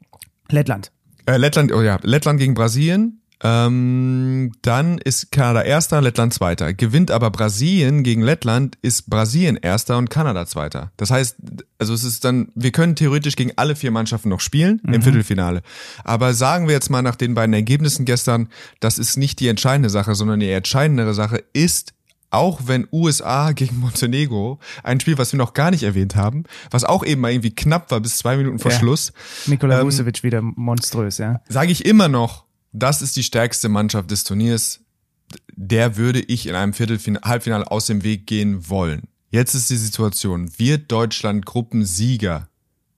Lettland. 0.49 0.91
Äh, 1.25 1.37
Lettland, 1.37 1.71
oh 1.71 1.81
ja, 1.81 1.99
Lettland 2.03 2.39
gegen 2.39 2.53
Brasilien 2.53 3.21
ähm, 3.43 4.51
dann 4.63 4.97
ist 4.97 5.31
Kanada 5.31 5.61
Erster, 5.61 6.01
Lettland 6.01 6.33
Zweiter. 6.33 6.73
Gewinnt 6.73 7.11
aber 7.11 7.29
Brasilien 7.29 8.03
gegen 8.03 8.21
Lettland, 8.21 8.77
ist 8.81 9.09
Brasilien 9.09 9.57
Erster 9.57 9.97
und 9.97 10.09
Kanada 10.09 10.45
Zweiter. 10.47 10.91
Das 10.97 11.11
heißt, 11.11 11.35
also 11.77 11.93
es 11.93 12.03
ist 12.03 12.25
dann, 12.25 12.49
wir 12.55 12.71
können 12.71 12.95
theoretisch 12.95 13.35
gegen 13.35 13.51
alle 13.55 13.75
vier 13.75 13.91
Mannschaften 13.91 14.29
noch 14.29 14.39
spielen 14.39 14.81
mhm. 14.83 14.95
im 14.95 15.01
Viertelfinale. 15.03 15.61
Aber 16.03 16.33
sagen 16.33 16.67
wir 16.67 16.73
jetzt 16.73 16.89
mal 16.89 17.03
nach 17.03 17.15
den 17.15 17.35
beiden 17.35 17.53
Ergebnissen 17.53 18.05
gestern, 18.05 18.49
das 18.79 18.97
ist 18.97 19.17
nicht 19.17 19.39
die 19.39 19.47
entscheidende 19.47 19.89
Sache, 19.89 20.15
sondern 20.15 20.39
die 20.39 20.49
entscheidendere 20.49 21.13
Sache 21.13 21.43
ist, 21.53 21.93
auch 22.29 22.61
wenn 22.65 22.87
USA 22.91 23.51
gegen 23.51 23.79
Montenegro, 23.79 24.59
ein 24.83 24.99
Spiel, 24.99 25.17
was 25.17 25.31
wir 25.31 25.37
noch 25.37 25.53
gar 25.53 25.71
nicht 25.71 25.83
erwähnt 25.83 26.15
haben, 26.15 26.43
was 26.71 26.83
auch 26.83 27.05
eben 27.05 27.21
mal 27.21 27.31
irgendwie 27.31 27.53
knapp 27.53 27.91
war 27.91 27.99
bis 27.99 28.17
zwei 28.17 28.35
Minuten 28.35 28.59
vor 28.59 28.71
ja. 28.71 28.77
Schluss. 28.77 29.13
Nikola 29.45 29.79
ähm, 29.79 29.85
Vucevic 29.85 30.23
wieder 30.23 30.41
monströs, 30.41 31.19
ja. 31.19 31.41
Sage 31.47 31.71
ich 31.71 31.85
immer 31.85 32.07
noch, 32.07 32.46
das 32.77 33.01
ist 33.01 33.15
die 33.15 33.23
stärkste 33.23 33.69
Mannschaft 33.69 34.11
des 34.11 34.23
Turniers. 34.23 34.81
Der 35.55 35.97
würde 35.97 36.19
ich 36.19 36.47
in 36.47 36.55
einem 36.55 36.73
Viertelfinale, 36.73 37.25
Halbfinale 37.25 37.69
aus 37.69 37.87
dem 37.87 38.03
Weg 38.03 38.27
gehen 38.27 38.69
wollen. 38.69 39.03
Jetzt 39.29 39.55
ist 39.55 39.69
die 39.69 39.77
Situation, 39.77 40.57
wird 40.57 40.91
Deutschland 40.91 41.45
Gruppensieger 41.45 42.47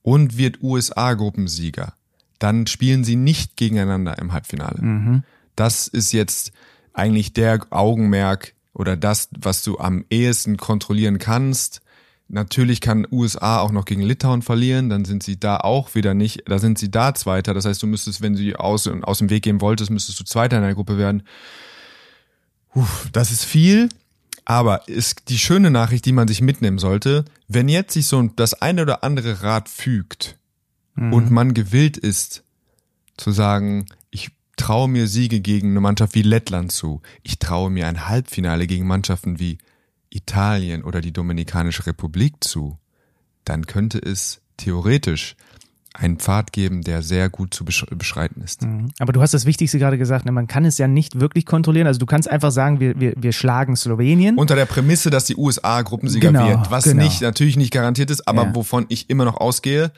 und 0.02 0.36
wird 0.36 0.62
USA 0.62 1.14
Gruppensieger, 1.14 1.94
dann 2.38 2.66
spielen 2.66 3.04
sie 3.04 3.16
nicht 3.16 3.56
gegeneinander 3.56 4.18
im 4.18 4.32
Halbfinale. 4.32 4.80
Mhm. 4.80 5.22
Das 5.56 5.88
ist 5.88 6.12
jetzt 6.12 6.52
eigentlich 6.92 7.32
der 7.32 7.66
Augenmerk 7.70 8.54
oder 8.72 8.96
das, 8.96 9.28
was 9.38 9.62
du 9.62 9.78
am 9.78 10.04
ehesten 10.08 10.56
kontrollieren 10.56 11.18
kannst. 11.18 11.82
Natürlich 12.32 12.80
kann 12.80 13.08
USA 13.10 13.58
auch 13.58 13.72
noch 13.72 13.84
gegen 13.84 14.02
Litauen 14.02 14.42
verlieren, 14.42 14.88
dann 14.88 15.04
sind 15.04 15.24
sie 15.24 15.40
da 15.40 15.56
auch 15.56 15.96
wieder 15.96 16.14
nicht, 16.14 16.44
da 16.46 16.60
sind 16.60 16.78
sie 16.78 16.88
da 16.88 17.12
Zweiter. 17.12 17.54
Das 17.54 17.64
heißt, 17.64 17.82
du 17.82 17.88
müsstest, 17.88 18.22
wenn 18.22 18.36
sie 18.36 18.54
aus, 18.54 18.86
aus 18.86 19.18
dem 19.18 19.30
Weg 19.30 19.42
gehen 19.42 19.60
wolltest, 19.60 19.90
müsstest 19.90 20.20
du 20.20 20.24
Zweiter 20.24 20.58
in 20.58 20.62
der 20.62 20.74
Gruppe 20.74 20.96
werden. 20.96 21.24
Puh, 22.72 22.86
das 23.10 23.32
ist 23.32 23.44
viel, 23.44 23.88
aber 24.44 24.86
ist 24.86 25.28
die 25.28 25.40
schöne 25.40 25.72
Nachricht, 25.72 26.04
die 26.04 26.12
man 26.12 26.28
sich 26.28 26.40
mitnehmen 26.40 26.78
sollte, 26.78 27.24
wenn 27.48 27.68
jetzt 27.68 27.94
sich 27.94 28.06
so 28.06 28.22
das 28.22 28.54
eine 28.54 28.82
oder 28.82 29.02
andere 29.02 29.42
Rad 29.42 29.68
fügt 29.68 30.38
mhm. 30.94 31.12
und 31.12 31.30
man 31.32 31.52
gewillt 31.52 31.96
ist, 31.96 32.44
zu 33.16 33.32
sagen, 33.32 33.86
ich 34.10 34.30
traue 34.56 34.88
mir 34.88 35.08
Siege 35.08 35.40
gegen 35.40 35.70
eine 35.70 35.80
Mannschaft 35.80 36.14
wie 36.14 36.22
Lettland 36.22 36.70
zu, 36.70 37.02
ich 37.24 37.40
traue 37.40 37.70
mir 37.70 37.88
ein 37.88 38.06
Halbfinale 38.06 38.68
gegen 38.68 38.86
Mannschaften 38.86 39.40
wie 39.40 39.58
Italien 40.10 40.84
oder 40.84 41.00
die 41.00 41.12
Dominikanische 41.12 41.86
Republik 41.86 42.42
zu, 42.42 42.78
dann 43.44 43.66
könnte 43.66 43.98
es 43.98 44.42
theoretisch 44.56 45.36
einen 45.92 46.18
Pfad 46.18 46.52
geben, 46.52 46.82
der 46.82 47.02
sehr 47.02 47.28
gut 47.28 47.52
zu 47.52 47.64
beschreiten 47.64 48.42
ist. 48.42 48.62
Mhm. 48.62 48.92
Aber 49.00 49.12
du 49.12 49.20
hast 49.20 49.34
das 49.34 49.44
Wichtigste 49.44 49.78
gerade 49.78 49.98
gesagt, 49.98 50.24
ne? 50.24 50.30
man 50.30 50.46
kann 50.46 50.64
es 50.64 50.78
ja 50.78 50.86
nicht 50.86 51.18
wirklich 51.18 51.46
kontrollieren. 51.46 51.88
Also 51.88 51.98
du 51.98 52.06
kannst 52.06 52.30
einfach 52.30 52.52
sagen, 52.52 52.78
wir, 52.78 52.98
wir, 53.00 53.14
wir 53.16 53.32
schlagen 53.32 53.74
Slowenien. 53.74 54.36
Unter 54.36 54.54
der 54.54 54.66
Prämisse, 54.66 55.10
dass 55.10 55.24
die 55.24 55.36
USA 55.36 55.82
Gruppensieger 55.82 56.28
genau, 56.28 56.48
wird, 56.48 56.70
was 56.70 56.84
genau. 56.84 57.02
nicht 57.02 57.22
natürlich 57.22 57.56
nicht 57.56 57.72
garantiert 57.72 58.10
ist, 58.10 58.28
aber 58.28 58.44
ja. 58.44 58.54
wovon 58.54 58.86
ich 58.88 59.10
immer 59.10 59.24
noch 59.24 59.36
ausgehe, 59.38 59.90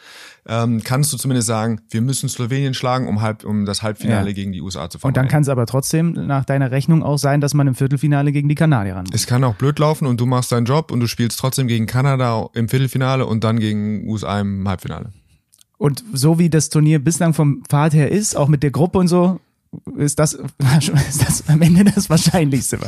ähm, 0.49 0.83
kannst 0.83 1.13
du 1.13 1.19
zumindest 1.19 1.47
sagen, 1.47 1.83
wir 1.91 2.01
müssen 2.01 2.29
Slowenien 2.29 2.73
schlagen, 2.73 3.07
um, 3.07 3.21
halb, 3.21 3.45
um 3.45 3.67
das 3.67 3.83
Halbfinale 3.83 4.29
ja. 4.29 4.35
gegen 4.35 4.53
die 4.53 4.63
USA 4.63 4.89
zu 4.89 4.99
vermeiden. 4.99 5.21
Und 5.21 5.23
dann 5.23 5.31
kann 5.31 5.43
es 5.43 5.51
aber 5.51 5.67
trotzdem 5.67 6.13
nach 6.13 6.47
deiner 6.47 6.71
Rechnung 6.71 7.03
auch 7.03 7.19
sein, 7.19 7.43
dass 7.43 7.53
man 7.53 7.67
im 7.67 7.75
Viertelfinale 7.75 8.33
gegen 8.33 8.49
die 8.49 8.55
Kanadier 8.55 8.97
ran 8.97 9.05
muss. 9.05 9.15
Es 9.15 9.27
kann 9.27 9.45
auch 9.45 9.55
blöd 9.55 9.79
laufen 9.79 10.07
und 10.07 10.19
du 10.19 10.27
machst 10.27 10.51
deinen 10.53 10.65
Job 10.65 10.91
und 10.91 11.01
du 11.01 11.07
spielst 11.07 11.39
trotzdem 11.39 11.69
gegen 11.69 11.87
Kanada 11.87 12.49
im 12.55 12.69
Viertelfinale 12.69 13.27
und 13.27 13.45
dann 13.45 13.61
gegen 13.61 14.09
USA 14.09 14.41
im 14.41 14.67
Halbfinale. 14.67 15.13
Und 15.83 16.05
so 16.12 16.38
wie 16.38 16.49
das 16.49 16.68
Turnier 16.68 17.01
bislang 17.01 17.35
vom 17.35 17.64
Pfad 17.68 17.92
her 17.92 18.09
ist, 18.09 18.37
auch 18.37 18.47
mit 18.47 18.62
der 18.62 18.71
Gruppe 18.71 19.01
und 19.01 19.09
so, 19.09 19.40
ist 19.97 20.21
das, 20.21 20.35
ist 21.09 21.27
das 21.27 21.49
am 21.49 21.61
Ende 21.61 21.83
das 21.83 22.09
Wahrscheinlichste. 22.09 22.79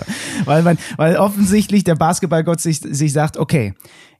Weil, 0.44 0.62
man, 0.62 0.78
weil 0.96 1.16
offensichtlich 1.16 1.82
der 1.82 1.96
Basketballgott 1.96 2.60
sich, 2.60 2.78
sich 2.78 3.12
sagt, 3.12 3.36
okay, 3.36 3.74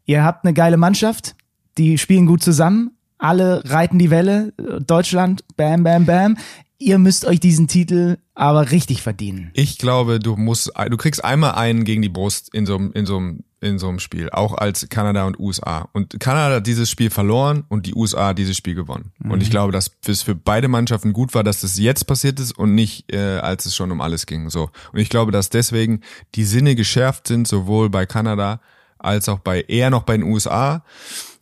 ihr 0.07 0.25
habt 0.25 0.45
eine 0.45 0.55
geile 0.55 0.77
Mannschaft, 0.77 1.37
die 1.79 1.99
spielen 1.99 2.27
gut 2.27 2.43
zusammen, 2.43 2.91
alle 3.17 3.63
reiten 3.65 4.01
die 4.01 4.11
Welle, 4.11 4.53
Deutschland, 4.85 5.45
bam, 5.57 5.85
bam, 5.85 6.05
bam. 6.05 6.37
Ihr 6.77 6.99
müsst 6.99 7.27
euch 7.27 7.39
diesen 7.39 7.69
Titel 7.69 8.19
aber 8.35 8.73
richtig 8.73 9.03
verdienen. 9.03 9.53
Ich 9.55 9.79
glaube, 9.79 10.19
du 10.19 10.35
musst, 10.35 10.73
du 10.91 10.97
kriegst 10.97 11.25
einmal 11.25 11.53
einen 11.53 11.85
gegen 11.85 12.03
die 12.03 12.09
Brust 12.09 12.53
in 12.53 12.67
so 12.67 12.77
in 12.77 13.07
so 13.07 13.19
einem, 13.19 13.45
in 13.65 13.79
so 13.79 13.89
einem 13.89 13.99
Spiel, 13.99 14.31
auch 14.31 14.55
als 14.57 14.89
Kanada 14.89 15.25
und 15.25 15.39
USA. 15.39 15.89
Und 15.93 16.21
Kanada 16.21 16.57
hat 16.57 16.67
dieses 16.67 16.91
Spiel 16.91 17.11
verloren 17.11 17.65
und 17.69 17.87
die 17.87 17.95
USA 17.95 18.29
hat 18.29 18.39
dieses 18.39 18.57
Spiel 18.57 18.75
gewonnen. 18.75 19.13
Mhm. 19.19 19.31
Und 19.31 19.43
ich 19.43 19.51
glaube, 19.51 19.73
dass 19.73 19.91
es 20.07 20.23
für 20.23 20.35
beide 20.35 20.69
Mannschaften 20.69 21.13
gut 21.13 21.35
war, 21.35 21.43
dass 21.43 21.63
das 21.63 21.79
jetzt 21.79 22.05
passiert 22.05 22.39
ist 22.39 22.53
und 22.53 22.75
nicht, 22.75 23.13
äh, 23.13 23.39
als 23.39 23.67
es 23.67 23.75
schon 23.75 23.91
um 23.91 24.01
alles 24.01 24.27
ging. 24.27 24.51
So. 24.51 24.71
Und 24.93 24.99
ich 24.99 25.09
glaube, 25.09 25.33
dass 25.33 25.49
deswegen 25.49 26.03
die 26.35 26.45
Sinne 26.45 26.75
geschärft 26.75 27.27
sind, 27.27 27.49
sowohl 27.49 27.91
bei 27.91 28.07
Kanada 28.07 28.61
als 28.99 29.29
auch 29.29 29.39
bei 29.39 29.63
eher 29.63 29.91
noch 29.91 30.03
bei 30.03 30.17
den 30.17 30.25
USA 30.25 30.85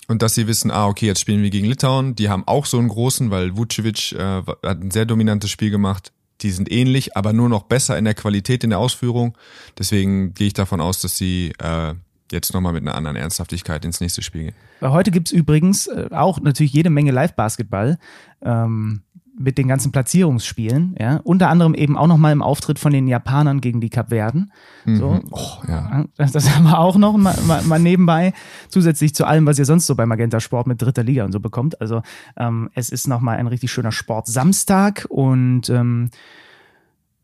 und 0.09 0.23
dass 0.23 0.35
sie 0.35 0.47
wissen, 0.47 0.71
ah, 0.71 0.87
okay, 0.87 1.07
jetzt 1.07 1.21
spielen 1.21 1.43
wir 1.43 1.51
gegen 1.51 1.67
Litauen. 1.67 2.15
Die 2.15 2.29
haben 2.29 2.47
auch 2.47 2.67
so 2.67 2.79
einen 2.79 2.89
großen, 2.89 3.31
weil 3.31 3.57
Vucevic 3.57 4.13
äh, 4.13 4.43
hat 4.43 4.81
ein 4.81 4.91
sehr 4.91 5.07
dominantes 5.07 5.51
Spiel 5.51 5.71
gemacht. 5.71 6.13
Die 6.43 6.51
sind 6.51 6.71
ähnlich, 6.73 7.17
aber 7.17 7.33
nur 7.33 7.49
noch 7.49 7.63
besser 7.65 7.97
in 7.97 8.05
der 8.05 8.15
Qualität 8.15 8.65
in 8.65 8.71
der 8.71 8.79
Ausführung. 8.79 9.39
Deswegen 9.79 10.35
gehe 10.35 10.49
ich 10.49 10.55
davon 10.55 10.81
aus, 10.81 11.01
dass 11.01 11.17
sie 11.17 11.53
äh, 11.59 11.95
jetzt 12.33 12.53
nochmal 12.55 12.73
mit 12.73 12.83
einer 12.83 12.95
anderen 12.95 13.17
Ernsthaftigkeit 13.17 13.85
ins 13.85 14.01
nächste 14.01 14.23
Spiel 14.23 14.45
gehen. 14.45 14.55
Heute 14.81 15.11
gibt's 15.11 15.33
übrigens 15.33 15.87
äh, 15.87 16.09
auch 16.11 16.41
natürlich 16.41 16.73
jede 16.73 16.91
Menge 16.91 17.13
Live-Basketball. 17.13 17.99
Ähm 18.43 19.03
mit 19.39 19.59
den 19.59 19.69
ganzen 19.69 19.93
Platzierungsspielen, 19.93 20.95
ja, 20.99 21.17
unter 21.25 21.49
anderem 21.49 21.75
eben 21.75 21.97
auch 21.97 22.07
nochmal 22.07 22.33
im 22.33 22.43
Auftritt 22.43 22.79
von 22.79 22.93
den 22.93 23.09
Japanern 23.09 23.61
gegen 23.61 23.81
die 23.81 23.89
Kapverden. 23.89 24.53
Mhm. 24.85 24.97
So, 24.97 25.21
oh, 25.31 25.69
ja. 25.69 26.05
das, 26.17 26.33
das 26.33 26.51
haben 26.55 26.65
wir 26.65 26.79
auch 26.79 26.97
noch 26.97 27.17
mal, 27.17 27.37
mal, 27.47 27.63
mal, 27.63 27.79
nebenbei, 27.79 28.35
zusätzlich 28.69 29.15
zu 29.15 29.25
allem, 29.25 29.47
was 29.47 29.59
ihr 29.59 29.65
sonst 29.65 29.87
so 29.87 29.95
bei 29.95 30.07
Magenta 30.07 30.41
Sport 30.41 30.67
mit 30.67 30.81
dritter 30.83 31.03
Liga 31.03 31.25
und 31.25 31.33
so 31.33 31.41
bekommt. 31.41 31.81
Also 31.81 32.03
ähm, 32.37 32.71
es 32.75 32.91
ist 32.91 33.09
nochmal 33.09 33.39
ein 33.39 33.47
richtig 33.47 33.73
schöner 33.73 33.93
Sport 33.93 34.27
Samstag 34.27 35.07
und 35.09 35.69
ähm, 35.71 36.11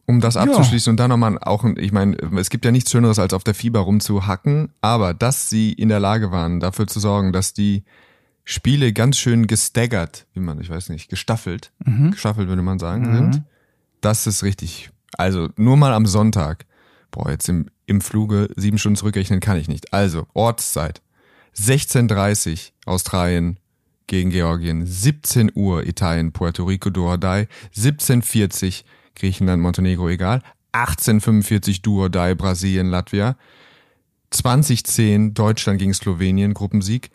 um 0.08 0.20
das 0.20 0.38
abzuschließen 0.38 0.90
ja. 0.90 0.92
und 0.92 0.96
dann 1.00 1.10
nochmal 1.10 1.38
auch, 1.38 1.64
ich 1.76 1.92
meine, 1.92 2.16
es 2.38 2.48
gibt 2.48 2.64
ja 2.64 2.70
nichts 2.70 2.90
Schöneres, 2.90 3.18
als 3.18 3.34
auf 3.34 3.44
der 3.44 3.52
Fieber 3.52 3.80
rumzuhacken, 3.80 4.70
aber 4.80 5.12
dass 5.12 5.50
sie 5.50 5.72
in 5.72 5.90
der 5.90 6.00
Lage 6.00 6.32
waren, 6.32 6.60
dafür 6.60 6.86
zu 6.86 6.98
sorgen, 6.98 7.30
dass 7.30 7.52
die 7.52 7.84
Spiele 8.42 8.94
ganz 8.94 9.18
schön 9.18 9.46
gestaggert, 9.46 10.26
wie 10.32 10.40
man, 10.40 10.58
ich 10.62 10.70
weiß 10.70 10.88
nicht, 10.88 11.10
gestaffelt, 11.10 11.72
mhm. 11.84 12.12
gestaffelt 12.12 12.48
würde 12.48 12.62
man 12.62 12.78
sagen, 12.78 13.10
mhm. 13.10 13.14
sind. 13.16 13.42
Das 14.00 14.26
ist 14.26 14.42
richtig. 14.42 14.88
Also 15.18 15.50
nur 15.56 15.76
mal 15.76 15.92
am 15.92 16.06
Sonntag. 16.06 16.64
Boah, 17.10 17.30
jetzt 17.30 17.50
im, 17.50 17.66
im 17.84 18.00
Fluge 18.00 18.48
sieben 18.56 18.78
Stunden 18.78 18.96
zurückrechnen 18.96 19.40
kann 19.40 19.58
ich 19.58 19.68
nicht. 19.68 19.92
Also, 19.92 20.26
Ortszeit. 20.32 21.02
16.30 21.54 22.70
Australien 22.86 23.58
gegen 24.06 24.30
Georgien, 24.30 24.86
17 24.86 25.52
Uhr 25.54 25.86
Italien, 25.86 26.32
Puerto 26.32 26.64
Rico, 26.64 26.88
Duordai, 26.88 27.46
17.40 27.76 28.84
Griechenland, 29.18 29.62
Montenegro, 29.62 30.08
egal, 30.08 30.42
18.45 30.72 31.82
Duordai, 31.82 32.34
Brasilien, 32.34 32.88
Latvia, 32.88 33.36
2010 34.30 35.34
Deutschland 35.34 35.78
gegen 35.78 35.94
Slowenien, 35.94 36.54
Gruppensieg, 36.54 37.10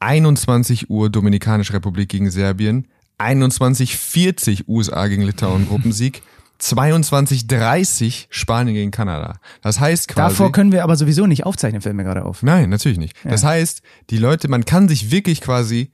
21 0.00 0.90
Uhr 0.90 1.10
Dominikanische 1.10 1.72
Republik 1.74 2.08
gegen 2.08 2.30
Serbien, 2.30 2.88
21.40 3.18 4.66
USA 4.66 5.06
gegen 5.06 5.22
Litauen 5.22 5.68
Gruppensieg, 5.68 6.22
22.30 6.60 8.26
Spanien 8.30 8.74
gegen 8.74 8.90
Kanada. 8.90 9.38
Das 9.62 9.80
heißt 9.80 10.08
quasi. 10.08 10.34
Davor 10.34 10.52
können 10.52 10.72
wir 10.72 10.84
aber 10.84 10.96
sowieso 10.96 11.26
nicht 11.26 11.44
aufzeichnen, 11.44 11.82
fällt 11.82 11.96
mir 11.96 12.04
gerade 12.04 12.24
auf. 12.24 12.42
Nein, 12.42 12.70
natürlich 12.70 12.98
nicht. 12.98 13.16
Ja. 13.24 13.30
Das 13.30 13.44
heißt, 13.44 13.82
die 14.10 14.18
Leute, 14.18 14.48
man 14.48 14.64
kann 14.64 14.88
sich 14.88 15.10
wirklich 15.10 15.40
quasi 15.40 15.90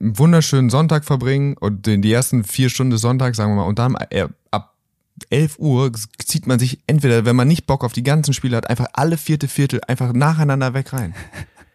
einen 0.00 0.18
wunderschönen 0.18 0.70
Sonntag 0.70 1.04
verbringen 1.04 1.56
und 1.56 1.86
in 1.88 2.02
die 2.02 2.12
ersten 2.12 2.44
vier 2.44 2.70
Stunden 2.70 2.92
des 2.92 3.00
Sonntags, 3.00 3.36
sagen 3.36 3.52
wir 3.52 3.56
mal, 3.56 3.68
und 3.68 3.78
dann 3.78 3.96
äh, 4.10 4.28
11 5.30 5.58
Uhr 5.58 5.92
zieht 6.18 6.46
man 6.46 6.58
sich 6.58 6.80
entweder, 6.86 7.24
wenn 7.24 7.36
man 7.36 7.48
nicht 7.48 7.66
Bock 7.66 7.84
auf 7.84 7.92
die 7.92 8.02
ganzen 8.02 8.32
Spiele 8.34 8.56
hat, 8.56 8.68
einfach 8.68 8.86
alle 8.92 9.16
vierte 9.16 9.48
Viertel 9.48 9.80
einfach 9.86 10.12
nacheinander 10.12 10.74
weg 10.74 10.92
rein. 10.92 11.14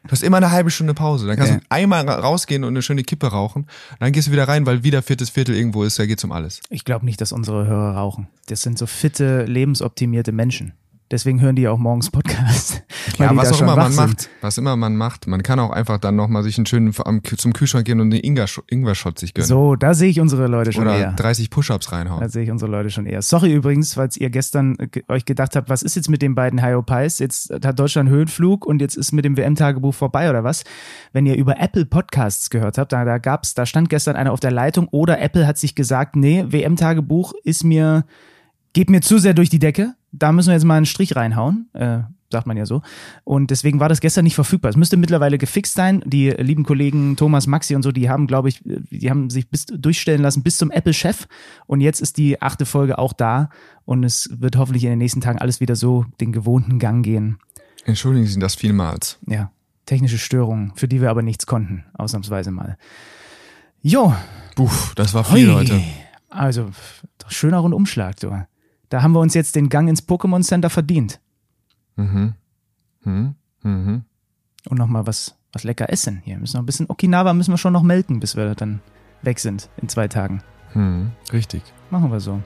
Du 0.06 0.12
hast 0.12 0.22
immer 0.22 0.38
eine 0.38 0.52
halbe 0.52 0.70
Stunde 0.70 0.94
Pause. 0.94 1.28
Dann 1.28 1.38
kannst 1.38 1.54
ja. 1.54 1.60
du 1.60 1.66
einmal 1.70 2.08
rausgehen 2.10 2.66
und 2.66 2.74
eine 2.74 2.82
schöne 2.82 3.04
Kippe 3.04 3.28
rauchen. 3.28 3.68
Dann 4.00 4.12
gehst 4.12 4.28
du 4.28 4.32
wieder 4.34 4.50
rein, 4.50 4.66
weil 4.66 4.84
wieder 4.84 5.02
viertes 5.02 5.30
Viertel 5.30 5.56
irgendwo 5.56 5.84
ist. 5.84 5.98
Da 5.98 6.06
geht's 6.06 6.26
um 6.26 6.34
alles. 6.34 6.60
Ich 6.70 6.84
glaube 6.84 7.06
nicht, 7.06 7.22
dass 7.22 7.32
unsere 7.32 7.66
Hörer 7.66 7.96
rauchen. 7.96 8.28
Das 8.48 8.62
sind 8.62 8.78
so 8.78 8.86
fitte, 8.86 9.46
lebensoptimierte 9.46 10.34
Menschen. 10.34 10.74
Deswegen 11.14 11.42
hören 11.42 11.56
die 11.56 11.68
auch 11.68 11.78
morgens 11.78 12.10
Podcast. 12.10 12.82
Ja, 13.20 13.36
was 13.36 13.52
auch 13.52 13.62
immer 13.62 13.76
man 13.76 13.92
sind. 13.92 14.08
macht, 14.08 14.30
was 14.42 14.58
immer 14.58 14.76
man 14.76 14.96
macht. 14.96 15.28
Man 15.28 15.44
kann 15.44 15.60
auch 15.60 15.70
einfach 15.70 16.00
dann 16.00 16.16
nochmal 16.16 16.42
sich 16.42 16.58
einen 16.58 16.66
schönen 16.66 16.94
zum 16.94 17.54
Kühlschrank 17.54 17.86
gehen 17.86 18.00
und 18.00 18.12
einen 18.12 18.24
Ingwer-Shot 18.24 19.20
sich 19.20 19.36
gönnen. 19.36 19.48
So, 19.48 19.76
da 19.76 19.94
sehe 19.94 20.10
ich 20.10 20.20
unsere 20.20 20.48
Leute 20.48 20.72
schon 20.72 20.84
Oder 20.84 20.98
eher. 20.98 21.12
30 21.12 21.52
Push-Ups 21.52 21.92
reinhauen. 21.92 22.22
Da 22.22 22.30
sehe 22.30 22.44
ich 22.44 22.50
unsere 22.50 22.72
Leute 22.72 22.90
schon 22.90 23.06
eher. 23.06 23.22
Sorry 23.22 23.54
übrigens, 23.54 23.94
falls 23.94 24.18
ihr 24.18 24.32
gestern 24.32 24.78
euch 25.10 25.26
gedacht 25.26 25.56
habt, 25.56 25.70
was 25.70 25.84
ist 25.84 25.96
jetzt 25.96 26.10
mit 26.10 26.24
den 26.24 26.34
beiden 26.34 26.64
Hyopies? 26.66 27.20
Jetzt 27.20 27.54
hat 27.64 27.78
Deutschland 27.78 28.10
Höhenflug 28.10 28.66
und 28.66 28.82
jetzt 28.82 28.96
ist 28.96 29.12
mit 29.12 29.26
dem 29.26 29.38
WM-Tagebuch 29.38 29.94
vorbei 29.94 30.30
oder 30.30 30.44
was? 30.44 30.64
Wenn 31.12 31.28
ihr 31.28 31.36
über 31.36 31.60
Apple 31.60 31.86
Podcasts 31.86 32.50
gehört 32.50 32.80
habt, 32.80 32.94
da, 32.94 33.06
da 33.06 33.20
gab's, 33.20 33.54
da 33.54 33.68
stand 33.68 33.90
gestern 33.90 34.16
einer 34.16 34.32
auf 34.32 34.40
der 34.40 34.52
Leitung 34.52 34.88
oder 34.88 35.22
Apple 35.22 35.46
hat 35.46 35.60
sich 35.60 35.76
gesagt, 35.76 36.16
nee, 36.16 36.46
WM-Tagebuch 36.48 37.34
ist 37.44 37.64
mir, 37.64 38.06
geht 38.74 38.90
mir 38.90 39.02
zu 39.02 39.20
sehr 39.20 39.36
durch 39.36 39.50
die 39.50 39.60
Decke 39.60 39.94
da 40.14 40.32
müssen 40.32 40.50
wir 40.50 40.54
jetzt 40.54 40.64
mal 40.64 40.78
einen 40.78 40.86
Strich 40.86 41.16
reinhauen, 41.16 41.70
äh, 41.74 42.00
sagt 42.32 42.48
man 42.48 42.56
ja 42.56 42.66
so. 42.66 42.82
Und 43.24 43.52
deswegen 43.52 43.80
war 43.80 43.90
das 43.90 44.00
gestern 44.00 44.24
nicht 44.24 44.36
verfügbar. 44.36 44.70
Es 44.70 44.78
müsste 44.78 44.98
mittlerweile 44.98 45.38
gefixt 45.38 45.74
sein. 45.74 46.04
Die 46.06 46.30
lieben 46.30 46.64
Kollegen 46.64 47.16
Thomas, 47.16 47.48
Maxi 47.48 47.76
und 47.76 47.84
so, 47.84 47.92
die 47.92 48.10
haben, 48.10 48.28
glaube 48.28 48.50
ich, 48.50 48.62
die 48.64 49.10
haben 49.10 49.30
sich 49.30 49.50
bis, 49.50 49.66
durchstellen 49.66 50.22
lassen 50.22 50.44
bis 50.44 50.58
zum 50.58 50.72
Apple-Chef. 50.72 51.28
Und 51.68 51.82
jetzt 51.82 52.02
ist 52.02 52.18
die 52.18 52.42
achte 52.42 52.66
Folge 52.66 52.98
auch 52.98 53.14
da. 53.14 53.50
Und 53.86 54.04
es 54.04 54.30
wird 54.32 54.56
hoffentlich 54.56 54.84
in 54.84 54.92
den 54.92 55.00
nächsten 55.00 55.22
Tagen 55.22 55.40
alles 55.40 55.60
wieder 55.60 55.76
so 55.76 56.06
den 56.22 56.32
gewohnten 56.32 56.80
Gang 56.80 57.04
gehen. 57.04 57.38
Entschuldigen 57.86 58.26
Sie 58.28 58.40
das 58.40 58.56
vielmals. 58.56 59.20
Ja, 59.28 59.52
technische 59.86 60.18
Störungen, 60.18 60.72
für 60.76 60.88
die 60.88 61.02
wir 61.02 61.10
aber 61.10 61.22
nichts 61.22 61.46
konnten, 61.46 61.86
ausnahmsweise 61.94 62.52
mal. 62.52 62.78
Jo. 63.82 64.14
Puh, 64.56 64.70
das 64.96 65.14
war 65.14 65.24
viel, 65.24 65.48
Leute. 65.48 65.82
Also, 66.30 66.70
schöner 67.28 67.58
Rundumschlag, 67.58 68.20
du. 68.20 68.46
Da 68.94 69.02
haben 69.02 69.14
wir 69.14 69.22
uns 69.22 69.34
jetzt 69.34 69.56
den 69.56 69.70
Gang 69.70 69.90
ins 69.90 70.08
Pokémon 70.08 70.44
Center 70.44 70.70
verdient. 70.70 71.20
Mhm. 71.96 72.36
Mhm. 73.04 73.34
Mhm. 73.64 74.04
Und 74.70 74.78
nochmal 74.78 75.08
was, 75.08 75.34
was 75.52 75.64
lecker 75.64 75.92
essen. 75.92 76.22
Hier 76.24 76.38
müssen 76.38 76.58
wir 76.58 76.62
ein 76.62 76.68
bisschen 76.68 76.92
Okinawa 76.92 77.34
müssen 77.34 77.50
wir 77.50 77.58
schon 77.58 77.74
noch 77.74 77.82
melken, 77.82 78.20
bis 78.20 78.36
wir 78.36 78.54
dann 78.54 78.82
weg 79.24 79.40
sind 79.40 79.72
in 79.82 79.90
zwei 79.90 80.08
Tagen. 80.08 80.44
Mhm. 80.76 81.10
Richtig. 81.32 81.64
Machen 81.90 82.12
wir 82.12 82.20
so. 82.20 82.44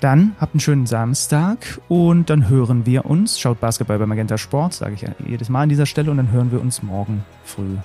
Dann 0.00 0.34
habt 0.40 0.54
einen 0.54 0.60
schönen 0.60 0.86
Samstag 0.86 1.80
und 1.86 2.30
dann 2.30 2.48
hören 2.48 2.84
wir 2.84 3.06
uns. 3.06 3.38
Schaut 3.38 3.60
Basketball 3.60 4.00
bei 4.00 4.06
Magenta 4.06 4.36
Sport, 4.36 4.74
sage 4.74 4.94
ich 4.94 5.02
ja 5.02 5.10
jedes 5.24 5.50
Mal 5.50 5.62
an 5.62 5.68
dieser 5.68 5.86
Stelle. 5.86 6.10
Und 6.10 6.16
dann 6.16 6.32
hören 6.32 6.50
wir 6.50 6.60
uns 6.60 6.82
morgen 6.82 7.24
früh 7.44 7.76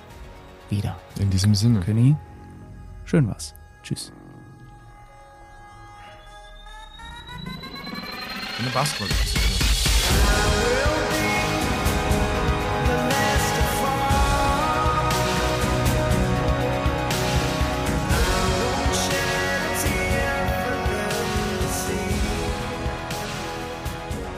wieder. 0.70 0.98
In 1.20 1.30
diesem 1.30 1.54
Sinne. 1.54 1.78
Kenny, 1.78 2.16
schön 3.04 3.28
was. 3.28 3.54
Tschüss. 3.84 4.12
In 8.60 8.66
the 8.66 8.72
basketball. 8.72 9.39